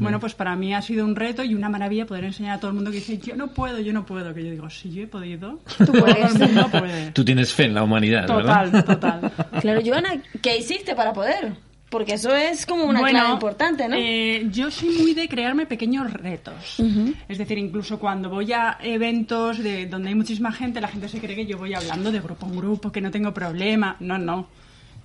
Bueno 0.01 0.21
pues 0.21 0.35
para 0.35 0.57
mí 0.57 0.75
ha 0.75 0.83
sido 0.83 1.05
un 1.05 1.17
reto 1.17 1.43
y 1.43 1.55
una 1.55 1.69
maravilla 1.69 2.07
poder 2.07 2.25
enseñar 2.25 2.57
a 2.57 2.61
todo 2.61 2.71
el 2.71 2.75
mundo 2.75 2.91
que 2.91 2.99
dice 2.99 3.19
yo 3.19 3.37
no 3.37 3.49
puedo 3.49 3.79
yo 3.81 3.93
no 3.93 4.05
puedo 4.05 4.35
que 4.35 4.45
yo 4.45 4.51
digo 4.51 4.71
si 4.71 4.91
yo 4.93 5.03
he 5.03 5.07
podido 5.07 5.61
Tú 5.79 5.93
puedes. 5.93 6.39
mundo 6.39 6.69
puede. 6.71 7.11
Tú 7.13 7.25
tienes 7.25 7.53
fe 7.53 7.65
en 7.65 7.75
la 7.75 7.83
humanidad, 7.83 8.27
¿verdad? 8.29 8.71
total 8.71 8.85
total. 8.85 9.33
Claro, 9.61 9.81
Joana, 9.85 10.23
¿qué 10.43 10.59
hiciste 10.59 10.95
para 10.95 11.13
poder? 11.13 11.53
Porque 11.89 12.15
eso 12.15 12.35
es 12.35 12.67
como 12.67 12.85
una 12.85 13.01
Bueno, 13.01 13.21
clave 13.21 13.35
importante, 13.35 13.89
¿no? 13.89 13.97
eh, 13.97 14.49
yo 14.51 14.71
soy 14.73 14.89
muy 14.89 15.15
de 15.15 15.29
crearme 15.29 15.67
pequeños 15.67 16.13
retos. 16.13 16.81
Es 17.29 17.39
decir, 17.39 17.59
incluso 17.59 17.99
cuando 17.99 18.29
voy 18.29 18.53
a 18.53 18.77
eventos 18.83 19.59
de 19.63 19.87
donde 19.87 20.09
hay 20.09 20.15
muchísima 20.17 20.51
gente, 20.51 20.81
la 20.81 20.89
gente 20.89 21.09
se 21.09 21.21
cree 21.21 21.37
que 21.37 21.47
yo 21.47 21.59
voy 21.59 21.75
hablando 21.75 22.11
de 22.11 22.21
grupo 22.21 22.47
en 22.47 22.57
grupo, 22.57 22.91
que 22.91 23.01
no 23.01 23.11
tengo 23.11 23.33
problema. 23.33 23.97
No, 24.01 24.19
no. 24.19 24.49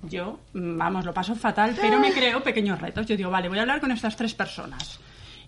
Yo, 0.08 0.40
mm, 0.54 0.76
vamos, 0.76 1.04
lo 1.04 1.14
paso 1.14 1.36
fatal, 1.36 1.76
pero 1.80 2.00
me 2.00 2.12
creo 2.12 2.42
pequeños 2.42 2.80
retos. 2.80 3.06
Yo 3.06 3.16
digo, 3.16 3.30
vale, 3.30 3.48
voy 3.48 3.58
a 3.58 3.62
hablar 3.62 3.80
con 3.80 3.92
estas 3.92 4.16
tres 4.16 4.34
personas. 4.34 4.98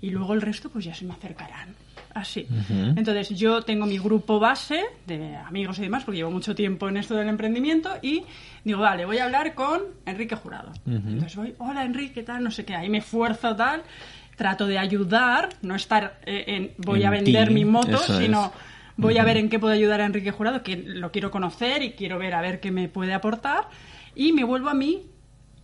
Y 0.01 0.11
luego 0.11 0.35
el 0.35 0.41
resto, 0.41 0.71
pues 0.71 0.85
ya 0.85 0.95
se 0.95 1.05
me 1.05 1.15
acercarán. 1.15 1.75
Así. 2.15 2.47
Entonces, 2.71 3.31
yo 3.31 3.63
tengo 3.63 3.87
mi 3.87 3.99
grupo 3.99 4.39
base 4.39 4.85
de 5.05 5.37
amigos 5.37 5.79
y 5.81 5.83
demás, 5.83 6.05
porque 6.05 6.19
llevo 6.19 6.31
mucho 6.31 6.55
tiempo 6.55 6.89
en 6.89 6.97
esto 6.97 7.17
del 7.17 7.29
emprendimiento, 7.29 7.91
y 8.03 8.23
digo, 8.63 8.81
vale, 8.81 9.05
voy 9.05 9.19
a 9.19 9.25
hablar 9.25 9.55
con 9.55 9.83
Enrique 10.07 10.37
Jurado. 10.37 10.73
Entonces 10.87 11.35
voy, 11.35 11.55
hola 11.59 11.85
Enrique, 11.85 12.23
tal, 12.23 12.45
no 12.45 12.53
sé 12.53 12.65
qué, 12.65 12.77
ahí 12.77 12.89
me 12.89 12.99
esfuerzo, 12.99 13.57
tal, 13.57 13.83
trato 14.37 14.67
de 14.67 14.79
ayudar, 14.79 15.49
no 15.63 15.75
estar 15.75 16.21
eh, 16.25 16.45
en 16.47 16.71
voy 16.79 17.03
a 17.03 17.09
En 17.09 17.25
vender 17.25 17.51
mi 17.51 17.65
moto, 17.65 17.97
eso 17.97 18.15
es. 18.15 18.25
sino 18.25 18.53
voy 18.97 19.19
a 19.19 19.25
ver 19.25 19.37
en 19.37 19.49
qué 19.49 19.59
puedo 19.59 19.75
ayudar 19.75 20.01
a 20.01 20.07
Enrique 20.07 20.31
Jurado, 20.31 20.63
que 20.63 20.77
lo 20.77 21.11
quiero 21.11 21.33
conocer 21.33 21.83
y 21.83 21.93
quiero 21.93 22.19
ver 22.19 22.35
a 22.35 22.41
ver 22.41 22.61
qué 22.61 22.71
me 22.71 22.89
puede 22.89 23.13
aportar, 23.13 23.69
y 24.15 24.33
me 24.33 24.45
vuelvo 24.45 24.69
a 24.69 24.75
mi 24.75 25.03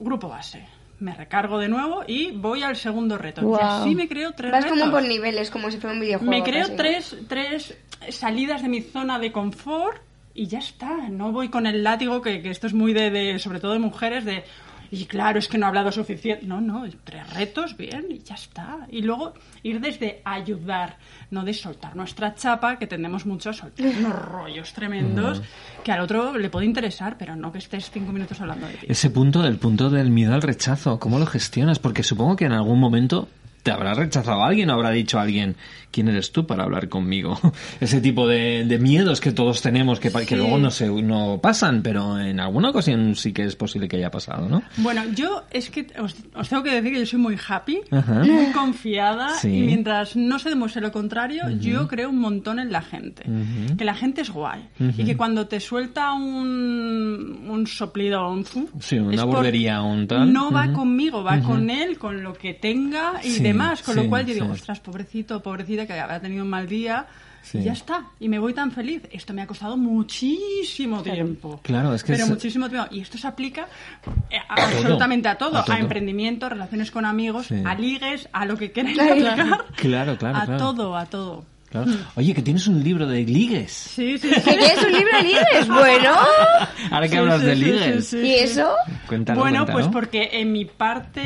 grupo 0.01 0.29
base. 0.29 0.67
Me 1.01 1.15
recargo 1.15 1.59
de 1.59 1.69
nuevo 1.69 2.05
y 2.07 2.31
voy 2.33 2.63
al 2.63 2.77
segundo 2.77 3.17
reto. 3.19 3.41
Y 3.41 3.45
Guau. 3.45 3.83
así 3.83 3.95
me 3.95 4.07
creo 4.09 4.33
tres 4.33 4.53
Vas 4.53 4.65
retos. 4.65 4.79
como 4.79 4.93
por 4.93 5.03
niveles, 5.03 5.51
como 5.51 5.71
si 5.71 5.79
fuera 5.79 5.95
un 5.95 6.01
videojuego. 6.01 6.31
Me 6.31 6.43
creo 6.43 6.65
casi. 6.67 6.77
tres, 6.77 7.17
tres 7.27 7.77
salidas 8.11 8.63
de 8.63 8.69
mi 8.69 8.83
zona 8.83 9.19
de 9.19 9.33
confort 9.33 9.97
y 10.35 10.47
ya 10.47 10.59
está. 10.59 11.09
No 11.09 11.33
voy 11.33 11.49
con 11.49 11.67
el 11.67 11.83
látigo, 11.83 12.21
que, 12.23 12.43
que 12.43 12.51
esto 12.51 12.67
es 12.67 12.75
muy 12.75 12.93
de, 12.93 13.11
de- 13.11 13.39
sobre 13.39 13.61
todo 13.61 13.73
de 13.73 13.79
mujeres, 13.79 14.25
de... 14.25 14.45
Y 14.91 15.05
claro, 15.05 15.39
es 15.39 15.49
que 15.49 15.57
no 15.57 15.67
he 15.67 15.69
hablado 15.69 15.93
suficiente. 15.93 16.47
No, 16.47 16.61
no, 16.61 16.85
tres 17.05 17.33
retos, 17.33 17.77
bien, 17.77 18.07
y 18.11 18.19
ya 18.19 18.35
está. 18.35 18.87
Y 18.91 19.03
luego 19.03 19.35
ir 19.63 19.81
desde 19.81 20.21
ayudar, 20.25 20.97
no 21.31 21.45
de 21.45 21.55
soltar 21.55 21.95
nuestra 21.95 22.35
chapa, 22.35 22.79
que 22.79 22.87
tendemos 22.87 23.27
mucho 23.27 23.51
a 23.51 23.53
soltar 23.53 23.87
unos 23.99 24.15
rollos 24.15 24.73
tremendos 24.73 25.43
que 25.85 25.93
al 25.93 26.01
otro 26.01 26.37
le 26.37 26.51
puede 26.51 26.67
interesar, 26.67 27.17
pero 27.19 27.37
no 27.37 27.53
que 27.53 27.59
estés 27.59 27.91
cinco 27.91 28.13
minutos 28.13 28.41
hablando 28.41 28.67
de 28.67 28.75
ti. 28.75 28.87
Ese 28.89 29.11
punto, 29.11 29.45
el 29.45 29.57
punto 29.59 29.91
del 29.91 30.11
miedo 30.11 30.35
al 30.35 30.43
rechazo, 30.43 30.99
¿cómo 30.99 31.19
lo 31.19 31.27
gestionas? 31.27 31.79
Porque 31.79 32.03
supongo 32.03 32.37
que 32.37 32.47
en 32.47 32.53
algún 32.53 32.81
momento 32.81 33.29
te 33.63 33.71
habrá 33.71 33.95
rechazado 33.95 34.43
alguien 34.43 34.71
o 34.71 34.75
habrá 34.75 34.91
dicho 34.91 35.19
alguien, 35.19 35.57
¿quién 35.91 36.09
eres 36.09 36.33
tú 36.33 36.47
para 36.47 36.65
hablar 36.65 36.89
conmigo? 36.89 37.39
Ese 37.81 38.01
tipo 38.01 38.27
de, 38.27 38.65
de 38.65 38.79
miedos 38.79 39.21
que 39.21 39.33
todos 39.33 39.61
tenemos 39.63 40.01
que, 40.01 40.11
pa- 40.11 40.21
que 40.21 40.29
Sí. 40.29 40.37
luego 40.37 40.59
no, 40.59 40.71
se, 40.71 40.89
no 40.89 41.41
pasan, 41.43 41.83
pero 41.83 42.19
en 42.19 42.41
alguna 42.41 42.71
ocasión 42.71 43.15
sí 43.17 43.33
que 43.33 43.45
es 43.45 43.57
posible 43.57 43.89
que 43.89 43.97
haya 43.97 44.11
pasado, 44.11 44.49
¿no? 44.49 44.63
Bueno, 44.79 45.03
yo 45.15 45.43
es 45.51 45.71
que 45.71 45.87
os, 46.01 46.15
os 46.35 46.49
tengo 46.49 46.63
que 46.63 46.71
decir 46.75 46.93
que 46.93 47.01
yo 47.01 47.07
soy 47.07 47.19
muy 47.19 47.37
happy, 47.49 47.81
Ajá. 47.91 48.15
muy 48.25 48.53
confiada 48.53 49.31
Sí. 49.39 49.49
y 49.49 49.63
mientras 49.63 50.17
no 50.17 50.39
se 50.39 50.49
demuestre 50.49 50.81
lo 50.83 50.93
contrario, 50.93 51.51
yo 51.61 51.89
creo 51.89 52.11
un 52.11 52.19
montón 52.19 52.59
en 52.61 52.73
la 52.73 52.83
gente. 52.83 53.25
Que 53.77 53.85
la 53.85 53.95
gente 53.95 54.21
es 54.23 54.31
guay 54.31 54.69
y 54.97 55.05
que 55.05 55.17
cuando 55.17 55.47
te 55.49 55.61
suelta 55.61 56.13
un, 56.13 57.47
un 57.49 57.67
soplido 57.67 58.23
o 58.27 58.33
un 58.33 58.45
fu, 58.45 58.69
Sí, 58.81 58.99
una 58.99 59.25
o 59.25 59.87
un 59.87 60.07
tal. 60.07 60.33
No 60.33 60.51
va 60.51 60.73
conmigo, 60.73 61.23
va 61.23 61.41
con 61.41 61.71
él, 61.71 61.99
con 61.99 62.23
lo 62.23 62.33
que 62.33 62.55
tenga 62.55 63.21
y 63.23 63.31
Sí, 63.31 63.43
demás. 63.53 63.83
Con 63.83 63.95
sí, 63.95 64.03
lo 64.03 64.09
cual 64.09 64.27
yo 64.27 64.35
digo, 64.35 64.47
sí. 64.47 64.53
ostras, 64.53 64.81
pobrecito, 64.81 65.43
pobrecita, 65.43 65.87
que 65.87 65.93
habrá 65.99 66.21
tenido 66.21 66.43
un 66.45 66.51
mal 66.51 66.67
día. 66.69 67.07
Sí. 67.43 67.57
Y 67.59 67.63
ya 67.65 67.73
está. 67.73 68.05
Y 68.21 68.29
me 68.29 68.39
voy 68.39 68.53
tan 68.53 68.71
feliz. 68.71 69.03
Esto 69.11 69.33
me 69.33 69.41
ha 69.41 69.47
costado 69.47 69.77
muchísimo 69.77 71.03
tiempo. 71.03 71.59
Claro, 71.63 71.95
es 71.95 72.05
que 72.05 72.13
Pero 72.13 72.25
es- 72.25 72.31
muchísimo 72.31 72.69
tiempo. 72.69 72.89
Y 72.91 73.01
esto 73.01 73.17
se 73.19 73.27
aplica 73.27 73.67
eh, 74.31 74.37
a- 74.49 74.63
absolutamente 74.65 75.29
a 75.29 75.39
todo. 75.39 75.57
a 75.59 75.65
todo. 75.65 75.77
emprendimiento, 75.77 76.49
relaciones 76.49 76.91
con 76.91 77.05
amigos, 77.07 77.47
Sí. 77.47 77.63
a 77.65 77.75
ligues, 77.75 78.29
a 78.33 78.45
lo 78.45 78.57
que 78.59 78.73
queráis 78.73 78.99
aplicar. 78.99 79.65
Claro, 79.77 80.19
claro, 80.19 80.37
A 80.39 80.45
claro. 80.45 80.57
todo, 80.59 80.97
a 80.97 81.07
todo. 81.07 81.45
Claro. 81.71 81.93
Oye, 82.17 82.35
que 82.35 82.43
tienes 82.43 82.67
un 82.67 82.83
libro 82.83 83.07
de 83.07 83.23
ligues. 83.23 83.71
Sí, 83.73 84.19
sí, 84.19 84.29
¿Que 84.29 84.41
sí. 84.41 84.51
tienes 84.51 84.83
un 84.83 84.93
libro 84.93 85.17
de 85.19 85.23
libros? 85.23 85.69
Bueno. 85.69 86.11
Ahora 86.91 87.07
que 87.07 87.13
Sí, 87.13 87.17
hablas 87.17 87.41
sí, 87.41 87.47
de 87.47 87.55
ligues. 87.57 88.07
sí, 88.09 88.21
sí. 88.21 88.27
¿Y 88.27 88.35
eso? 88.35 88.75
Cuéntalo, 89.07 89.41
bueno, 89.41 89.59
cuéntalo. 89.65 89.79
pues 89.79 89.87
porque 89.93 90.31
en 90.33 90.51
mi 90.51 90.65
parte 90.65 91.21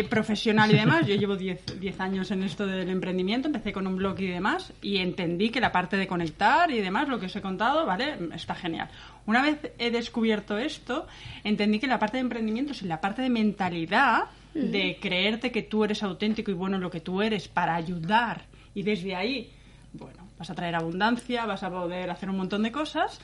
eh, 0.00 0.04
profesional 0.04 0.70
y 0.72 0.76
demás, 0.76 1.06
yo 1.06 1.14
llevo 1.14 1.36
10 1.36 1.78
10 1.78 2.00
años 2.00 2.30
en 2.30 2.42
esto 2.42 2.66
del 2.66 2.88
emprendimiento, 2.88 3.48
empecé 3.48 3.72
con 3.72 3.86
un 3.86 3.96
blog 3.96 4.18
y 4.20 4.28
demás, 4.28 4.72
y 4.80 4.96
entendí 4.96 5.50
que 5.50 5.60
la 5.60 5.72
parte 5.72 5.96
de 5.98 6.06
conectar 6.06 6.70
y 6.70 6.80
demás, 6.80 7.08
lo 7.08 7.18
que 7.20 7.26
os 7.26 7.36
he 7.36 7.42
contado, 7.42 7.84
¿vale? 7.84 8.16
Está 8.34 8.54
genial. 8.54 8.88
Una 9.26 9.42
vez 9.42 9.58
he 9.78 9.90
descubierto 9.90 10.56
esto, 10.58 11.06
entendí 11.44 11.78
que 11.78 11.86
la 11.86 11.98
parte 11.98 12.16
de 12.16 12.22
emprendimiento 12.22 12.72
es 12.72 12.82
la 12.82 13.00
parte 13.00 13.20
de 13.22 13.28
mentalidad, 13.28 14.24
de 14.54 14.98
creerte 15.00 15.52
que 15.52 15.62
tú 15.62 15.84
eres 15.84 16.02
auténtico 16.02 16.50
y 16.50 16.54
bueno 16.54 16.76
en 16.76 16.82
lo 16.82 16.90
que 16.90 17.00
tú 17.00 17.22
eres 17.22 17.46
para 17.46 17.74
ayudar, 17.76 18.42
y 18.74 18.82
desde 18.82 19.14
ahí, 19.14 19.52
bueno, 19.92 20.28
vas 20.38 20.50
a 20.50 20.54
traer 20.54 20.74
abundancia, 20.74 21.46
vas 21.46 21.62
a 21.62 21.70
poder 21.70 22.10
hacer 22.10 22.30
un 22.30 22.36
montón 22.36 22.62
de 22.62 22.72
cosas 22.72 23.20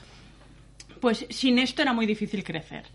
pues 0.99 1.25
sin 1.29 1.59
esto 1.59 1.81
era 1.81 1.93
muy 1.93 2.05
difícil 2.05 2.43
crecer. 2.43 2.85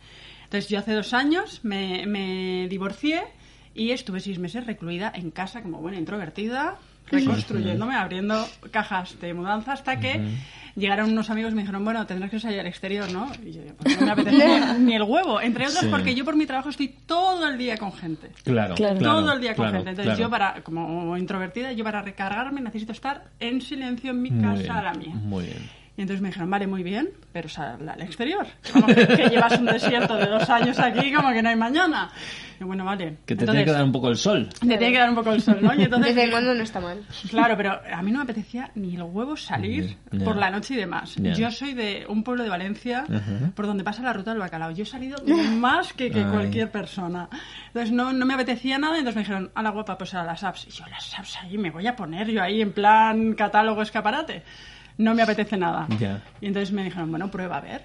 Entonces 0.44 0.68
yo 0.68 0.78
hace 0.78 0.92
dos 0.92 1.14
años 1.14 1.61
me, 1.62 2.07
me 2.07 2.66
divorcié 2.68 3.22
y 3.74 3.90
estuve 3.90 4.20
seis 4.20 4.38
meses 4.38 4.66
recluida 4.66 5.12
en 5.14 5.30
casa 5.30 5.62
como 5.62 5.78
buena 5.78 5.98
introvertida, 5.98 6.78
reconstruyéndome, 7.11 7.94
abriendo 7.94 8.46
cajas 8.70 9.18
de 9.20 9.34
mudanza 9.34 9.72
hasta 9.72 9.98
que 10.00 10.20
llegaron 10.74 11.11
unos 11.12 11.28
amigos 11.28 11.53
y 11.53 11.57
me 11.57 11.62
dijeron, 11.62 11.84
bueno, 11.84 12.07
tendrás 12.07 12.30
que 12.30 12.40
salir 12.40 12.61
al 12.61 12.66
exterior, 12.66 13.11
¿no? 13.12 13.30
Y 13.44 13.53
yo, 13.53 13.61
pues 13.78 14.00
no 14.00 14.07
me 14.07 14.12
apetece 14.12 14.61
ni, 14.80 14.94
el 14.94 15.03
huevo. 15.03 15.40
Entre 15.40 15.66
otras 15.66 15.80
Sí. 15.84 15.88
porque 15.90 16.14
yo 16.14 16.24
por 16.24 16.36
mi 16.36 16.46
trabajo 16.46 16.70
estoy 16.70 16.88
todo 17.07 17.46
el 17.48 17.59
día 17.59 17.76
con 17.76 17.92
gente. 17.92 18.30
Claro, 18.44 18.74
Claro. 18.74 18.98
todo 18.98 19.32
el 19.32 19.40
día 19.40 19.55
con 19.55 19.64
claro, 19.66 19.76
gente. 19.84 19.90
Entonces 19.90 20.14
claro. 20.14 20.20
yo 20.20 20.30
para, 20.30 20.62
como 20.62 21.16
introvertida, 21.16 21.72
yo 21.72 21.84
para 21.84 22.00
recargarme 22.03 22.61
necesito 22.61 22.92
estar 22.92 23.24
en 23.40 23.61
silencio 23.61 24.11
en 24.12 24.22
mi 24.22 24.30
Muy 24.30 24.42
casa, 24.42 24.62
bien, 24.62 24.70
a 24.72 24.82
la 24.82 24.94
mía. 24.94 25.14
Muy 25.14 25.44
bien. 25.44 25.81
Y 25.95 26.01
entonces 26.01 26.22
me 26.22 26.28
dijeron, 26.30 26.49
vale, 26.49 26.66
muy 26.66 26.82
bien, 26.82 27.11
pero 27.32 27.51
sal 27.51 27.86
al 27.86 28.01
exterior. 28.01 28.47
Como 28.72 28.86
que, 28.86 29.07
que 29.07 29.28
llevas 29.28 29.59
un 29.59 29.66
desierto 29.66 30.16
de 30.16 30.24
dos 30.26 30.49
años 30.49 30.78
aquí, 30.78 31.12
como 31.12 31.30
que 31.32 31.43
no 31.43 31.51
hay 31.51 31.57
mañana. 31.57 32.11
Y 32.59 32.64
bueno, 32.64 32.82
vale. 32.86 33.18
Que 33.26 33.34
te 33.36 33.43
Entonces, 33.45 33.53
tiene 33.53 33.64
que 33.66 33.72
dar 33.72 33.84
un 33.84 33.93
poco 33.93 34.09
el 34.09 34.16
sol. 34.16 34.49
me 34.64 34.78
tiene 34.78 34.93
que 34.95 34.99
dar 34.99 35.11
un 35.11 35.16
poco 35.16 35.32
el 35.32 35.43
sol, 35.43 35.59
¿no? 35.61 35.74
Y 35.74 35.82
entonces, 35.84 36.16
en 36.16 36.30
cuando 36.30 36.55
no 36.55 36.62
está 36.62 36.80
mal. 36.80 37.03
Claro, 37.28 37.59
pero 37.59 37.78
a 37.93 38.01
mí 38.03 38.11
no 38.11 38.18
me 38.18 38.24
apetecía 38.24 38.70
ni 38.74 38.95
el 38.97 39.03
huevo 39.03 39.36
salir 39.36 39.99
Ya. 40.11 40.24
por 40.24 40.36
la 40.36 40.49
noche 40.51 40.72
y 40.72 40.76
demás. 40.78 41.14
Ya. 41.16 41.34
Yo 41.34 41.51
soy 41.51 41.74
de 41.74 42.07
un 42.09 42.24
pueblo 42.24 42.43
de 42.43 42.49
Valencia 42.49 43.01
Ajá. 43.07 43.51
por 43.55 43.66
donde 43.66 43.84
pasa 43.84 44.03
la 44.03 44.14
ruta 44.14 44.30
del 44.30 44.40
bacalao. 44.40 44.70
Yo 44.70 44.84
he 44.84 44.86
salido 44.86 45.18
más 45.59 45.93
que, 45.93 46.11
que 46.11 46.22
cualquier 46.24 46.70
persona. 46.70 47.28
Entonces 47.66 47.93
no, 47.93 48.14
no 48.14 48.24
me 48.24 48.32
apetecía 48.32 48.78
nada, 48.78 48.97
entonces 48.97 49.16
me 49.16 49.22
dijeron, 49.22 49.51
a 49.55 49.62
la 49.62 49.70
guapa, 49.70 49.99
pues 49.99 50.14
a 50.14 50.22
las 50.24 50.43
apps. 50.43 50.68
Y 50.68 50.70
yo, 50.70 50.86
las 50.86 51.18
apps 51.18 51.36
ahí, 51.43 51.59
me 51.59 51.70
voy 51.70 51.86
a 51.86 51.95
poner 51.95 52.28
yo 52.30 52.43
ahí 52.43 52.62
en 52.62 52.72
plan 52.72 53.34
catálogo 53.34 53.82
escaparate. 53.82 54.43
No 54.99 55.14
me 55.14 55.22
apetece 55.22 55.57
nada. 55.57 55.86
Y 56.40 56.47
entonces 56.47 56.72
me 56.72 56.84
dijeron, 56.84 57.11
bueno, 57.11 57.30
prueba 57.30 57.57
a 57.59 57.61
ver. 57.61 57.84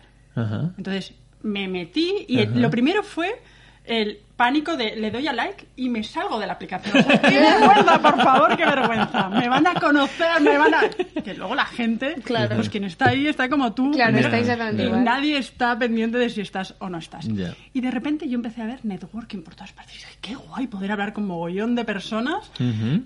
Entonces 0.78 1.14
me 1.44 1.68
metí 1.68 2.26
y 2.28 2.40
el- 2.40 2.62
lo 2.62 2.70
primero 2.70 3.04
fue 3.04 3.42
el 3.86 4.20
pánico 4.36 4.76
de 4.76 4.98
le 4.98 5.10
doy 5.12 5.26
a 5.28 5.34
like 5.34 5.66
y 5.78 5.88
me 5.88 6.04
salgo 6.04 6.38
de 6.40 6.46
la 6.46 6.54
aplicación. 6.54 6.98
O 6.98 7.02
sea, 7.08 7.22
¡Qué 7.22 7.40
vergüenza, 7.40 8.02
por 8.02 8.22
favor, 8.22 8.58
qué 8.58 8.66
vergüenza! 8.66 9.30
Me 9.30 9.48
van 9.48 9.66
a 9.66 9.74
conocer, 9.76 10.42
me 10.42 10.58
van 10.58 10.74
a... 10.74 10.82
Que 11.24 11.34
luego 11.34 11.56
la 11.56 11.66
gente, 11.66 12.16
Claro. 12.24 12.56
pues 12.58 12.70
quien 12.70 12.84
está 12.84 13.10
ahí 13.10 13.28
está 13.28 13.48
como 13.50 13.72
tú. 13.74 13.92
Claro, 13.92 14.14
Ya, 14.14 14.20
está 14.26 14.38
exactamente 14.40 14.84
ya. 14.84 14.90
Y 14.90 15.04
nadie 15.04 15.38
está 15.38 15.80
pendiente 15.80 16.18
de 16.18 16.30
si 16.30 16.42
estás 16.42 16.76
o 16.80 16.90
no 16.90 16.98
estás. 16.98 17.28
Y 17.74 17.80
de 17.82 17.90
repente 17.90 18.28
yo 18.28 18.36
empecé 18.36 18.62
a 18.62 18.66
ver 18.66 18.84
networking 18.84 19.42
por 19.42 19.56
todas 19.56 19.72
partes. 19.72 19.96
Y 19.96 19.98
dije, 20.00 20.18
qué 20.22 20.36
guay 20.36 20.68
poder 20.68 20.92
hablar 20.92 21.14
con 21.14 21.26
mogollón 21.26 21.74
de 21.76 21.86
personas, 21.86 22.52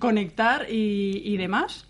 conectar 0.00 0.66
y, 0.68 1.22
y 1.24 1.36
demás. 1.36 1.86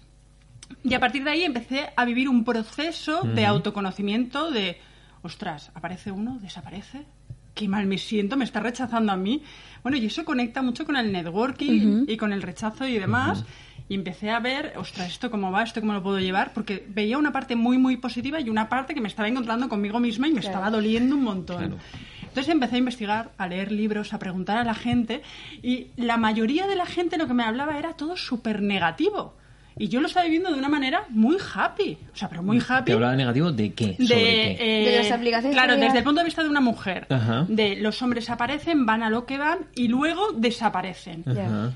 Y 0.85 0.95
a 0.95 1.01
partir 1.01 1.25
de 1.25 1.31
ahí 1.31 1.43
empecé 1.45 1.91
a 1.95 2.05
vivir 2.05 2.29
un 2.29 2.45
proceso 2.45 3.23
de 3.23 3.47
autoconocimiento 3.47 4.51
de, 4.51 4.79
ostras, 5.23 5.71
aparece 5.75 6.11
uno, 6.11 6.39
desaparece, 6.41 7.07
qué 7.55 7.69
mal 7.69 7.87
me 7.87 7.99
siento, 7.99 8.37
me 8.37 8.45
está 8.45 8.61
rechazando 8.61 9.13
a 9.13 9.17
mí. 9.17 9.43
Bueno, 9.83 9.99
y 9.99 10.07
eso 10.07 10.25
conecta 10.25 10.63
mucho 10.63 10.85
con 10.85 10.97
el 10.97 11.13
networking 11.13 12.05
y 12.07 12.17
con 12.17 12.33
el 12.33 12.43
rechazo 12.43 12.87
y 12.87 12.99
demás. 12.99 13.45
Y 13.89 13.95
empecé 13.95 14.31
a 14.31 14.41
ver, 14.41 14.73
ostras, 14.77 15.09
¿esto 15.09 15.31
cómo 15.31 15.51
va? 15.51 15.63
¿Esto 15.63 15.81
cómo 15.81 15.93
lo 15.93 16.03
puedo 16.03 16.19
llevar? 16.19 16.53
Porque 16.55 16.87
veía 16.89 17.19
una 17.19 17.33
parte 17.33 17.57
muy, 17.57 17.79
muy 17.79 17.97
positiva 17.97 18.41
y 18.41 18.49
una 18.49 18.69
parte 18.69 18.95
que 18.95 19.01
me 19.01 19.09
estaba 19.09 19.29
encontrando 19.29 19.69
conmigo 19.69 20.01
misma 20.01 20.29
y 20.29 20.33
me 20.33 20.41
estaba 20.41 20.71
doliendo 20.71 21.17
un 21.17 21.25
montón. 21.25 21.77
Entonces 22.23 22.49
empecé 22.49 22.77
a 22.77 22.79
investigar, 22.79 23.33
a 23.37 23.47
leer 23.47 23.71
libros, 23.71 24.15
a 24.15 24.19
preguntar 24.19 24.57
a 24.57 24.65
la 24.65 24.73
gente 24.73 25.21
y 25.63 25.89
la 25.97 26.17
mayoría 26.17 26.67
de 26.67 26.77
la 26.77 26.87
gente 26.87 27.19
lo 27.19 27.27
que 27.27 27.35
me 27.35 27.45
hablaba 27.45 27.79
era 27.79 27.93
todo 27.93 28.17
súper 28.17 28.63
negativo. 28.63 29.37
Y 29.79 29.89
yo 29.89 30.01
lo 30.01 30.07
estaba 30.07 30.25
viviendo 30.25 30.51
de 30.53 30.59
una 30.59 30.69
manera 30.69 31.05
muy 31.09 31.37
happy. 31.55 31.99
O 32.13 32.17
sea, 32.17 32.29
pero 32.29 32.43
muy 32.43 32.59
happy. 32.67 32.85
¿Te 32.87 32.93
hablaba 32.93 33.17
negativo 33.17 33.53
de 33.53 33.73
qué? 33.73 33.97
De, 33.99 34.07
¿Sobre 34.07 34.07
qué? 34.09 34.57
eh, 34.61 34.91
De 34.91 34.97
las 34.99 35.11
aplicaciones 35.11 35.57
Claro, 35.57 35.77
desde 35.77 35.99
el 35.99 36.05
punto 36.05 36.21
de 36.21 36.25
vista 36.25 36.43
de 36.43 36.49
una 36.49 36.61
mujer. 36.61 37.07
Ajá. 37.11 37.47
De 37.49 37.77
los 37.77 38.01
hombres 38.03 38.29
aparecen, 38.31 38.85
van 38.87 39.03
a 39.03 39.11
lo 39.11 39.25
que 39.27 39.39
van 39.39 39.59
y 39.75 39.89
luego 39.89 40.33
desaparecen. 40.33 41.25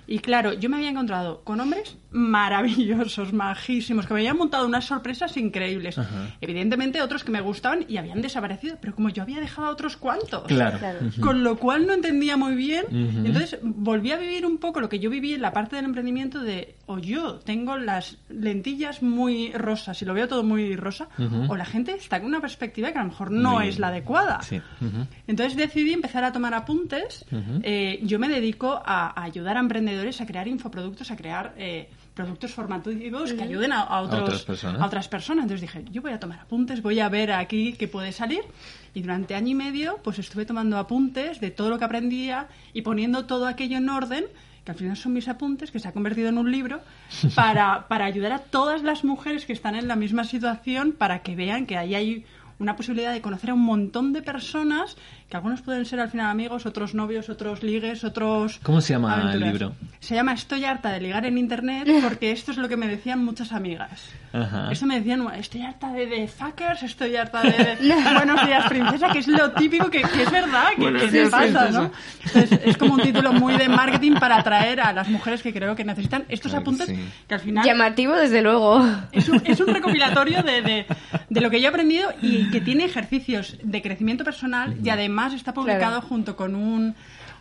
Y 0.06 0.18
claro, 0.20 0.52
yo 0.52 0.68
me 0.68 0.76
había 0.76 0.90
encontrado 0.90 1.42
con 1.44 1.60
hombres 1.60 1.96
maravillosos, 2.10 3.32
majísimos, 3.32 4.06
que 4.06 4.14
me 4.14 4.20
habían 4.20 4.36
montado 4.38 4.66
unas 4.66 4.84
sorpresas 4.84 5.36
increíbles. 5.36 5.98
Evidentemente 6.40 7.02
otros 7.02 7.24
que 7.24 7.32
me 7.32 7.40
gustaban 7.40 7.84
y 7.88 7.96
habían 7.96 8.22
desaparecido, 8.22 8.76
pero 8.80 8.94
como 8.94 9.08
yo 9.10 9.22
había 9.22 9.40
dejado 9.40 9.68
a 9.68 9.70
otros 9.70 9.96
cuantos. 9.96 10.44
Claro. 10.44 10.78
Claro. 10.78 10.98
Con 11.20 11.42
lo 11.42 11.56
cual 11.56 11.86
no 11.86 11.92
entendía 11.94 12.36
muy 12.36 12.54
bien. 12.54 12.84
Entonces 13.24 13.58
volví 13.62 14.12
a 14.12 14.16
vivir 14.16 14.46
un 14.46 14.58
poco 14.58 14.80
lo 14.80 14.88
que 14.88 14.98
yo 14.98 15.10
viví 15.10 15.34
en 15.34 15.42
la 15.42 15.52
parte 15.52 15.76
del 15.76 15.84
emprendimiento 15.84 16.40
de 16.40 16.75
o 16.88 16.98
yo 16.98 17.40
tengo 17.40 17.76
las 17.76 18.16
lentillas 18.28 19.02
muy 19.02 19.52
rosas 19.52 20.00
y 20.02 20.04
lo 20.04 20.14
veo 20.14 20.28
todo 20.28 20.44
muy 20.44 20.76
rosa, 20.76 21.08
o 21.48 21.56
la 21.56 21.64
gente 21.64 21.92
está 21.94 22.18
con 22.20 22.28
una 22.28 22.40
perspectiva 22.40 22.92
que 22.92 22.98
a 22.98 23.02
lo 23.02 23.08
mejor 23.08 23.30
no 23.32 23.54
Muy- 23.56 23.68
es 23.68 23.78
la 23.78 23.88
adecuada. 23.88 24.40
Sí. 24.42 24.60
Entonces 25.26 25.56
decidí 25.56 25.92
empezar 25.92 26.24
a 26.24 26.32
tomar 26.32 26.54
apuntes. 26.54 27.24
Eh, 27.62 27.98
yo 28.02 28.18
me 28.18 28.28
dedico 28.28 28.80
a, 28.84 29.18
a 29.20 29.24
ayudar 29.24 29.56
a 29.56 29.60
emprendedores 29.60 30.20
a 30.20 30.26
crear 30.26 30.46
infoproductos, 30.48 31.10
a 31.10 31.16
crear 31.16 31.54
eh, 31.58 31.88
productos 32.14 32.52
formativos 32.52 33.32
que 33.32 33.42
ayuden 33.42 33.72
a, 33.72 33.80
a 33.80 34.00
otros- 34.02 34.22
otras 34.22 34.42
personas. 34.44 34.80
a 34.80 34.86
otras 34.86 35.08
personas. 35.08 35.42
Entonces 35.44 35.62
dije, 35.62 35.84
yo 35.90 36.02
voy 36.02 36.12
a 36.12 36.20
tomar 36.20 36.38
apuntes, 36.40 36.82
voy 36.82 37.00
a 37.00 37.08
ver 37.08 37.32
aquí 37.32 37.72
qué 37.74 37.88
puede 37.88 38.12
salir. 38.12 38.40
Y 38.94 39.02
durante 39.02 39.34
año 39.34 39.48
y 39.50 39.54
medio, 39.54 39.98
pues 40.02 40.18
estuve 40.18 40.46
tomando 40.46 40.78
apuntes 40.78 41.40
de 41.40 41.50
todo 41.50 41.68
lo 41.68 41.78
que 41.78 41.84
aprendía 41.84 42.46
y 42.72 42.82
poniendo 42.82 43.26
todo 43.26 43.46
aquello 43.46 43.76
en 43.76 43.88
orden, 43.90 44.24
que 44.66 44.72
al 44.72 44.78
final 44.78 44.96
son 44.96 45.12
mis 45.12 45.28
apuntes, 45.28 45.70
que 45.70 45.78
se 45.78 45.86
ha 45.86 45.92
convertido 45.92 46.28
en 46.28 46.38
un 46.38 46.50
libro, 46.50 46.80
para, 47.36 47.86
para 47.86 48.04
ayudar 48.04 48.32
a 48.32 48.40
todas 48.40 48.82
las 48.82 49.04
mujeres 49.04 49.46
que 49.46 49.52
están 49.52 49.76
en 49.76 49.86
la 49.86 49.94
misma 49.94 50.24
situación, 50.24 50.92
para 50.92 51.22
que 51.22 51.36
vean 51.36 51.66
que 51.66 51.76
ahí 51.76 51.94
hay 51.94 52.24
una 52.58 52.74
posibilidad 52.74 53.12
de 53.12 53.20
conocer 53.20 53.50
a 53.50 53.54
un 53.54 53.60
montón 53.60 54.12
de 54.12 54.22
personas, 54.22 54.96
que 55.28 55.36
algunos 55.36 55.60
pueden 55.62 55.84
ser 55.86 55.98
al 56.00 56.08
final 56.08 56.30
amigos, 56.30 56.66
otros 56.66 56.94
novios, 56.94 57.28
otros 57.28 57.62
ligues, 57.64 58.04
otros... 58.04 58.60
¿Cómo 58.62 58.80
se 58.80 58.92
llama 58.92 59.14
el 59.16 59.20
aventureros. 59.22 59.52
libro? 59.52 59.72
Se 59.98 60.14
llama 60.14 60.32
Estoy 60.34 60.64
harta 60.64 60.92
de 60.92 61.00
ligar 61.00 61.26
en 61.26 61.36
Internet, 61.36 61.88
porque 62.02 62.30
esto 62.30 62.52
es 62.52 62.58
lo 62.58 62.68
que 62.68 62.76
me 62.76 62.86
decían 62.86 63.24
muchas 63.24 63.50
amigas. 63.52 63.90
Ajá. 64.32 64.70
Esto 64.70 64.86
me 64.86 64.96
decían, 64.98 65.26
estoy 65.36 65.62
harta 65.62 65.92
de, 65.92 66.06
de 66.06 66.28
fuckers, 66.28 66.82
estoy 66.84 67.16
harta 67.16 67.42
de, 67.42 67.50
de 67.80 67.94
buenos 68.14 68.46
días 68.46 68.68
princesa, 68.68 69.08
que 69.10 69.18
es 69.18 69.26
lo 69.28 69.50
típico 69.52 69.90
que, 69.90 70.02
que 70.02 70.22
es 70.22 70.30
verdad, 70.30 70.68
que, 70.76 70.84
que 70.84 70.90
me 70.92 71.06
días, 71.10 71.28
pasa, 71.30 71.70
¿no? 71.70 71.90
Entonces, 72.24 72.60
es 72.64 72.76
como 72.76 72.94
un 72.94 73.00
título 73.02 73.32
muy 73.32 73.56
de 73.56 73.68
marketing 73.68 74.14
para 74.20 74.36
atraer 74.36 74.80
a 74.80 74.92
las 74.92 75.08
mujeres 75.08 75.42
que 75.42 75.52
creo 75.52 75.74
que 75.74 75.84
necesitan 75.84 76.24
estos 76.28 76.52
Claro 76.52 76.64
que 76.64 76.70
apuntes 76.70 76.88
sí. 76.96 77.08
que 77.26 77.34
al 77.34 77.40
final 77.40 77.64
Llamativo, 77.64 78.14
desde 78.14 78.42
luego. 78.42 78.84
es 79.10 79.28
un, 79.28 79.42
es 79.44 79.58
un 79.58 79.74
recopilatorio 79.74 80.42
de, 80.44 80.62
de- 80.62 80.86
de 81.28 81.40
lo 81.40 81.50
que 81.50 81.60
yo 81.60 81.66
he 81.66 81.70
aprendido 81.70 82.12
y 82.22 82.48
que 82.50 82.60
tiene 82.60 82.84
ejercicios 82.84 83.56
de 83.62 83.82
crecimiento 83.82 84.22
personal 84.22 84.76
y 84.84 84.88
además 84.90 85.15
está 85.36 85.52
publicado 85.54 86.00
Claro. 86.00 86.06
junto 86.08 86.36
con 86.36 86.54
un, 86.54 86.94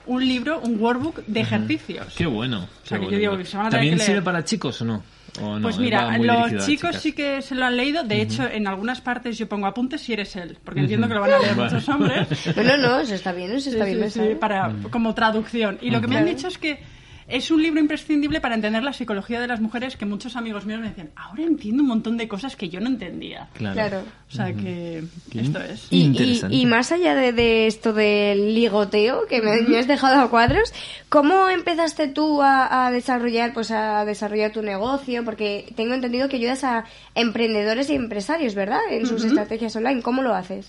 un 0.08 0.28
libro, 0.28 0.60
un 0.62 0.80
workbook 0.80 1.26
de 1.26 1.40
ejercicios. 1.42 2.14
Qué 2.18 2.26
bueno. 2.26 2.68
sea, 2.84 3.00
qué 3.00 3.06
que 3.08 3.12
yo 3.12 3.18
bueno. 3.18 3.18
digo 3.18 3.38
que 3.38 3.46
se 3.46 3.58
van 3.58 3.68
a 3.68 3.70
tener 3.70 3.86
¿También 3.90 4.00
sirve 4.06 4.22
para 4.22 4.44
chicos 4.44 4.82
o 4.82 4.86
no? 4.86 5.04
¿O 5.42 5.56
no? 5.60 5.64
Pues 5.64 5.78
mira, 5.78 6.18
los 6.18 6.66
chicos 6.66 6.96
sí 6.98 7.12
que 7.12 7.42
se 7.42 7.56
lo 7.56 7.66
han 7.66 7.76
leído. 7.76 8.04
De 8.04 8.22
hecho, 8.22 8.48
en 8.48 8.68
algunas 8.68 9.02
partes 9.02 9.38
yo 9.38 9.50
pongo 9.50 9.68
apuntes 9.68 10.02
si 10.02 10.14
eres 10.14 10.36
él, 10.38 10.58
porque 10.64 10.80
entiendo 10.82 11.08
que 11.10 11.14
lo 11.14 11.22
van 11.22 11.34
a 11.34 11.40
leer 11.40 11.56
muchos 11.56 11.88
hombres. 11.90 12.28
No, 12.56 12.64
no, 12.64 12.78
no, 12.78 13.00
eso 13.00 13.16
está 13.16 13.34
bien, 13.34 13.52
eso 13.52 13.70
está 13.70 13.86
Sí, 13.86 13.96
bien 13.96 14.10
sí, 14.12 14.20
sí, 14.30 14.36
para, 14.40 14.72
como 14.92 15.14
traducción. 15.14 15.78
Y 15.82 15.90
lo 15.90 16.00
que 16.02 16.08
me 16.08 16.18
han 16.18 16.26
dicho 16.26 16.48
es 16.48 16.58
que 16.58 16.80
es 17.28 17.50
un 17.50 17.62
libro 17.62 17.80
imprescindible 17.80 18.40
para 18.40 18.54
entender 18.56 18.84
la 18.84 18.94
psicología 18.94 19.40
de 19.40 19.48
las 19.48 19.60
mujeres, 19.60 19.98
que 19.98 20.06
muchos 20.06 20.36
amigos 20.36 20.66
míos 20.66 20.80
me 20.80 20.90
decían, 20.90 21.10
ahora 21.16 21.44
entiendo 21.44 21.82
un 21.82 21.90
montón 21.90 22.18
de 22.18 22.28
cosas 22.28 22.56
que 22.56 22.70
yo 22.70 22.80
no 22.80 22.88
entendía. 22.88 23.50
Claro. 23.54 23.74
Claro. 23.74 24.04
O 24.30 24.32
sea 24.32 24.54
que 24.54 25.04
Qué 25.32 25.42
esto 25.42 25.60
es. 25.60 25.88
Y, 25.90 25.98
y, 25.98 26.04
Interesante. 26.04 26.56
y 26.56 26.66
más 26.68 26.92
allá 26.92 27.16
de, 27.16 27.34
de 27.34 27.68
esto 27.68 27.94
del 27.94 28.54
ligoteo, 28.54 29.26
que 29.28 29.42
me, 29.42 29.62
me 29.64 29.80
has 29.80 29.88
dejado 29.88 30.22
a 30.22 30.30
cuadros, 30.30 30.72
¿cómo 31.10 31.50
empezaste 31.50 32.08
tú 32.08 32.44
a, 32.44 32.86
a 32.86 32.92
desarrollar, 32.92 33.54
pues 33.54 33.72
a 33.72 34.06
desarrollar 34.06 34.52
tu 34.52 34.62
negocio? 34.62 35.26
Porque 35.26 35.74
tengo 35.76 35.96
entendido 35.96 36.30
que 36.30 36.36
ayudas 36.36 36.64
a 36.64 36.86
emprendedores 37.16 37.90
y 37.90 37.96
empresarios, 37.96 38.54
¿verdad? 38.54 38.82
En 38.92 39.08
sus 39.08 39.24
estrategias 39.24 39.76
online. 39.76 40.02
¿Cómo 40.04 40.22
lo 40.22 40.36
haces? 40.36 40.68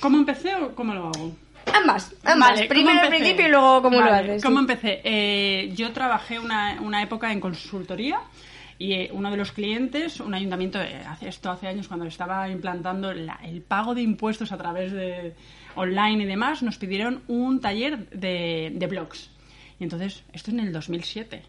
¿Cómo 0.00 0.16
empecé 0.16 0.54
o 0.56 0.74
cómo 0.74 0.94
lo 0.94 1.08
hago? 1.08 1.36
Ambas, 1.72 2.14
ambas. 2.24 2.50
Vale, 2.50 2.68
¿cómo 2.68 2.68
Primero 2.68 3.00
al 3.00 3.08
principio 3.08 3.46
y 3.46 3.50
luego 3.50 3.82
cómo 3.82 4.00
lo 4.00 4.10
Vale, 4.10 4.32
haces. 4.32 4.42
¿Cómo 4.42 4.56
sí. 4.58 4.60
empecé? 4.62 5.00
Eh, 5.04 5.72
yo 5.74 5.92
trabajé 5.92 6.38
una, 6.38 6.80
una 6.80 7.02
época 7.02 7.32
en 7.32 7.40
consultoría 7.40 8.20
y 8.78 8.92
eh, 8.92 9.10
uno 9.12 9.30
de 9.30 9.36
los 9.36 9.52
clientes, 9.52 10.20
un 10.20 10.34
ayuntamiento, 10.34 10.80
eh, 10.80 11.00
hace 11.08 11.28
esto 11.28 11.50
hace 11.50 11.68
años 11.68 11.88
cuando 11.88 12.06
estaba 12.06 12.48
implantando 12.48 13.12
la- 13.12 13.38
el 13.44 13.62
pago 13.62 13.94
de 13.94 14.02
impuestos 14.02 14.52
a 14.52 14.56
través 14.58 14.92
de 14.92 15.34
online 15.76 16.24
y 16.24 16.26
demás, 16.26 16.62
nos 16.62 16.76
pidieron 16.78 17.22
un 17.28 17.60
taller 17.60 18.08
de, 18.10 18.72
de 18.74 18.86
blogs. 18.86 19.30
Y 19.80 19.84
entonces, 19.84 20.22
esto 20.32 20.50
en 20.50 20.60
el 20.60 20.72
2007. 20.72 21.42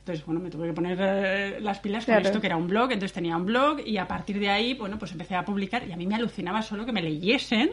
Entonces, 0.00 0.24
bueno, 0.24 0.40
me 0.40 0.48
tuve 0.50 0.66
que 0.68 0.72
poner 0.72 0.98
eh, 1.00 1.58
las 1.60 1.78
pilas 1.78 2.04
con 2.06 2.14
Claro. 2.14 2.26
esto 2.26 2.40
que 2.40 2.46
era 2.46 2.56
un 2.56 2.66
blog, 2.66 2.90
entonces 2.92 3.12
tenía 3.12 3.36
un 3.36 3.44
blog 3.46 3.80
y 3.86 3.98
a 3.98 4.08
partir 4.08 4.38
de 4.40 4.48
ahí, 4.48 4.74
bueno, 4.74 4.98
pues 4.98 5.12
empecé 5.12 5.34
a 5.34 5.44
publicar 5.44 5.86
y 5.86 5.92
a 5.92 5.96
mí 5.96 6.06
me 6.06 6.14
alucinaba 6.14 6.62
solo 6.62 6.86
que 6.86 6.92
me 6.92 7.02
leyesen 7.02 7.70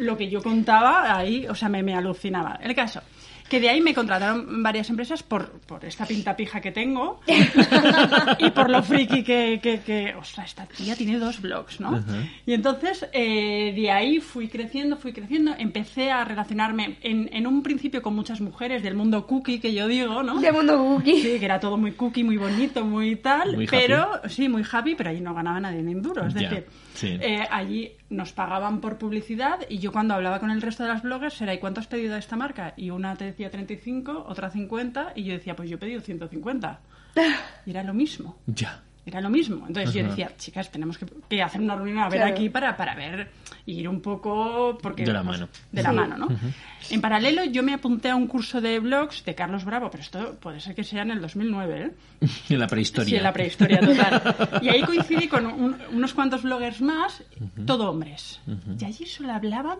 lo 0.00 0.16
que 0.16 0.28
yo 0.28 0.42
contaba 0.42 1.16
ahí, 1.16 1.46
o 1.46 1.54
sea, 1.54 1.68
me, 1.68 1.82
me 1.82 1.94
alucinaba. 1.94 2.58
El 2.62 2.74
caso, 2.74 3.00
que 3.50 3.60
de 3.60 3.68
ahí 3.68 3.80
me 3.80 3.92
contrataron 3.92 4.62
varias 4.62 4.88
empresas 4.88 5.22
por, 5.24 5.50
por 5.66 5.84
esta 5.84 6.06
pinta 6.06 6.36
pija 6.36 6.60
que 6.60 6.70
tengo 6.70 7.20
y 8.38 8.50
por 8.50 8.70
lo 8.70 8.80
friki 8.82 9.24
que, 9.24 9.58
que, 9.60 9.80
que, 9.80 10.14
ostras, 10.14 10.46
esta 10.46 10.66
tía 10.66 10.94
tiene 10.94 11.18
dos 11.18 11.42
blogs, 11.42 11.80
¿no? 11.80 12.02
Y 12.46 12.52
entonces, 12.54 13.06
eh, 13.12 13.72
de 13.74 13.90
ahí 13.90 14.20
fui 14.20 14.48
creciendo, 14.48 14.96
fui 14.96 15.12
creciendo, 15.12 15.52
empecé 15.58 16.12
a 16.12 16.24
relacionarme 16.24 16.96
en, 17.02 17.28
en 17.32 17.46
un 17.46 17.62
principio 17.62 18.00
con 18.02 18.14
muchas 18.14 18.40
mujeres 18.40 18.82
del 18.84 18.94
mundo 18.94 19.26
cookie, 19.26 19.58
que 19.58 19.74
yo 19.74 19.88
digo, 19.88 20.22
¿no? 20.22 20.40
De 20.40 20.52
mundo 20.52 20.78
cookie. 20.78 21.20
Sí, 21.20 21.38
que 21.40 21.44
era 21.44 21.58
todo 21.58 21.76
muy 21.76 21.92
cookie, 21.92 22.22
muy 22.22 22.36
bonito, 22.36 22.84
muy 22.84 23.16
tal, 23.16 23.56
Muy 23.56 23.66
happy. 23.66 23.76
pero 23.76 24.20
sí, 24.28 24.48
muy 24.48 24.62
happy, 24.70 24.94
pero 24.94 25.10
allí 25.10 25.20
no 25.20 25.34
ganaba 25.34 25.58
nadie 25.58 25.82
ni 25.82 25.92
un 25.94 26.02
duro. 26.02 26.24
Es 26.24 26.34
decir, 26.34 26.66
sí. 26.94 27.18
eh, 27.20 27.44
allí 27.50 27.92
nos 28.10 28.32
pagaban 28.32 28.80
por 28.80 28.96
publicidad 28.98 29.58
y 29.68 29.78
yo 29.78 29.92
cuando 29.92 30.14
hablaba 30.14 30.38
con 30.40 30.50
el 30.50 30.62
resto 30.62 30.82
de 30.82 30.88
las 30.90 31.02
bloggers 31.02 31.40
era 31.40 31.54
¿y 31.54 31.58
cuánto 31.58 31.80
has 31.80 31.86
pedido 31.86 32.14
a 32.14 32.18
esta 32.18 32.36
marca? 32.36 32.74
Y 32.76 32.90
una 32.90 33.16
te 33.16 33.24
decía 33.40 33.50
35, 33.50 34.24
otra 34.28 34.50
50 34.50 35.12
y 35.16 35.24
yo 35.24 35.32
decía 35.32 35.56
pues 35.56 35.68
yo 35.70 35.76
he 35.76 35.78
pedido 35.78 36.00
150. 36.00 36.80
Y 37.66 37.70
era 37.70 37.82
lo 37.82 37.94
mismo. 37.94 38.36
Ya. 38.46 38.82
Era 39.06 39.20
lo 39.22 39.30
mismo. 39.30 39.66
Entonces 39.66 39.94
yo 39.94 40.04
decía, 40.06 40.30
chicas, 40.36 40.70
tenemos 40.70 40.98
que, 40.98 41.06
que 41.28 41.42
hacer 41.42 41.60
una 41.62 41.74
reunión 41.74 41.98
a 41.98 42.08
ver 42.10 42.18
Claro. 42.20 42.34
aquí 42.34 42.50
para, 42.50 42.76
para 42.76 42.94
ver 42.94 43.30
y 43.64 43.80
ir 43.80 43.88
un 43.88 44.00
poco 44.02 44.76
porque 44.80 45.04
De 45.04 45.12
la 45.12 45.22
pues, 45.24 45.38
mano. 45.40 45.48
De 45.72 45.82
la 45.82 45.90
Sí. 45.90 45.96
mano, 45.96 46.16
¿no? 46.18 46.28
En 46.90 47.00
paralelo 47.00 47.44
yo 47.46 47.62
me 47.62 47.72
apunté 47.72 48.10
a 48.10 48.14
un 48.16 48.26
curso 48.26 48.60
de 48.60 48.78
blogs 48.78 49.24
de 49.24 49.34
Carlos 49.34 49.64
Bravo, 49.64 49.90
pero 49.90 50.02
esto 50.02 50.36
puede 50.38 50.60
ser 50.60 50.74
que 50.74 50.84
sea 50.84 51.02
en 51.02 51.10
el 51.12 51.20
2009, 51.22 51.82
¿eh? 51.82 51.90
En 52.50 52.58
la 52.58 52.66
prehistoria. 52.66 53.08
Sí, 53.08 53.16
en 53.16 53.22
la 53.22 53.32
prehistoria 53.32 53.80
total. 53.80 54.60
Y 54.62 54.68
ahí 54.68 54.82
coincidí 54.82 55.26
con 55.28 55.46
un- 55.46 55.76
unos 55.92 56.12
cuantos 56.12 56.42
bloggers 56.42 56.80
más, 56.82 57.24
todo 57.66 57.90
hombres. 57.90 58.38
Y 58.78 58.84
allí 58.84 59.06
solo 59.06 59.32
hablaban 59.32 59.78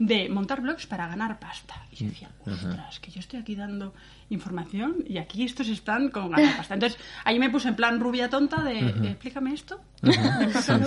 de 0.00 0.30
montar 0.30 0.62
blogs 0.62 0.86
para 0.86 1.06
ganar 1.06 1.38
pasta. 1.38 1.74
Y 1.92 1.96
yo 1.96 2.06
decía, 2.06 2.30
ostras, 2.46 2.98
que 3.00 3.10
yo 3.10 3.20
estoy 3.20 3.38
aquí 3.38 3.54
dando 3.54 3.94
información 4.30 5.04
y 5.06 5.18
aquí 5.18 5.44
estos 5.44 5.68
están 5.68 6.08
con 6.08 6.30
ganar 6.30 6.56
pasta. 6.56 6.74
Entonces 6.74 6.98
ahí 7.24 7.38
me 7.38 7.50
puse 7.50 7.68
en 7.68 7.76
plan 7.76 8.00
rubia 8.00 8.30
tonta 8.30 8.62
de, 8.62 8.78
explícame 9.10 9.52
esto. 9.54 9.80
Sí, 10.10 10.12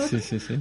sí, 0.08 0.20
sí, 0.20 0.40
sí. 0.40 0.54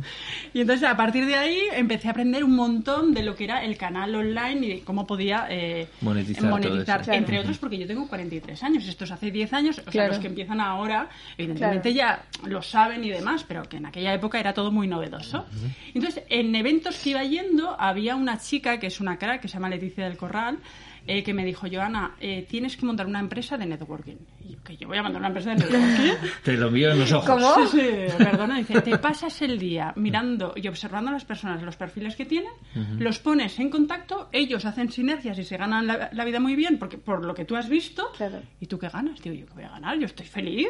Y 0.54 0.62
entonces 0.62 0.88
a 0.88 0.96
partir 0.96 1.26
de 1.26 1.36
ahí 1.36 1.60
empecé 1.74 2.08
a 2.08 2.12
aprender 2.12 2.44
un 2.44 2.56
montón 2.56 3.14
de 3.14 3.24
lo 3.24 3.36
que 3.36 3.46
era 3.46 3.64
el 3.64 3.78
canal 3.78 4.14
online 4.14 4.66
y 4.66 4.70
de 4.70 4.82
cómo 4.82 5.08
podía 5.08 5.48
eh, 5.50 5.88
Monetizar 6.02 7.02
todo 7.02 7.12
eso. 7.12 7.12
entre 7.14 7.26
Claro. 7.34 7.42
otros 7.42 7.58
porque 7.58 7.78
yo 7.80 7.88
tengo 7.88 8.08
43 8.08 8.64
años, 8.64 8.88
estos 8.88 9.10
hace 9.12 9.32
10 9.32 9.54
años, 9.54 9.82
o 9.86 9.92
sea, 9.92 10.08
los 10.08 10.20
que 10.20 10.28
empiezan 10.28 10.60
ahora, 10.62 11.10
evidentemente 11.38 11.94
ya 11.94 12.24
lo 12.46 12.62
saben 12.62 13.04
y 13.04 13.10
demás, 13.10 13.44
pero 13.48 13.64
que 13.64 13.78
en 13.78 13.86
aquella 13.88 14.14
época 14.14 14.40
era 14.40 14.54
todo 14.54 14.72
muy 14.72 14.88
novedoso. 14.88 15.46
Entonces, 15.94 16.24
en 16.30 16.54
eventos 16.56 16.98
que 17.00 17.12
iba 17.12 17.24
yendo, 17.24 17.76
había 17.80 18.16
una 18.16 18.38
chica 18.40 18.80
que 18.80 18.88
es 18.88 19.00
una 19.00 19.18
crack, 19.18 19.42
que 19.42 19.48
se 19.48 19.56
llama 19.56 19.70
Leticia 19.70 20.04
del 20.06 20.18
Corral, 20.18 20.60
eh, 21.06 21.24
que 21.24 21.34
me 21.34 21.44
dijo, 21.46 21.68
Joana, 21.72 22.16
eh, 22.20 22.46
tienes 22.50 22.78
que 22.78 22.86
montar 22.86 23.06
una 23.06 23.20
empresa 23.20 23.58
de 23.58 23.66
networking. 23.66 24.16
Y 24.44 24.54
yo, 24.54 24.64
que 24.64 24.78
yo 24.78 24.88
voy 24.88 24.98
a 24.98 25.04
montar 25.04 25.20
una 25.20 25.28
empresa 25.28 25.52
de 25.52 25.58
networking. 25.58 26.30
Te 26.44 26.54
lo 26.54 26.72
miro 26.72 26.92
en 26.92 27.00
los 27.00 27.12
ojos. 27.12 27.30
¿Cómo? 27.30 27.68
Sí, 27.68 27.78
sí, 27.78 28.18
perdona, 28.18 28.58
dice, 28.58 28.82
te 28.82 28.98
pasas 28.98 29.42
el 29.42 29.60
día 29.60 29.94
mirando 29.96 30.54
y 30.56 30.68
observando 30.68 31.10
a 31.10 31.14
las 31.14 31.26
personas, 31.26 31.62
los 31.62 31.76
perfiles 31.76 32.16
que 32.16 32.26
tienen, 32.26 32.52
los 33.00 33.20
pones 33.20 33.60
en 33.60 33.70
contacto, 33.70 34.30
ellos 34.32 34.66
hacen 34.66 34.92
sinergias 34.92 35.38
y 35.38 35.44
se 35.44 35.58
ganan 35.58 35.88
la, 35.88 36.10
la 36.12 36.26
vida 36.26 36.40
muy 36.40 36.56
bien 36.56 36.78
porque 36.78 36.98
por 36.98 37.26
lo 37.26 37.34
que 37.34 37.46
tú 37.46 37.56
has 37.56 37.70
visto. 37.70 38.12
Claro. 38.16 38.42
¿Y 38.60 38.68
tú 38.68 38.80
qué 38.80 38.90
ganas? 38.90 39.22
Digo, 39.22 39.36
¿yo 39.36 39.46
qué 39.46 39.54
voy 39.54 39.64
a 39.64 39.70
ganar? 39.70 39.98
Yo 40.00 40.06
estoy 40.06 40.26
feliz. 40.26 40.70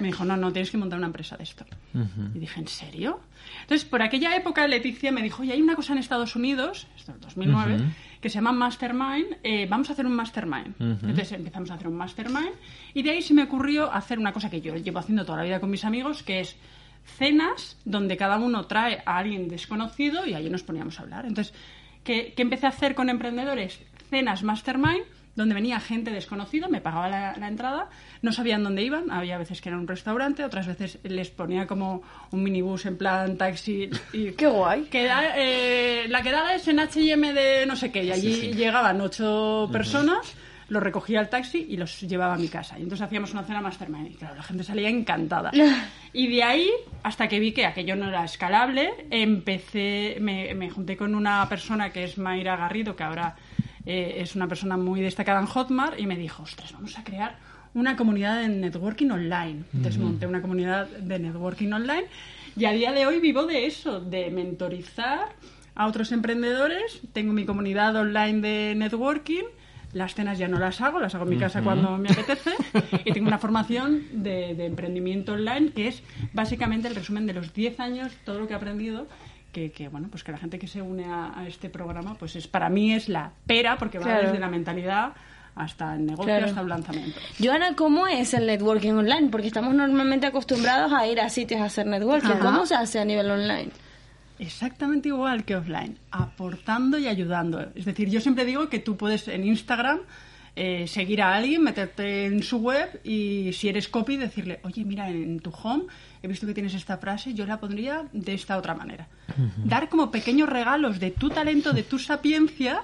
Me 0.00 0.06
dijo, 0.06 0.24
no, 0.24 0.36
no, 0.36 0.50
tienes 0.50 0.70
que 0.70 0.78
montar 0.78 0.98
una 0.98 1.08
empresa 1.08 1.36
de 1.36 1.42
esto. 1.44 1.66
Y 2.34 2.38
dije, 2.38 2.58
¿en 2.58 2.68
serio? 2.68 3.20
Entonces, 3.62 3.86
por 3.86 4.02
aquella 4.02 4.34
época, 4.34 4.66
Leticia 4.66 5.12
me 5.12 5.22
dijo, 5.22 5.44
y 5.44 5.52
hay 5.52 5.60
una 5.60 5.76
cosa 5.76 5.92
en 5.92 5.98
Estados 5.98 6.34
Unidos, 6.36 6.86
esto 6.96 7.12
es 7.12 7.16
el 7.16 7.20
2009, 7.20 7.84
que 8.20 8.28
se 8.28 8.34
llama 8.34 8.52
Mastermind, 8.52 9.38
eh, 9.42 9.66
vamos 9.68 9.88
a 9.90 9.94
hacer 9.94 10.06
un 10.06 10.14
Mastermind. 10.14 10.74
Entonces 10.78 11.32
empezamos 11.32 11.70
a 11.70 11.74
hacer 11.74 11.88
un 11.88 11.96
Mastermind, 11.96 12.52
y 12.92 13.02
de 13.02 13.10
ahí 13.10 13.22
se 13.22 13.34
me 13.34 13.42
ocurrió 13.42 13.90
hacer 13.92 14.18
una 14.18 14.32
cosa 14.32 14.50
que 14.50 14.60
yo 14.60 14.76
llevo 14.76 14.98
haciendo 14.98 15.24
toda 15.24 15.38
la 15.38 15.44
vida 15.44 15.60
con 15.60 15.70
mis 15.70 15.84
amigos, 15.84 16.22
que 16.22 16.40
es 16.40 16.56
cenas 17.04 17.78
donde 17.84 18.16
cada 18.16 18.38
uno 18.38 18.66
trae 18.66 19.02
a 19.06 19.18
alguien 19.18 19.48
desconocido 19.48 20.26
y 20.26 20.34
ahí 20.34 20.50
nos 20.50 20.62
poníamos 20.62 20.98
a 21.00 21.02
hablar. 21.02 21.24
Entonces, 21.24 21.54
¿qué, 22.04 22.34
qué 22.36 22.42
empecé 22.42 22.66
a 22.66 22.70
hacer 22.70 22.94
con 22.94 23.08
emprendedores? 23.08 23.80
Cenas 24.10 24.42
Mastermind, 24.42 25.04
donde 25.36 25.54
venía 25.54 25.80
gente 25.80 26.10
desconocida, 26.10 26.68
me 26.68 26.80
pagaba 26.80 27.08
la, 27.08 27.36
la 27.36 27.48
entrada, 27.48 27.88
no 28.22 28.32
sabían 28.32 28.62
dónde 28.64 28.82
iban, 28.82 29.10
había 29.10 29.38
veces 29.38 29.60
que 29.60 29.68
era 29.68 29.78
un 29.78 29.86
restaurante, 29.88 30.44
otras 30.44 30.66
veces 30.66 30.98
les 31.04 31.30
ponía 31.30 31.66
como 31.66 32.02
un 32.32 32.42
minibús 32.42 32.84
en 32.86 32.96
plan 32.98 33.36
taxi. 33.38 33.88
Y, 34.12 34.32
Qué 34.36 34.46
guay. 34.46 34.82
Queda- 34.90 35.32
eh, 35.36 36.06
la 36.08 36.22
quedada 36.22 36.54
es 36.54 36.66
en 36.68 36.80
H&M 36.80 37.32
de 37.32 37.64
no 37.66 37.76
sé 37.76 37.90
qué, 37.92 38.04
y 38.04 38.10
allí 38.12 38.52
llegaban 38.52 39.00
ocho 39.00 39.68
personas, 39.72 40.34
los 40.68 40.82
recogía 40.82 41.20
el 41.20 41.28
taxi 41.28 41.66
y 41.68 41.76
los 41.76 42.00
llevaba 42.02 42.34
a 42.34 42.38
mi 42.38 42.46
casa. 42.48 42.78
Y 42.78 42.82
entonces 42.82 43.04
hacíamos 43.04 43.32
una 43.32 43.42
cena 43.42 43.60
mastermind. 43.60 44.08
Y 44.12 44.14
claro, 44.14 44.36
la 44.36 44.42
gente 44.42 44.62
salía 44.64 44.88
encantada. 44.88 45.50
Y 46.12 46.26
de 46.26 46.42
ahí, 46.42 46.68
hasta 47.04 47.28
que 47.28 47.38
vi 47.38 47.52
que 47.52 47.64
aquello 47.66 47.94
no 47.94 48.08
era 48.08 48.24
escalable, 48.24 48.90
empecé, 49.10 50.16
me, 50.20 50.52
me 50.54 50.68
junté 50.68 50.96
con 50.96 51.14
una 51.14 51.48
persona 51.48 51.90
que 51.90 52.02
es 52.04 52.18
Mayra 52.18 52.56
Garrido, 52.56 52.96
que 52.96 53.04
ahora 53.04 53.36
eh, 53.86 54.16
es 54.18 54.36
una 54.36 54.48
persona 54.48 54.76
muy 54.76 55.00
destacada 55.00 55.40
en 55.40 55.46
Hotmart, 55.46 55.98
y 55.98 56.06
me 56.06 56.16
dijo, 56.16 56.42
ostras, 56.42 56.72
vamos 56.72 56.98
a 56.98 57.04
crear 57.04 57.36
una 57.74 57.96
comunidad 57.96 58.40
de 58.40 58.48
networking 58.48 59.10
online. 59.10 59.64
Entonces 59.72 59.98
monté 59.98 60.26
una 60.26 60.42
comunidad 60.42 60.88
de 60.88 61.18
networking 61.18 61.72
online 61.72 62.04
y 62.56 62.64
a 62.64 62.72
día 62.72 62.92
de 62.92 63.06
hoy 63.06 63.20
vivo 63.20 63.46
de 63.46 63.66
eso, 63.66 64.00
de 64.00 64.30
mentorizar 64.30 65.28
a 65.74 65.86
otros 65.86 66.12
emprendedores. 66.12 67.00
Tengo 67.12 67.32
mi 67.32 67.44
comunidad 67.44 67.94
online 67.96 68.40
de 68.40 68.74
networking. 68.74 69.44
Las 69.92 70.14
cenas 70.14 70.38
ya 70.38 70.46
no 70.46 70.58
las 70.58 70.80
hago, 70.80 71.00
las 71.00 71.14
hago 71.14 71.24
en 71.24 71.30
mi 71.30 71.36
casa 71.36 71.62
cuando 71.62 71.96
me 71.98 72.10
apetece. 72.10 72.52
Y 73.04 73.12
tengo 73.12 73.26
una 73.26 73.38
formación 73.38 74.04
de, 74.12 74.54
de 74.54 74.66
emprendimiento 74.66 75.32
online 75.32 75.70
que 75.72 75.88
es 75.88 76.02
básicamente 76.32 76.86
el 76.86 76.94
resumen 76.94 77.26
de 77.26 77.34
los 77.34 77.52
10 77.52 77.80
años, 77.80 78.12
todo 78.24 78.40
lo 78.40 78.46
que 78.46 78.52
he 78.52 78.56
aprendido. 78.56 79.08
Que, 79.52 79.72
que, 79.72 79.88
bueno, 79.88 80.06
pues 80.10 80.22
que 80.22 80.30
la 80.32 80.38
gente 80.38 80.58
que 80.60 80.68
se 80.68 80.80
une 80.80 81.06
a, 81.06 81.36
a 81.38 81.46
este 81.48 81.68
programa, 81.70 82.14
pues 82.14 82.36
es 82.36 82.46
para 82.46 82.68
mí 82.68 82.92
es 82.92 83.08
la 83.08 83.32
pera, 83.46 83.76
porque 83.78 83.98
va 83.98 84.04
Claro. 84.04 84.26
desde 84.28 84.38
la 84.38 84.48
mentalidad 84.48 85.12
hasta 85.56 85.96
el 85.96 86.06
negocio, 86.06 86.26
Claro. 86.26 86.46
hasta 86.46 86.60
el 86.60 86.68
lanzamiento. 86.68 87.18
Joana, 87.42 87.74
¿cómo 87.74 88.06
es 88.06 88.32
el 88.34 88.46
networking 88.46 88.92
online? 88.92 89.28
Porque 89.30 89.48
estamos 89.48 89.74
normalmente 89.74 90.26
acostumbrados 90.28 90.92
a 90.92 91.04
ir 91.08 91.20
a 91.20 91.28
sitios 91.28 91.60
a 91.60 91.64
hacer 91.64 91.86
networking. 91.86 92.28
Ajá. 92.30 92.38
¿Cómo 92.38 92.64
se 92.64 92.76
hace 92.76 93.00
a 93.00 93.04
nivel 93.04 93.28
online? 93.28 93.70
Exactamente 94.38 95.08
igual 95.08 95.44
que 95.44 95.56
offline, 95.56 95.98
aportando 96.12 96.96
y 96.98 97.08
ayudando. 97.08 97.60
Es 97.74 97.84
decir, 97.84 98.08
yo 98.08 98.20
siempre 98.20 98.44
digo 98.44 98.68
que 98.68 98.78
tú 98.78 98.96
puedes 98.96 99.26
en 99.28 99.44
Instagram 99.44 99.98
eh, 100.56 100.86
seguir 100.86 101.22
a 101.22 101.34
alguien, 101.34 101.62
meterte 101.62 102.26
en 102.26 102.42
su 102.42 102.58
web 102.58 103.00
y 103.04 103.52
si 103.52 103.68
eres 103.68 103.88
copy 103.88 104.16
decirle, 104.16 104.60
oye, 104.64 104.84
mira, 104.84 105.08
en 105.08 105.40
tu 105.40 105.50
home 105.50 105.84
he 106.22 106.28
visto 106.28 106.46
que 106.46 106.54
tienes 106.54 106.74
esta 106.74 106.98
frase, 106.98 107.34
yo 107.34 107.46
la 107.46 107.60
pondría 107.60 108.04
de 108.12 108.34
esta 108.34 108.56
otra 108.56 108.74
manera. 108.74 109.08
Dar 109.64 109.88
como 109.88 110.10
pequeños 110.10 110.48
regalos 110.48 111.00
de 111.00 111.12
tu 111.12 111.30
talento, 111.30 111.72
de 111.72 111.82
tu 111.82 111.98
sapiencia, 111.98 112.82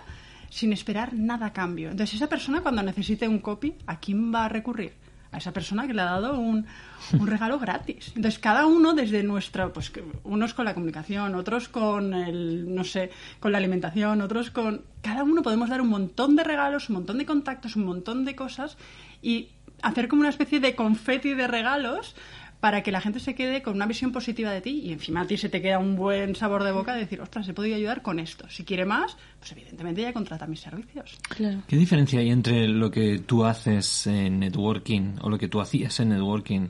sin 0.49 0.73
esperar 0.73 1.13
nada 1.13 1.47
a 1.47 1.53
cambio. 1.53 1.91
Entonces, 1.91 2.17
esa 2.17 2.29
persona 2.29 2.61
cuando 2.61 2.83
necesite 2.83 3.29
un 3.29 3.41
copy, 3.41 3.75
¿a 3.87 3.99
quién 3.99 4.33
va 4.33 4.47
a 4.47 4.49
recurrir? 4.49 4.93
A 5.37 5.39
esa 5.39 5.53
persona 5.53 5.87
que 5.87 5.93
le 5.93 6.01
ha 6.01 6.07
dado 6.07 6.39
un, 6.39 6.65
un 7.13 7.27
regalo 7.27 7.59
gratis. 7.59 8.13
Entonces, 8.17 8.41
cada 8.41 8.65
uno 8.65 8.95
desde 8.95 9.23
nuestra, 9.23 9.71
pues 9.71 9.93
unos 10.25 10.55
con 10.55 10.65
la 10.65 10.73
comunicación, 10.73 11.35
otros 11.35 11.69
con 11.69 12.15
el, 12.15 12.75
no 12.75 12.85
sé, 12.85 13.11
con 13.39 13.53
la 13.53 13.59
alimentación, 13.59 14.23
otros 14.23 14.51
con... 14.51 14.81
Cada 15.03 15.25
uno 15.25 15.43
podemos 15.43 15.69
dar 15.69 15.83
un 15.83 15.89
montón 15.89 16.37
de 16.37 16.43
regalos, 16.43 16.89
un 16.89 16.95
montón 16.95 17.19
de 17.19 17.27
contactos, 17.27 17.77
un 17.77 17.85
montón 17.85 18.25
de 18.25 18.35
cosas 18.35 18.79
y 19.21 19.51
hacer 19.83 20.09
como 20.09 20.21
una 20.21 20.31
especie 20.31 20.59
de 20.59 20.75
confeti 20.75 21.35
de 21.35 21.47
regalos 21.47 22.17
para 22.61 22.83
que 22.83 22.91
la 22.91 23.01
gente 23.01 23.21
se 23.21 23.35
quede 23.35 23.63
con 23.63 23.75
una 23.75 23.87
visión 23.87 24.13
positiva 24.13 24.51
de 24.51 24.61
ti 24.61 24.81
y 24.85 24.93
encima 24.93 25.21
a 25.21 25.27
ti 25.27 25.37
se 25.37 25.49
te 25.49 25.61
queda 25.61 25.79
un 25.79 25.95
buen 25.95 26.35
sabor 26.35 26.65
de 26.65 26.73
boca 26.73 26.95
de 26.95 27.01
decir, 27.01 27.21
ostras, 27.21 27.47
he 27.49 27.55
podido 27.55 27.77
ayudar 27.77 28.03
con 28.03 28.19
esto. 28.19 28.49
Si 28.49 28.65
quiere 28.65 28.85
más, 28.85 29.17
pues 29.39 29.53
evidentemente 29.53 30.03
ya 30.03 30.13
contrata 30.13 30.47
mis 30.47 30.61
servicios. 30.61 31.19
Claro. 31.29 31.63
¿Qué 31.69 31.77
diferencia 31.77 32.19
hay 32.21 32.31
entre 32.31 32.67
lo 32.67 32.91
que 32.91 33.19
tú 33.19 33.45
haces 33.45 34.07
en 34.07 34.41
networking 34.41 35.17
o 35.21 35.29
lo 35.31 35.39
que 35.39 35.49
tú 35.49 35.61
hacías 35.61 36.01
en 36.01 36.09
networking 36.11 36.69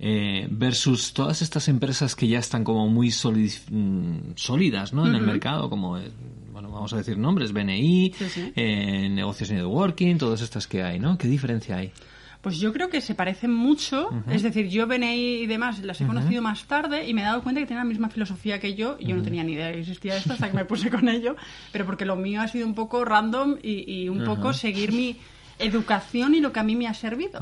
eh, 0.00 0.46
versus 0.50 1.12
todas 1.12 1.42
estas 1.42 1.66
empresas 1.68 2.14
que 2.14 2.28
ya 2.28 2.38
están 2.38 2.62
como 2.62 2.86
muy 2.88 3.08
mm, 3.08 4.16
sólidas 4.36 4.92
¿no? 4.92 5.06
en 5.06 5.14
el 5.14 5.22
mercado, 5.22 5.68
como, 5.68 5.98
eh, 5.98 6.10
bueno, 6.52 6.70
vamos 6.70 6.92
a 6.92 6.98
decir 6.98 7.18
nombres, 7.18 7.52
BNI, 7.52 8.12
Sí, 8.16 8.28
sí. 8.28 8.52
eh, 8.54 9.08
negocios 9.08 9.50
y 9.50 9.54
networking, 9.54 10.16
todas 10.16 10.40
estas 10.42 10.68
que 10.68 10.82
hay, 10.84 11.00
¿no? 11.00 11.18
¿Qué 11.18 11.26
diferencia 11.26 11.78
hay? 11.78 11.92
Pues 12.40 12.58
yo 12.58 12.72
creo 12.72 12.88
que 12.88 13.00
se 13.00 13.14
parecen 13.14 13.52
mucho. 13.52 14.10
Es 14.30 14.42
decir, 14.42 14.68
yo 14.68 14.86
BNI 14.86 15.42
y 15.42 15.46
demás 15.46 15.80
las 15.82 16.00
he 16.00 16.06
conocido 16.06 16.40
más 16.40 16.64
tarde 16.66 17.08
y 17.08 17.12
me 17.12 17.22
he 17.22 17.24
dado 17.24 17.42
cuenta 17.42 17.60
que 17.60 17.66
tienen 17.66 17.84
la 17.84 17.88
misma 17.88 18.08
filosofía 18.10 18.60
que 18.60 18.74
yo. 18.74 18.96
Y 19.00 19.06
yo 19.06 19.16
no 19.16 19.22
tenía 19.22 19.42
ni 19.42 19.52
idea 19.54 19.66
de 19.66 19.72
que 19.74 19.80
existía 19.80 20.16
esto 20.16 20.34
hasta 20.34 20.48
que 20.48 20.56
me 20.56 20.64
puse 20.66 20.88
con 20.88 21.08
ello. 21.08 21.34
Pero 21.72 21.84
porque 21.84 22.04
lo 22.04 22.14
mío 22.16 22.40
ha 22.40 22.48
sido 22.48 22.66
un 22.66 22.74
poco 22.74 23.04
random 23.04 23.56
y, 23.62 24.02
y 24.02 24.08
un 24.08 24.24
poco 24.24 24.52
seguir 24.52 24.92
mi 24.92 25.16
educación 25.58 26.34
y 26.34 26.40
lo 26.40 26.52
que 26.52 26.60
a 26.60 26.62
mí 26.62 26.76
me 26.76 26.86
ha 26.86 26.94
servido. 26.94 27.40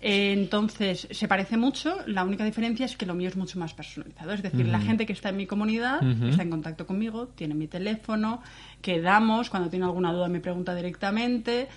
Eh, 0.00 0.32
Entonces, 0.32 1.08
se 1.10 1.28
parece 1.28 1.56
mucho. 1.56 1.96
La 2.06 2.24
única 2.24 2.44
diferencia 2.44 2.86
es 2.86 2.96
que 2.96 3.06
lo 3.06 3.14
mío 3.14 3.28
es 3.28 3.36
mucho 3.36 3.58
más 3.58 3.74
personalizado. 3.74 4.32
Es 4.32 4.42
decir, 4.42 4.66
la 4.66 4.80
gente 4.80 5.06
que 5.06 5.12
está 5.12 5.28
en 5.30 5.36
mi 5.36 5.46
comunidad 5.46 6.00
está 6.28 6.42
en 6.42 6.50
contacto 6.50 6.86
conmigo, 6.86 7.28
tiene 7.28 7.54
mi 7.54 7.66
teléfono, 7.68 8.42
quedamos, 8.82 9.50
cuando 9.50 9.68
tiene 9.70 9.84
alguna 9.84 10.12
duda 10.12 10.28
me 10.28 10.40
pregunta 10.40 10.74
directamente. 10.74 11.68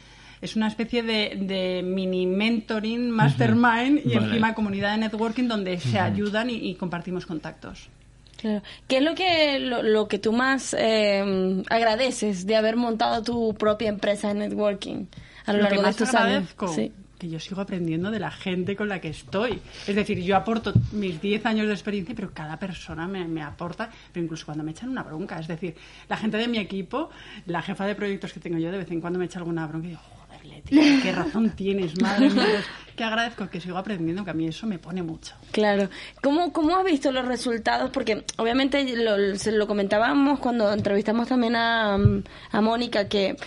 Es 0.41 0.55
una 0.55 0.67
especie 0.67 1.03
de, 1.03 1.37
de 1.39 1.83
mini 1.83 2.25
mentoring, 2.25 3.11
mastermind 3.11 4.01
y 4.05 4.15
Vale. 4.15 4.27
encima 4.27 4.53
comunidad 4.55 4.91
de 4.93 4.97
networking 4.97 5.47
donde 5.47 5.79
se 5.79 5.99
ayudan 5.99 6.49
y, 6.49 6.55
y 6.55 6.75
compartimos 6.75 7.25
contactos. 7.25 7.89
Claro. 8.37 8.63
¿Qué 8.87 8.97
es 8.97 9.03
lo 9.03 9.13
que, 9.13 9.59
lo, 9.59 9.83
lo 9.83 10.07
que 10.07 10.17
tú 10.17 10.33
más 10.33 10.75
eh, 10.77 11.63
agradeces 11.69 12.47
de 12.47 12.55
haber 12.55 12.75
montado 12.75 13.21
tu 13.21 13.53
propia 13.53 13.89
empresa 13.89 14.29
de 14.29 14.33
networking 14.35 15.05
a 15.45 15.53
lo, 15.53 15.59
Lo 15.59 15.63
que 15.65 15.69
largo 15.75 15.83
de 15.83 15.89
estos 15.91 16.09
años? 16.15 16.25
agradezco, 16.25 16.67
Sí. 16.69 16.91
que 17.19 17.29
yo 17.29 17.39
sigo 17.39 17.61
aprendiendo 17.61 18.09
de 18.09 18.17
la 18.19 18.31
gente 18.31 18.75
con 18.75 18.89
la 18.89 18.99
que 18.99 19.09
estoy. 19.09 19.59
Es 19.85 19.95
decir, 19.95 20.19
yo 20.23 20.35
aporto 20.35 20.73
mis 20.91 21.21
10 21.21 21.45
años 21.45 21.67
de 21.67 21.73
experiencia, 21.73 22.15
pero 22.15 22.31
cada 22.33 22.57
persona 22.57 23.07
me, 23.07 23.27
me 23.27 23.43
aporta, 23.43 23.91
pero 24.11 24.23
incluso 24.23 24.45
cuando 24.45 24.63
me 24.63 24.71
echan 24.71 24.89
una 24.89 25.03
bronca. 25.03 25.37
Es 25.39 25.47
decir, 25.47 25.75
la 26.09 26.17
gente 26.17 26.37
de 26.37 26.47
mi 26.47 26.57
equipo, 26.57 27.11
la 27.45 27.61
jefa 27.61 27.85
de 27.85 27.93
proyectos 27.93 28.33
que 28.33 28.39
tengo 28.39 28.57
yo, 28.57 28.71
de 28.71 28.79
vez 28.79 28.89
en 28.89 29.01
cuando 29.01 29.19
me 29.19 29.25
echa 29.25 29.37
alguna 29.37 29.67
bronca 29.67 29.85
y 29.85 29.89
digo, 29.91 30.01
qué 31.03 31.11
razón 31.11 31.49
tienes, 31.51 31.99
madre 32.01 32.29
mía. 32.29 32.63
Que 32.95 33.03
agradezco 33.03 33.49
que 33.49 33.61
sigo 33.61 33.77
aprendiendo, 33.77 34.23
que 34.23 34.31
a 34.31 34.33
mí 34.33 34.47
eso 34.47 34.67
me 34.67 34.77
pone 34.77 35.01
mucho. 35.01 35.33
Claro. 35.51 35.89
¿Cómo, 36.21 36.51
¿Cómo 36.51 36.75
has 36.75 36.83
visto 36.83 37.11
los 37.11 37.25
resultados? 37.25 37.89
Porque 37.89 38.25
obviamente 38.37 38.83
lo, 38.95 39.35
se 39.37 39.51
lo 39.51 39.67
comentábamos 39.67 40.39
cuando 40.39 40.71
entrevistamos 40.71 41.27
también 41.27 41.55
a, 41.55 41.95
a 41.95 42.61
Mónica 42.61 43.07
que 43.07 43.37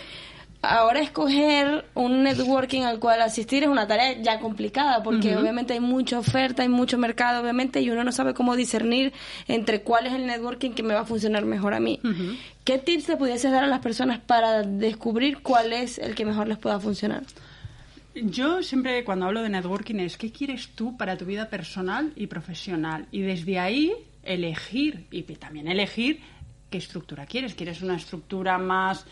ahora 0.65 1.01
escoger 1.01 1.85
un 1.95 2.23
networking 2.23 2.83
al 2.83 2.99
cual 2.99 3.23
asistir 3.23 3.63
es 3.63 3.69
una 3.69 3.87
tarea 3.87 4.21
ya 4.21 4.41
complicada 4.41 5.03
porque 5.03 5.37
obviamente 5.37 5.73
hay 5.75 5.81
mucha 5.81 6.19
oferta, 6.19 6.63
hay 6.63 6.69
mucho 6.69 6.99
mercado 6.99 7.43
obviamente 7.43 7.81
y 7.81 7.91
uno 7.91 8.05
no 8.05 8.13
sabe 8.13 8.35
cómo 8.35 8.57
discernir 8.57 9.13
entre 9.49 9.83
cuál 9.83 10.07
es 10.07 10.13
el 10.13 10.27
networking 10.27 10.71
que 10.71 10.83
me 10.83 10.95
va 10.95 11.01
a 11.01 11.05
funcionar 11.05 11.45
mejor 11.45 11.75
a 11.75 11.81
mí. 11.81 12.01
¿Qué 12.65 12.79
tips 12.79 13.09
le 13.09 13.17
pudieses 13.17 13.53
dar 13.53 13.65
a 13.65 13.67
las 13.67 13.81
personas 13.81 14.21
para 14.21 14.63
descubrir 14.63 15.41
cuál 15.41 15.73
es 15.73 15.99
el 15.99 16.15
que 16.15 16.25
mejor 16.25 16.49
les 16.49 16.59
pueda 16.59 16.81
funcionar? 16.81 17.23
Yo 18.15 18.63
siempre 18.63 19.05
cuando 19.05 19.27
hablo 19.27 19.43
de 19.43 19.49
networking 19.49 19.97
es 19.97 20.17
qué 20.17 20.31
quieres 20.31 20.69
tú 20.75 20.97
para 20.97 21.17
tu 21.17 21.25
vida 21.25 21.49
personal 21.49 22.13
y 22.15 22.29
profesional 22.29 23.07
y 23.11 23.23
desde 23.23 23.59
ahí 23.59 23.93
elegir 24.23 25.07
y 25.11 25.23
también 25.23 25.69
elegir 25.69 26.21
qué 26.71 26.79
estructura 26.79 27.27
quieres. 27.27 27.55
¿Quieres 27.55 27.83
una 27.83 27.97
estructura 27.97 28.59
más 28.59 29.07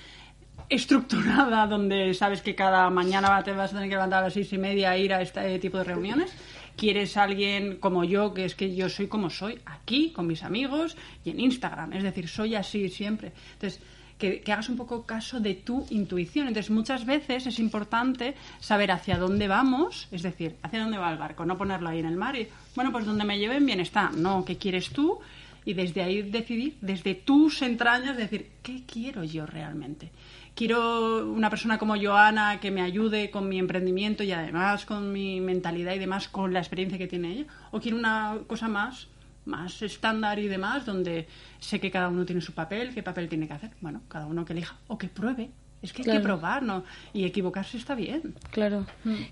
estructurada 0.68 1.66
donde 1.68 2.14
sabes 2.14 2.42
que 2.42 2.54
cada 2.54 2.88
mañana 2.90 3.42
te 3.42 3.52
vas 3.52 3.70
a 3.70 3.74
tener 3.74 3.88
que 3.88 3.96
levantar 3.96 4.20
a 4.20 4.26
las 4.26 4.34
seis 4.34 4.52
y 4.52 4.58
media 4.58 4.90
a 4.90 4.98
ir 4.98 5.12
a 5.12 5.22
este 5.22 5.58
tipo 5.58 5.78
de 5.78 5.84
reuniones? 5.84 6.32
¿Quieres 6.76 7.16
alguien 7.16 7.76
como 7.76 8.04
yo, 8.04 8.32
que 8.32 8.44
es 8.44 8.54
que 8.54 8.74
yo 8.74 8.88
soy 8.88 9.06
como 9.06 9.28
soy, 9.30 9.58
aquí, 9.66 10.10
con 10.10 10.26
mis 10.26 10.42
amigos 10.42 10.96
y 11.24 11.30
en 11.30 11.40
Instagram? 11.40 11.92
Es 11.92 12.02
decir, 12.02 12.28
soy 12.28 12.54
así 12.54 12.88
siempre. 12.88 13.32
Entonces, 13.54 13.80
que, 14.18 14.52
hagas 14.52 14.68
un 14.68 14.76
poco 14.76 15.04
caso 15.04 15.40
de 15.40 15.54
tu 15.54 15.84
intuición. 15.90 16.48
Entonces, 16.48 16.70
muchas 16.70 17.04
veces 17.04 17.46
es 17.46 17.58
importante 17.58 18.34
saber 18.60 18.92
hacia 18.92 19.18
dónde 19.18 19.48
vamos, 19.48 20.08
es 20.12 20.22
decir, 20.22 20.56
hacia 20.62 20.80
dónde 20.80 20.98
va 20.98 21.10
el 21.10 21.18
barco, 21.18 21.44
no 21.44 21.58
ponerlo 21.58 21.88
ahí 21.88 21.98
en 21.98 22.06
el 22.06 22.16
mar 22.16 22.36
y, 22.36 22.48
bueno, 22.74 22.92
pues 22.92 23.04
donde 23.04 23.24
me 23.24 23.38
lleven 23.38 23.66
bien 23.66 23.80
está. 23.80 24.10
No, 24.10 24.44
¿qué 24.44 24.56
quieres 24.56 24.90
tú? 24.90 25.18
Y 25.64 25.74
desde 25.74 26.02
ahí 26.02 26.22
decidir, 26.22 26.76
desde 26.80 27.14
tus 27.14 27.62
entrañas, 27.62 28.16
decir, 28.16 28.50
¿qué 28.62 28.82
quiero 28.86 29.24
yo 29.24 29.46
realmente? 29.46 30.10
Quiero 30.54 31.26
una 31.30 31.50
persona 31.50 31.78
como 31.78 31.96
Joana 31.96 32.60
que 32.60 32.70
me 32.70 32.82
ayude 32.82 33.30
con 33.30 33.48
mi 33.48 33.58
emprendimiento 33.58 34.22
y 34.22 34.32
además 34.32 34.84
con 34.84 35.12
mi 35.12 35.40
mentalidad 35.40 35.94
y 35.94 35.98
demás, 35.98 36.28
con 36.28 36.52
la 36.52 36.60
experiencia 36.60 36.98
que 36.98 37.06
tiene 37.06 37.32
ella, 37.32 37.46
o 37.70 37.80
quiero 37.80 37.96
una 37.96 38.38
cosa 38.46 38.68
más 38.68 39.08
más 39.44 39.82
estándar 39.82 40.38
y 40.38 40.48
demás, 40.48 40.86
donde 40.86 41.26
sé 41.58 41.80
que 41.80 41.90
cada 41.90 42.08
uno 42.08 42.24
tiene 42.24 42.40
su 42.40 42.52
papel, 42.52 42.94
qué 42.94 43.02
papel 43.02 43.28
tiene 43.28 43.48
que 43.48 43.54
hacer. 43.54 43.70
Bueno, 43.80 44.02
cada 44.08 44.26
uno 44.26 44.44
que 44.44 44.52
elija 44.52 44.76
o 44.88 44.98
que 44.98 45.08
pruebe. 45.08 45.50
Es 45.82 45.92
que 45.92 46.02
hay 46.02 46.18
que 46.18 46.22
probar, 46.22 46.62
¿no? 46.62 46.84
Y 47.12 47.24
equivocarse 47.24 47.76
está 47.76 47.96
bien. 47.96 48.34
Claro. 48.52 48.86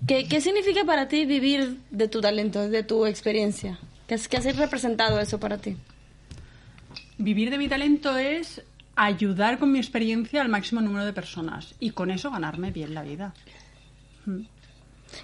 ¿Qué, 0.05 0.27
¿Qué, 0.27 0.41
significa 0.41 0.83
para 0.83 1.07
ti 1.07 1.25
vivir 1.25 1.77
de 1.91 2.09
tu 2.09 2.19
talento, 2.19 2.67
de 2.67 2.83
tu 2.83 3.05
experiencia? 3.05 3.79
¿Qué, 4.05 4.19
qué 4.29 4.37
has 4.37 4.57
representado 4.57 5.17
eso 5.21 5.39
para 5.39 5.59
ti? 5.59 5.77
Vivir 7.17 7.51
de 7.51 7.57
mi 7.57 7.69
talento 7.69 8.17
es 8.17 8.61
ayudar 8.95 9.57
con 9.59 9.71
mi 9.71 9.79
experiencia 9.79 10.41
al 10.41 10.49
máximo 10.49 10.81
número 10.81 11.05
de 11.05 11.13
personas 11.13 11.75
y 11.79 11.91
con 11.91 12.11
eso 12.11 12.31
ganarme 12.31 12.71
bien 12.71 12.93
la 12.93 13.03
vida. 13.03 13.33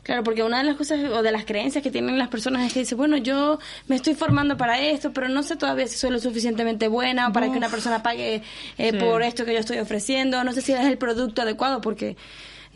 Claro, 0.04 0.24
porque 0.24 0.44
una 0.44 0.60
de 0.60 0.64
las 0.66 0.76
cosas 0.76 1.00
o 1.12 1.24
de 1.24 1.32
las 1.32 1.46
creencias 1.46 1.84
que 1.84 1.92
tienen 1.92 2.18
las 2.18 2.28
personas 2.28 2.66
es 2.66 2.74
que 2.74 2.80
dice, 2.80 2.96
bueno, 2.96 3.18
yo 3.18 3.60
me 3.88 3.96
estoy 3.96 4.16
formando 4.16 4.58
para 4.58 4.80
esto, 4.80 5.14
pero 5.14 5.30
no 5.30 5.44
sé 5.44 5.56
todavía 5.56 5.88
si 5.88 5.98
soy 5.98 6.12
lo 6.12 6.20
suficientemente 6.20 6.88
buena 6.88 7.32
para 7.32 7.50
que 7.52 7.58
una 7.58 7.70
persona 7.70 8.04
pague 8.04 8.42
eh, 8.78 8.94
por 8.94 9.22
esto 9.22 9.46
que 9.46 9.54
yo 9.54 9.60
estoy 9.60 9.80
ofreciendo, 9.80 10.44
no 10.44 10.52
sé 10.54 10.62
si 10.62 10.74
es 10.74 10.86
el 10.86 10.98
producto 10.98 11.42
adecuado, 11.42 11.82
porque 11.82 12.18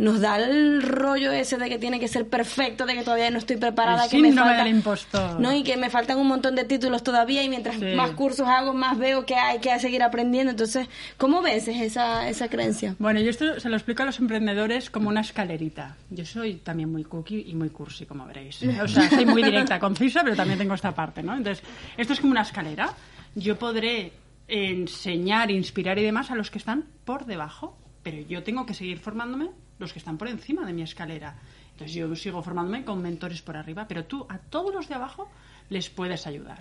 nos 0.02 0.20
da 0.20 0.38
el 0.38 0.82
rollo 0.82 1.32
ese 1.32 1.58
de 1.58 1.70
que 1.70 1.78
tiene 1.78 2.00
que 2.00 2.08
ser 2.08 2.28
perfecto, 2.28 2.88
de 2.88 2.96
que 2.96 3.04
todavía 3.04 3.30
no 3.30 3.38
estoy 3.38 3.58
preparada, 3.58 4.10
que 4.10 4.18
me 4.18 4.34
falta, 4.34 4.68
impostor. 4.68 5.40
¿no? 5.40 5.54
Y 5.54 5.62
que 5.62 5.78
me 5.78 5.92
faltan 5.92 6.18
un 6.18 6.28
montón 6.28 6.56
de 6.56 6.64
títulos 6.64 7.04
todavía 7.04 7.44
y 7.44 7.50
mientras 7.50 7.80
más 7.96 8.12
cursos 8.12 8.48
hago, 8.48 8.74
más 8.74 8.98
veo 8.98 9.28
que 9.28 9.36
hay 9.36 9.60
que 9.60 9.78
seguir 9.80 10.02
aprendiendo. 10.02 10.50
Entonces, 10.50 10.88
¿cómo 11.18 11.44
vences 11.44 11.80
esa, 11.80 12.28
esa 12.28 12.50
creencia? 12.50 12.96
Bueno, 12.98 13.20
yo 13.20 13.30
esto 13.30 13.60
se 13.60 13.70
lo 13.70 13.76
explico 13.76 14.02
a 14.02 14.08
los 14.08 14.20
emprendedores 14.20 14.90
como 14.90 15.08
una 15.08 15.22
escalerita. 15.22 15.96
Yo 16.10 16.26
soy 16.26 16.56
también 16.56 16.92
muy 16.92 17.04
cookie 17.04 17.46
y 17.48 17.54
muy 17.54 17.70
cursi, 17.70 18.06
como 18.06 18.26
veréis. 18.26 18.60
O 18.82 18.88
sea, 18.88 19.08
soy 19.08 19.26
muy 19.28 19.44
directa, 19.44 19.80
concisa, 19.80 20.24
pero 20.24 20.36
también 20.36 20.58
tengo 20.58 20.74
esta 20.74 20.96
parte, 20.96 21.22
¿no? 21.22 21.36
Entonces, 21.36 21.64
esto 21.96 22.14
es 22.14 22.20
como 22.20 22.32
una 22.32 22.42
escalera. 22.42 22.92
Yo 23.36 23.60
podré 23.60 24.14
enseñar, 24.48 25.52
inspirar 25.52 26.00
y 26.00 26.04
demás 26.04 26.32
a 26.32 26.36
los 26.36 26.50
que 26.50 26.58
están 26.58 26.86
por 27.06 27.26
debajo, 27.26 27.78
pero 28.02 28.18
yo 28.28 28.42
tengo 28.42 28.66
que 28.66 28.74
seguir 28.74 28.98
formándome 28.98 29.52
los 29.82 29.92
que 29.92 30.00
están 30.00 30.18
por 30.18 30.28
encima 30.28 30.66
de 30.66 30.74
mi 30.74 30.84
escalera. 30.84 31.36
Entonces 31.72 31.94
yo 31.94 32.16
sigo 32.16 32.42
formándome 32.42 32.86
con 32.86 33.02
mentores 33.02 33.42
por 33.42 33.58
arriba, 33.58 33.86
pero 33.88 34.06
tú 34.06 34.26
a 34.30 34.38
todos 34.38 34.74
los 34.74 34.88
de 34.88 34.96
abajo 34.96 35.30
les 35.70 35.90
puedes 35.90 36.28
ayudar. 36.28 36.60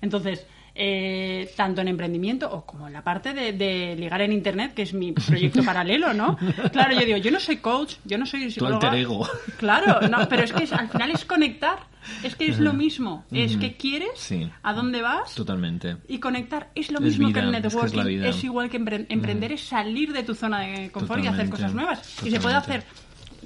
Entonces, 0.00 0.46
eh, 0.74 1.52
tanto 1.56 1.80
en 1.80 1.88
emprendimiento 1.88 2.50
o 2.50 2.64
como 2.64 2.86
en 2.86 2.92
la 2.92 3.02
parte 3.02 3.34
de, 3.34 3.96
ligar 3.96 4.22
en 4.22 4.32
Internet, 4.32 4.72
que 4.74 4.82
es 4.82 4.94
mi 4.94 5.12
proyecto 5.12 5.62
paralelo, 5.64 6.12
¿no? 6.12 6.38
Claro, 6.72 6.94
yo 6.94 7.04
digo, 7.04 7.18
yo 7.18 7.30
no 7.30 7.40
soy 7.40 7.56
coach, 7.56 7.96
yo 8.04 8.16
no 8.16 8.26
soy 8.26 8.50
psicóloga. 8.50 8.90
Claro, 9.58 10.08
no, 10.08 10.28
pero 10.28 10.44
es 10.44 10.52
que 10.52 10.72
al 10.72 10.88
final 10.88 11.10
es 11.10 11.24
conectar, 11.24 11.80
es 12.22 12.34
que 12.34 12.46
es 12.46 12.58
lo 12.58 12.72
mismo, 12.72 13.24
es 13.30 13.56
que 13.56 13.76
quieres, 13.76 14.32
a 14.62 14.72
dónde 14.72 15.02
vas. 15.02 15.34
Totalmente. 15.34 15.96
Y 16.08 16.18
conectar 16.18 16.70
es 16.74 16.90
lo 16.90 17.00
mismo 17.00 17.32
que 17.32 17.40
el 17.40 17.50
networking, 17.50 18.22
es, 18.22 18.44
igual 18.44 18.70
que 18.70 18.76
emprender, 18.76 19.52
es 19.52 19.62
salir 19.62 20.12
de 20.12 20.22
tu 20.22 20.34
zona 20.34 20.60
de 20.60 20.90
confort 20.90 21.24
y 21.24 21.26
hacer 21.26 21.50
cosas 21.50 21.74
nuevas. 21.74 22.22
Y 22.24 22.30
se 22.30 22.40
puede 22.40 22.56
hacer 22.56 22.84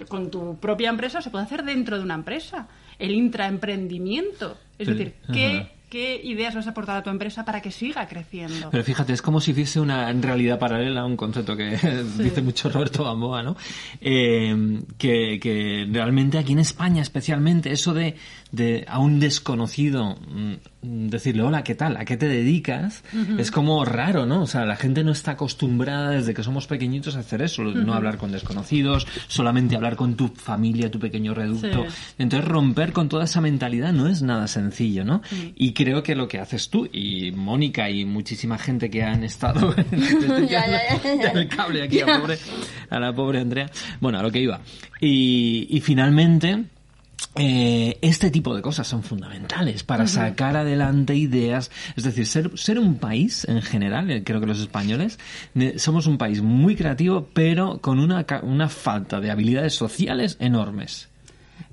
con 0.09 0.31
tu 0.31 0.59
propia 0.59 0.91
empresa, 0.91 1.23
se 1.23 1.31
puede 1.31 1.45
hacer 1.45 1.65
dentro 1.65 1.97
de 1.97 2.05
una 2.05 2.15
empresa. 2.15 2.69
El 2.99 3.13
intraemprendimiento. 3.13 4.57
Es 4.79 4.89
decir, 4.89 5.15
¿qué 5.33 5.69
qué 5.95 6.21
ideas 6.25 6.53
vas 6.57 6.67
a 6.67 6.71
aportar 6.71 6.97
a 6.97 7.03
tu 7.05 7.11
empresa 7.11 7.45
para 7.45 7.63
que 7.63 7.71
siga 7.71 8.09
creciendo. 8.09 8.69
Pero 8.73 8.83
fíjate, 8.83 9.13
es 9.13 9.23
como 9.23 9.41
si 9.41 9.55
fuese 9.55 9.79
una 9.79 10.13
realidad 10.13 10.59
paralela, 10.59 11.05
un 11.05 11.17
concepto 11.17 11.57
que 11.57 11.71
dice 12.19 12.43
mucho 12.43 12.69
Roberto 12.69 13.05
Gamboa, 13.05 13.45
¿no? 13.45 13.57
Eh, 14.01 14.83
que, 14.99 15.39
que, 15.41 15.87
realmente 15.89 16.39
aquí 16.39 16.51
en 16.53 16.59
España 16.59 17.01
especialmente 17.01 17.71
eso 17.71 17.95
de, 17.95 18.17
de 18.55 18.85
a 18.89 18.99
un 18.99 19.19
desconocido 19.19 20.17
mm, 20.17 21.09
decirle 21.09 21.43
hola, 21.43 21.65
¿qué 21.65 21.75
tal? 21.75 21.97
¿A 21.97 22.05
qué 22.05 22.17
te 22.17 22.29
dedicas? 22.29 23.03
Es 23.39 23.51
como 23.51 23.85
raro, 23.85 24.27
¿no? 24.27 24.43
O 24.43 24.47
sea, 24.47 24.65
la 24.65 24.77
gente 24.77 25.03
no 25.03 25.13
está 25.13 25.33
acostumbrada 25.33 26.11
desde 26.11 26.35
que 26.35 26.43
somos 26.43 26.67
pequeñitos 26.67 27.17
a 27.17 27.21
hacer 27.21 27.43
eso, 27.43 27.63
no 27.63 27.95
hablar 27.95 28.19
con 28.19 28.33
desconocidos, 28.33 29.07
solamente 29.29 29.77
hablar 29.77 29.97
con 29.97 30.15
tu 30.15 30.29
familia, 30.29 30.91
tu 30.91 30.99
pequeño 30.99 31.35
reducto. 31.35 31.87
Entonces 32.19 32.49
romper 32.49 32.93
con 32.93 33.09
toda 33.09 33.25
esa 33.25 33.41
mentalidad 33.41 33.93
no 33.93 34.09
es 34.09 34.23
nada 34.23 34.47
sencillo, 34.47 35.05
¿no? 35.05 35.23
Y 35.57 35.73
creo 35.73 36.03
que 36.03 36.15
lo 36.15 36.29
que 36.29 36.39
haces 36.39 36.69
tú 36.69 36.89
y 36.93 37.33
Mónica 37.33 37.89
y 37.91 38.05
muchísima 38.05 38.59
gente 38.59 38.91
que 38.91 39.03
han 39.03 39.25
estado 39.25 39.75
ya, 40.49 40.65
el 41.33 41.49
cable 41.49 41.83
aquí 41.83 42.01
a, 42.01 42.21
pobre, 42.21 42.39
a 42.91 43.01
la 43.01 43.13
pobre 43.15 43.41
Andrea. 43.41 43.71
Bueno, 44.01 44.19
a 44.19 44.23
lo 44.23 44.31
que 44.31 44.41
iba. 44.41 44.61
Y, 45.01 45.67
y 45.71 45.81
finalmente 45.81 46.65
eh, 47.37 47.99
este 48.01 48.31
tipo 48.31 48.55
de 48.55 48.63
cosas 48.63 48.87
son 48.87 49.03
fundamentales 49.03 49.83
para 49.83 50.07
sacar 50.07 50.57
adelante 50.57 51.17
ideas. 51.17 51.71
Es 51.97 52.05
decir, 52.05 52.27
ser, 52.27 52.57
ser 52.57 52.79
un 52.79 52.97
país 52.97 53.45
en 53.49 53.63
general, 53.63 54.11
eh, 54.11 54.23
creo 54.25 54.41
que 54.41 54.47
los 54.47 54.61
españoles, 54.61 55.19
somos 55.77 56.07
un 56.07 56.19
país 56.19 56.43
muy 56.43 56.77
creativo, 56.77 57.29
pero 57.33 57.79
con 57.81 57.99
una, 57.99 58.25
una 58.43 58.69
falta 58.69 59.21
de 59.21 59.31
habilidades 59.31 59.75
sociales 59.75 60.37
enormes. 60.41 61.09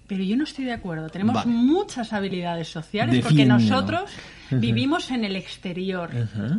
Pero 0.07 0.23
yo 0.23 0.35
no 0.35 0.43
estoy 0.43 0.65
de 0.65 0.73
acuerdo. 0.73 1.09
Tenemos 1.09 1.45
muchas 1.45 2.11
habilidades 2.11 2.67
sociales 2.67 3.23
porque 3.23 3.45
nosotros 3.45 4.09
vivimos 4.51 5.11
en 5.11 5.23
el 5.23 5.35
exterior. 5.35 6.09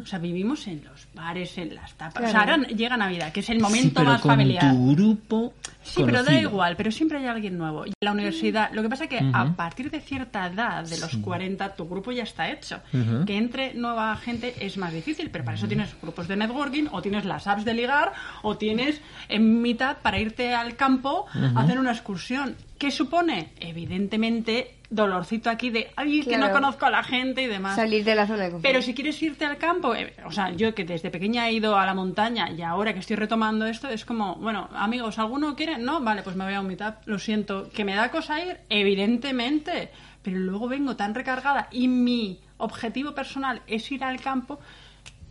O 0.03 0.07
sea, 0.07 0.19
vivimos 0.19 0.67
en 0.67 0.85
los 0.85 1.07
bares, 1.15 1.59
en 1.59 1.75
las 1.75 1.95
tapas. 1.95 2.23
O 2.23 2.29
sea, 2.29 2.41
ahora 2.41 2.57
llega 2.69 2.97
Navidad, 2.97 3.33
que 3.33 3.41
es 3.41 3.51
el 3.51 3.61
momento 3.61 4.03
más 4.05 4.21
familiar. 4.21 4.73
Tu 4.73 4.95
grupo. 4.95 5.55
Sí, 5.83 6.03
pero 6.05 6.23
da 6.23 6.39
igual, 6.39 6.77
pero 6.77 6.93
siempre 6.93 7.19
hay 7.19 7.27
alguien 7.27 7.59
nuevo. 7.59 7.85
Y 7.87 7.89
en 7.89 7.95
la 8.01 8.13
universidad, 8.13 8.71
lo 8.73 8.83
que 8.83 8.89
pasa 8.89 9.05
es 9.05 9.11
que 9.11 9.21
a 9.33 9.53
partir 9.55 9.91
de 9.91 10.01
cierta 10.01 10.47
edad, 10.47 10.85
de 10.85 10.99
los 10.99 11.17
40, 11.17 11.75
tu 11.75 11.89
grupo 11.89 12.13
ya 12.13 12.23
está 12.23 12.51
hecho. 12.51 12.81
Que 13.27 13.37
entre 13.37 13.75
nueva 13.75 14.17
gente 14.17 14.55
es 14.61 14.77
más 14.77 14.93
difícil, 14.93 15.31
pero 15.31 15.45
para 15.45 15.57
eso 15.57 15.67
tienes 15.67 15.95
grupos 16.01 16.29
de 16.29 16.37
networking, 16.37 16.87
o 16.93 17.03
tienes 17.03 17.25
las 17.25 17.47
apps 17.47 17.65
de 17.65 17.75
ligar, 17.75 18.13
o 18.43 18.57
tienes 18.57 19.01
en 19.29 19.61
mitad 19.61 19.99
para 19.99 20.19
irte 20.19 20.55
al 20.55 20.77
campo 20.77 21.27
a 21.35 21.61
hacer 21.61 21.79
una 21.79 21.93
excursión. 21.93 22.57
¿Qué 22.79 22.91
supone? 22.91 23.51
Evidentemente, 23.61 24.75
dolorcito 24.93 25.51
aquí 25.51 25.71
de, 25.71 25.91
ay, 25.97 26.23
que 26.23 26.39
no 26.39 26.51
conozco 26.51 26.87
a 26.87 26.91
la 26.91 27.03
gente 27.03 27.43
y 27.43 27.47
demás. 27.47 27.77
Salir 27.77 28.05
de 28.05 28.15
la 28.15 28.27
zona 28.27 28.45
de 28.45 28.51
confort. 28.51 28.63
Pero 28.63 28.83
si 28.83 28.95
quieres 28.95 29.21
irte 29.23 29.45
al 29.45 29.57
campo, 29.57 29.95
eh, 29.95 30.15
o 30.25 30.31
sea, 30.31 30.51
yo 30.53 30.75
que 30.75 30.85
desde 30.85 31.11
pequeña 31.11 31.49
he 31.49 31.55
ido 31.55 31.77
a 31.77 31.87
la 31.87 31.95
montaña 31.95 32.51
y 32.51 32.63
ahora 32.63 32.93
que 32.93 33.01
estoy 33.01 33.17
retomando 33.17 33.67
esto, 33.67 33.89
es 33.89 34.05
como, 34.05 34.37
bueno, 34.37 34.69
amigos, 34.75 35.19
¿alguno 35.19 35.57
quiere? 35.57 35.79
No, 35.79 36.01
vale, 36.01 36.23
pues 36.23 36.37
me 36.37 36.45
voy 36.45 36.55
a 36.55 36.61
un 36.61 36.67
meetup, 36.67 37.07
lo 37.07 37.19
siento. 37.19 37.71
¿Que 37.71 37.85
me 37.85 37.95
da 37.95 38.11
cosa 38.11 38.41
ir? 38.41 38.59
Evidentemente. 38.69 39.91
Pero 40.23 40.39
luego 40.39 40.69
vengo 40.69 40.95
tan 40.95 41.15
recargada 41.15 41.69
y 41.73 41.89
mi 41.89 42.41
objetivo 42.59 43.13
personal 43.15 43.63
es 43.67 43.91
ir 43.91 44.05
al 44.05 44.21
campo 44.21 44.61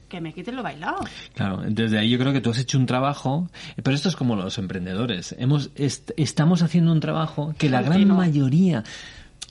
que 0.09 0.19
me 0.19 0.33
quiten 0.33 0.57
lo 0.57 0.63
bailado. 0.63 0.97
Claro, 1.33 1.61
desde 1.65 1.97
ahí 1.97 2.09
yo 2.09 2.19
creo 2.19 2.33
que 2.33 2.41
tú 2.41 2.49
has 2.49 2.59
hecho 2.59 2.77
un 2.77 2.85
trabajo, 2.85 3.49
pero 3.81 3.95
esto 3.95 4.09
es 4.09 4.17
como 4.17 4.35
los 4.35 4.57
emprendedores. 4.57 5.33
Hemos, 5.39 5.71
estamos 5.75 6.61
haciendo 6.61 6.91
un 6.91 6.99
trabajo 6.99 7.55
que 7.57 7.69
la 7.69 7.81
gran 7.81 8.05
mayoría 8.09 8.83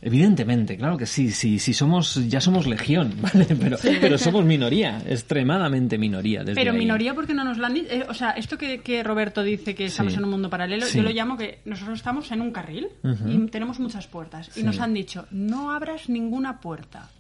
Evidentemente, 0.03 0.79
claro 0.79 0.97
que 0.97 1.05
sí, 1.05 1.31
sí, 1.31 1.59
sí 1.59 1.75
somos, 1.75 2.15
ya 2.29 2.41
somos 2.41 2.67
legión, 2.67 3.15
¿vale? 3.21 3.47
Pero, 3.59 3.77
pero 4.01 4.17
somos 4.17 4.45
minoría, 4.45 5.03
extremadamente 5.07 5.99
minoría. 5.99 6.41
Desde 6.41 6.55
pero 6.55 6.73
minoría 6.73 7.15
porque 7.15 7.35
no 7.35 7.45
nos 7.45 7.59
lo 7.59 7.67
han 7.67 7.75
dicho. 7.75 7.89
Eh, 7.91 8.07
o 8.09 8.15
sea, 8.15 8.31
esto 8.31 8.57
que, 8.57 8.81
que, 8.81 9.03
Roberto 9.03 9.43
dice 9.43 9.75
que 9.75 9.87
estamos 9.87 10.17
en 10.17 10.25
un 10.25 10.31
mundo 10.31 10.49
paralelo, 10.49 10.87
yo 10.89 11.03
lo 11.03 11.11
llamo 11.11 11.37
que 11.37 11.61
nosotros 11.67 11.99
estamos 11.99 12.31
en 12.33 12.41
un 12.41 12.51
carril 12.51 12.89
y 13.27 13.39
tenemos 13.49 13.79
muchas 13.79 14.07
puertas. 14.07 14.57
Y 14.57 14.63
nos 14.63 14.81
han 14.81 14.95
dicho, 14.95 15.27
no 15.31 15.73
abras 15.73 16.09
ninguna 16.09 16.61
puerta. 16.61 17.11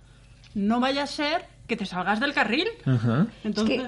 No 0.54 0.80
vaya 0.80 1.04
a 1.04 1.06
ser 1.06 1.42
que 1.70 1.76
te 1.76 1.86
salgas 1.86 2.18
del 2.18 2.34
carril. 2.34 2.66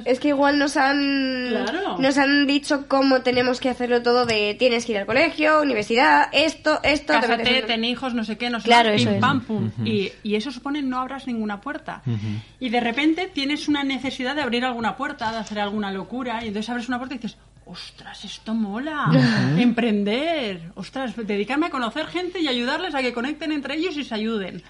es, 0.04 0.20
que, 0.20 0.28
igual 0.28 0.56
nos 0.56 0.76
han 0.76 1.52
nos 1.98 2.16
han 2.16 2.46
dicho 2.46 2.86
cómo 2.86 3.22
tenemos 3.22 3.58
que 3.60 3.68
hacerlo 3.68 4.02
todo 4.02 4.24
de 4.24 4.54
tienes 4.56 4.86
que 4.86 4.92
ir 4.92 4.98
al 4.98 5.06
colegio, 5.06 5.60
universidad, 5.60 6.28
esto, 6.32 6.78
esto... 6.84 7.12
Cásate, 7.12 7.62
ten 7.62 7.84
hijos, 7.84 8.14
no 8.14 8.22
sé 8.22 8.38
qué, 8.38 8.50
no 8.50 8.60
sé 8.60 8.66
claro, 8.66 8.94
pim, 8.94 9.18
pam, 9.18 9.40
pum. 9.40 9.70
y, 9.84 10.12
y, 10.22 10.36
eso 10.36 10.52
supone 10.52 10.80
no 10.80 11.00
abras 11.00 11.26
ninguna 11.26 11.60
puerta. 11.60 12.02
Y 12.60 12.68
de 12.68 12.80
repente 12.80 13.26
tienes 13.26 13.66
una 13.66 13.82
necesidad 13.82 14.36
de 14.36 14.42
abrir 14.42 14.64
alguna 14.64 14.96
puerta, 14.96 15.32
de 15.32 15.38
hacer 15.38 15.58
alguna 15.58 15.90
locura, 15.90 16.44
y 16.44 16.48
entonces 16.48 16.70
abres 16.70 16.86
una 16.86 16.98
puerta 16.98 17.16
y 17.16 17.18
dices, 17.18 17.36
ostras, 17.66 18.24
esto 18.24 18.54
mola, 18.54 19.10
emprender, 19.58 20.70
ostras, 20.76 21.16
dedicarme 21.16 21.66
a 21.66 21.70
conocer 21.70 22.06
gente 22.06 22.40
y 22.40 22.46
ayudarles 22.46 22.94
a 22.94 23.02
que 23.02 23.12
conecten 23.12 23.50
entre 23.50 23.74
ellos 23.74 23.96
y 23.96 24.04
se 24.04 24.14
ayuden 24.14 24.62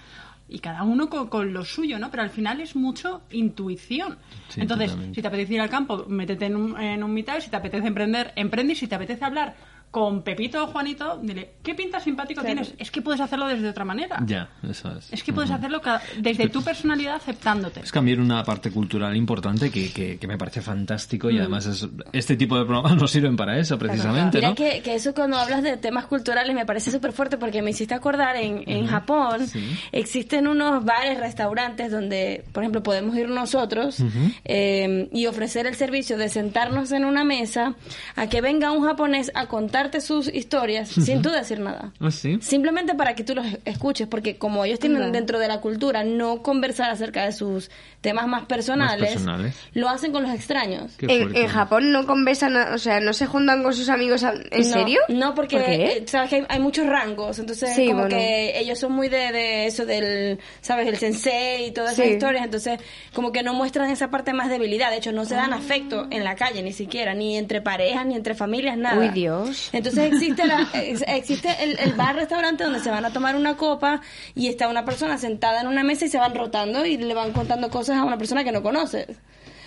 y 0.47 0.59
cada 0.59 0.83
uno 0.83 1.09
con, 1.09 1.27
con 1.27 1.53
lo 1.53 1.63
suyo, 1.65 1.97
¿no? 1.99 2.11
Pero 2.11 2.23
al 2.23 2.29
final 2.29 2.61
es 2.61 2.75
mucho 2.75 3.21
intuición. 3.31 4.17
Sí, 4.49 4.61
Entonces, 4.61 4.89
totalmente. 4.89 5.15
si 5.15 5.21
te 5.21 5.27
apetece 5.27 5.53
ir 5.55 5.61
al 5.61 5.69
campo, 5.69 6.05
métete 6.07 6.45
en 6.45 6.55
un, 6.55 6.79
en 6.79 7.03
un 7.03 7.13
mitad, 7.13 7.39
si 7.39 7.49
te 7.49 7.55
apetece 7.55 7.87
emprender, 7.87 8.33
emprende, 8.35 8.73
y 8.73 8.75
si 8.75 8.87
te 8.87 8.95
apetece 8.95 9.23
hablar 9.25 9.55
con 9.93 10.23
Pepito 10.23 10.63
o 10.63 10.67
Juanito, 10.67 11.19
dile, 11.21 11.51
¿qué 11.61 11.75
pinta 11.75 11.99
simpático 11.99 12.41
tienes? 12.41 12.73
Es 12.79 12.89
que 12.89 13.03
puedes 13.03 13.21
hacerlo 13.21 13.45
desde 13.47 13.69
otra 13.69 13.85
manera. 13.85 14.17
Ya, 14.25 14.49
eso 14.67 14.91
es. 14.97 15.13
Es 15.13 15.21
que 15.21 15.31
puedes 15.31 15.51
hacerlo 15.51 15.81
desde 16.17 16.49
tu 16.49 16.63
personalidad 16.63 17.13
aceptándote. 17.17 17.81
Es 17.81 17.91
cambiar 17.91 18.19
una 18.19 18.43
parte 18.43 18.71
cultural 18.71 19.15
importante 19.15 19.69
que, 19.69 19.93
que, 19.93 20.17
que 20.17 20.27
me 20.27 20.35
parece 20.35 20.61
fantástico 20.61 21.27
Mm. 21.27 21.31
y 21.35 21.37
además 21.37 21.67
es, 21.67 21.87
este 22.11 22.35
tipo 22.35 22.57
de 22.57 22.65
programas 22.65 22.95
nos 22.99 23.11
sirven 23.11 23.35
para 23.37 23.59
eso 23.59 23.77
precisamente, 23.77 24.39
Mira 24.39 24.49
¿no? 24.49 24.55
que, 24.55 24.81
que 24.81 24.95
eso 24.95 25.13
cuando 25.13 25.37
hablas 25.37 25.61
de 25.61 25.77
temas 25.77 26.05
culturales 26.07 26.55
me 26.55 26.65
parece 26.65 26.89
súper 26.89 27.11
fuerte 27.13 27.37
porque 27.37 27.61
me 27.61 27.69
hiciste 27.69 27.93
acordar 27.93 28.35
en, 28.35 28.63
en 28.67 28.87
Japón 28.87 29.45
Sí. 29.47 29.63
existen 29.91 30.47
unos 30.47 30.83
bares, 30.83 31.19
restaurantes 31.19 31.91
donde, 31.91 32.43
por 32.51 32.63
ejemplo, 32.63 32.81
podemos 32.81 33.15
ir 33.15 33.29
nosotros 33.29 33.97
eh, 34.45 35.07
y 35.11 35.27
ofrecer 35.27 35.67
el 35.67 35.75
servicio 35.75 36.17
de 36.17 36.29
sentarnos 36.29 36.91
en 36.91 37.05
una 37.05 37.23
mesa 37.23 37.75
a 38.15 38.27
que 38.27 38.41
venga 38.41 38.71
un 38.71 38.83
japonés 38.83 39.31
a 39.35 39.45
contarte 39.83 40.01
sus 40.01 40.33
historias 40.33 40.89
sin 40.89 41.21
tú 41.21 41.29
decir 41.29 41.59
nada. 41.59 41.91
Ah, 41.99 42.09
sí. 42.11 42.37
Simplemente 42.41 42.95
para 42.95 43.15
que 43.15 43.23
tú 43.23 43.35
los 43.35 43.45
escuches, 43.65 44.07
porque 44.07 44.37
como 44.37 44.63
ellos 44.63 44.79
tienen 44.79 45.11
dentro 45.11 45.39
de 45.39 45.47
la 45.47 45.59
cultura 45.59 46.03
no 46.03 46.41
conversar 46.41 46.89
acerca 46.89 47.25
de 47.25 47.31
sus 47.33 47.69
temas 48.01 48.27
más 48.27 48.45
personales, 48.45 49.09
personales. 49.11 49.55
lo 49.73 49.89
hacen 49.89 50.11
con 50.11 50.23
los 50.23 50.33
extraños. 50.33 50.93
En, 50.99 51.47
Japón 51.47 51.91
no 51.91 52.05
conversan, 52.07 52.55
o 52.55 52.77
sea, 52.77 52.99
no 52.99 53.13
se 53.13 53.25
juntan 53.25 53.61
con 53.63 53.73
sus 53.73 53.89
amigos. 53.89 54.23
a- 54.23 54.33
¿En 54.51 54.61
No, 54.61 54.63
serio? 54.73 54.99
No, 55.09 55.35
porque 55.35 55.57
eh, 55.57 56.03
sabes 56.07 56.29
que 56.29 56.35
hay, 56.37 56.45
hay 56.49 56.59
muchos 56.59 56.85
rangos, 56.87 57.39
entonces 57.39 57.75
Sí, 57.75 57.87
como 57.87 58.01
bueno. 58.01 58.15
que 58.15 58.59
ellos 58.59 58.79
son 58.79 58.93
muy 58.93 59.09
de, 59.09 59.31
de 59.31 59.65
eso 59.67 59.85
del, 59.85 60.39
sabes, 60.61 60.87
el 60.87 60.97
sensei 60.97 61.67
y 61.67 61.71
todas 61.71 61.93
esas 61.93 62.07
historias, 62.07 62.45
entonces 62.45 62.79
como 63.13 63.31
que 63.31 63.43
no 63.43 63.53
muestran 63.53 63.89
esa 63.89 64.09
parte 64.09 64.33
más 64.33 64.49
debilidad, 64.49 64.89
de 64.91 64.97
hecho 64.97 65.11
no 65.11 65.25
se 65.25 65.35
dan 65.35 65.53
afecto 65.53 66.07
en 66.09 66.23
la 66.23 66.35
calle 66.35 66.63
ni 66.63 66.71
siquiera, 66.73 67.13
ni 67.13 67.37
entre 67.37 67.61
parejas, 67.61 68.05
ni 68.05 68.15
entre 68.15 68.33
familias, 68.35 68.77
nada. 68.77 68.99
Uy, 68.99 69.09
Dios. 69.09 69.69
Entonces 69.73 70.13
existe 70.13 70.45
la, 70.45 70.65
ex- 70.73 71.03
existe 71.07 71.49
el, 71.61 71.77
el 71.79 71.93
bar 71.93 72.15
restaurante 72.15 72.63
donde 72.63 72.79
se 72.79 72.89
van 72.91 73.03
a 73.03 73.11
tomar 73.11 73.35
una 73.35 73.57
copa 73.57 73.99
y 74.35 74.47
está 74.47 74.69
una 74.69 74.85
persona 74.85 75.17
sentada 75.17 75.59
en 75.61 75.67
una 75.67 75.83
mesa 75.83 76.05
y 76.05 76.09
se 76.09 76.17
van 76.19 76.33
rotando 76.33 76.85
y 76.85 76.95
le 76.95 77.13
van 77.13 77.33
contando 77.33 77.69
cosas 77.69 77.97
a 77.97 78.03
una 78.05 78.17
persona 78.17 78.43
que 78.45 78.51
no 78.53 78.63
conoces. 78.63 79.07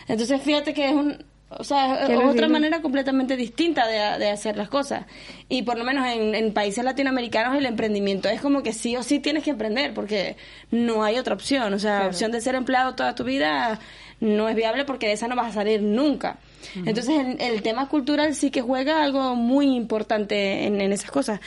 Entonces 0.08 0.40
fíjate 0.40 0.72
que 0.72 0.86
es 0.86 0.92
un 0.94 1.24
o 1.48 1.62
sea, 1.62 2.06
es 2.06 2.18
otra 2.18 2.48
manera 2.48 2.82
completamente 2.82 3.36
distinta 3.36 3.86
de, 3.86 4.18
de 4.18 4.30
hacer 4.30 4.56
las 4.56 4.68
cosas. 4.68 5.06
Y 5.48 5.62
por 5.62 5.78
lo 5.78 5.84
menos 5.84 6.06
en, 6.08 6.34
en 6.34 6.52
países 6.52 6.84
latinoamericanos 6.84 7.56
el 7.56 7.66
emprendimiento 7.66 8.28
es 8.28 8.40
como 8.40 8.62
que 8.62 8.72
sí 8.72 8.96
o 8.96 9.02
sí 9.04 9.20
tienes 9.20 9.44
que 9.44 9.50
emprender 9.50 9.94
porque 9.94 10.36
no 10.72 11.04
hay 11.04 11.18
otra 11.18 11.34
opción. 11.34 11.72
O 11.72 11.78
sea, 11.78 12.00
la 12.00 12.06
opción 12.08 12.32
de 12.32 12.40
ser 12.40 12.56
empleado 12.56 12.96
toda 12.96 13.14
tu 13.14 13.22
vida 13.22 13.78
no 14.18 14.48
es 14.48 14.56
viable 14.56 14.84
porque 14.84 15.06
de 15.06 15.12
esa 15.12 15.28
no 15.28 15.36
vas 15.36 15.50
a 15.50 15.52
salir 15.52 15.82
nunca. 15.82 16.38
Entonces 16.74 17.16
el, 17.18 17.40
el 17.40 17.62
tema 17.62 17.88
cultural 17.88 18.34
sí 18.34 18.50
que 18.50 18.60
juega 18.60 19.04
algo 19.04 19.36
muy 19.36 19.76
importante 19.76 20.64
en, 20.64 20.80
en 20.80 20.92
esas 20.92 21.12
cosas. 21.12 21.40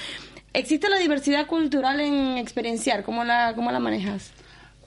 ¿Existe 0.54 0.90
la 0.90 0.98
diversidad 0.98 1.46
cultural 1.46 2.00
en 2.00 2.38
experienciar? 2.38 3.04
¿Cómo 3.04 3.24
la, 3.26 3.54
cómo 3.54 3.72
la 3.72 3.80
manejas? 3.80 4.32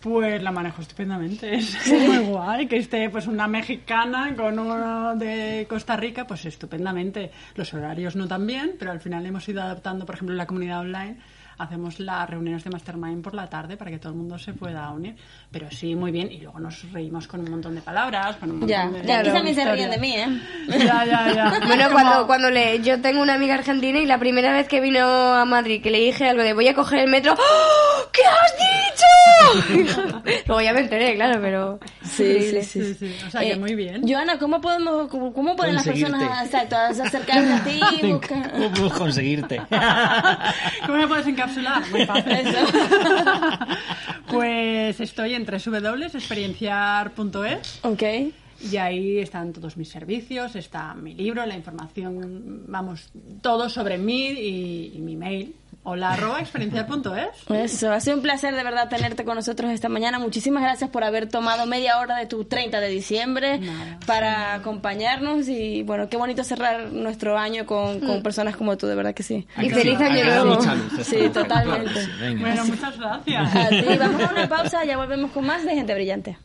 Pues 0.03 0.42
la 0.42 0.50
manejo 0.50 0.82
estupendamente. 0.82 1.55
Es 1.57 1.86
muy 1.86 2.18
guay 2.18 2.66
que 2.66 2.76
esté 2.76 3.09
pues 3.09 3.28
una 3.28 3.46
mexicana 3.46 4.34
con 4.36 4.59
uno 4.59 5.14
de 5.14 5.64
Costa 5.68 5.96
Rica, 5.96 6.26
pues 6.26 6.44
estupendamente. 6.44 7.30
Los 7.55 7.72
horarios 7.72 8.16
no 8.16 8.26
tan 8.26 8.44
bien, 8.44 8.72
pero 8.78 8.90
al 8.90 9.00
final 9.00 9.24
hemos 9.24 9.48
ido 9.48 9.62
adaptando, 9.62 10.05
por 10.05 10.16
ejemplo, 10.16 10.34
la 10.34 10.46
comunidad 10.46 10.80
online 10.80 11.16
hacemos 11.63 11.99
las 12.01 12.29
reuniones 12.29 12.65
de 12.65 12.71
mastermind 12.71 13.23
por 13.23 13.35
la 13.35 13.49
tarde 13.49 13.77
para 13.77 13.91
que 13.91 13.99
todo 13.99 14.13
el 14.13 14.19
mundo 14.19 14.39
se 14.39 14.53
pueda 14.53 14.91
unir. 14.91 15.17
Pero 15.51 15.71
sí, 15.71 15.95
muy 15.95 16.11
bien. 16.11 16.31
Y 16.31 16.39
luego 16.41 16.61
nos 16.61 16.91
reímos 16.93 17.27
con 17.27 17.41
un 17.41 17.51
montón 17.51 17.75
de 17.75 17.81
palabras, 17.83 18.37
con 18.37 18.51
un 18.51 18.61
montón 18.61 18.69
Ya, 18.69 18.89
de 18.89 19.23
de 19.23 19.31
también 19.33 19.55
se 19.57 19.73
ríen 19.73 19.91
de 19.91 19.99
mí, 19.99 20.15
¿eh? 20.17 20.27
Ya, 20.69 21.05
ya, 21.05 21.33
ya. 21.35 21.61
Bueno, 21.67 21.85
Como- 21.85 21.93
cuando, 21.95 22.27
cuando 22.27 22.51
le, 22.51 22.81
yo 22.83 23.01
tengo 23.01 23.23
una 23.23 23.35
amiga 23.35 23.55
argentina 23.55 23.99
y 23.99 24.07
la 24.07 24.19
primera 24.19 24.53
vez 24.53 24.69
que 24.69 24.81
vino 24.81 25.01
a 25.07 25.45
Madrid 25.45 25.83
que 25.83 25.91
le 25.91 25.99
dije 26.01 26.29
algo 26.29 26.43
de 26.43 26.53
voy 26.53 26.69
a 26.69 26.75
coger 26.75 27.01
el 27.01 27.11
metro, 27.11 27.33
¡Oh! 27.35 28.11
¿qué 28.13 28.23
has 28.25 28.55
dicho? 28.59 30.23
Luego 30.47 30.61
ya 30.61 30.73
me 30.73 30.81
enteré, 30.81 31.15
claro, 31.15 31.41
pero... 31.41 31.79
Sí, 32.03 32.41
sí, 32.51 32.63
sí. 32.63 32.85
Sí, 32.85 32.95
sí. 32.95 33.17
O 33.27 33.31
sea, 33.31 33.41
que 33.41 33.53
Eh, 33.53 33.57
muy 33.57 33.75
bien. 33.75 34.03
Joana, 34.07 34.39
¿cómo 34.39 34.61
podemos, 34.61 35.09
cómo, 35.09 35.33
cómo 35.33 35.57
pueden 35.57 35.75
las 35.77 35.85
personas 35.87 36.45
exacto, 36.45 36.77
acercarse 36.77 37.53
a 37.53 37.65
ti? 37.65 37.81
buscar- 38.03 38.51
¿Cómo 38.53 38.71
puedo 38.73 38.91
conseguirte? 38.91 39.61
¿Cómo 40.87 40.99
me 40.99 41.09
puedes 41.09 41.27
encapsular? 41.61 41.90
Muy 41.90 42.07
fácil. 42.07 42.32
pues 44.30 45.00
estoy 45.00 45.34
en 45.34 45.44
www.experienciar.es 45.44 47.80
Ok. 47.82 48.03
y 48.70 48.76
ahí 48.76 49.18
están 49.18 49.53
todos 49.53 49.76
mis 49.76 49.88
servicios, 49.88 50.55
está 50.57 50.94
mi 50.94 51.14
libro, 51.14 51.44
la 51.46 51.57
información, 51.57 52.64
vamos, 52.68 53.11
todo 53.40 53.68
sobre 53.68 53.98
mí 53.98 54.26
y, 54.28 54.92
y 54.94 54.98
mi 55.00 55.16
mail. 55.16 55.57
Hola 55.85 56.12
arroba 56.12 56.39
experienciar.es. 56.39 57.51
Eso, 57.72 57.91
ha 57.93 57.99
sido 57.99 58.14
un 58.16 58.22
placer 58.22 58.55
de 58.55 58.62
verdad 58.62 58.89
tenerte 58.89 59.24
con 59.24 59.35
nosotros 59.35 59.72
esta 59.72 59.89
mañana. 59.89 60.20
Muchísimas 60.20 60.62
gracias 60.62 60.91
por 60.91 61.03
haber 61.03 61.28
tomado 61.28 61.66
media 61.66 61.99
hora 61.99 62.16
de 62.18 62.26
tu 62.26 62.45
30 62.45 62.78
de 62.78 62.89
diciembre 62.89 63.59
Nada. 63.59 63.99
para 64.07 64.55
acompañarnos 64.55 65.49
y 65.49 65.83
bueno, 65.83 66.09
qué 66.09 66.16
bonito 66.16 66.45
cerrar 66.45 66.93
nuestro 66.93 67.37
año 67.37 67.66
con, 67.66 67.99
con 67.99 68.22
personas 68.22 68.57
como 68.57 68.76
tú, 68.76 68.87
de 68.87 68.95
verdad 68.95 69.12
que 69.12 69.24
sí. 69.24 69.45
Y 69.61 69.70
feliz 69.70 69.99
año 70.01 70.24
nuevo. 70.24 70.55
mucha 70.55 70.74
luz, 70.76 70.93
esta 70.93 71.05
Sí, 71.05 71.16
mujer, 71.16 71.33
totalmente. 71.33 72.01
Bueno, 72.39 72.64
muchas 72.64 72.99
gracias. 72.99 73.57
A 73.57 73.68
ti, 73.68 73.85
vamos 73.99 74.22
a 74.22 74.30
una 74.33 74.49
pausa, 74.49 74.85
ya 74.85 74.97
volvemos 74.97 75.33
con 75.33 75.45
más 75.45 75.64
de 75.64 75.74
Gente 75.74 75.95
Brillante. 75.95 76.39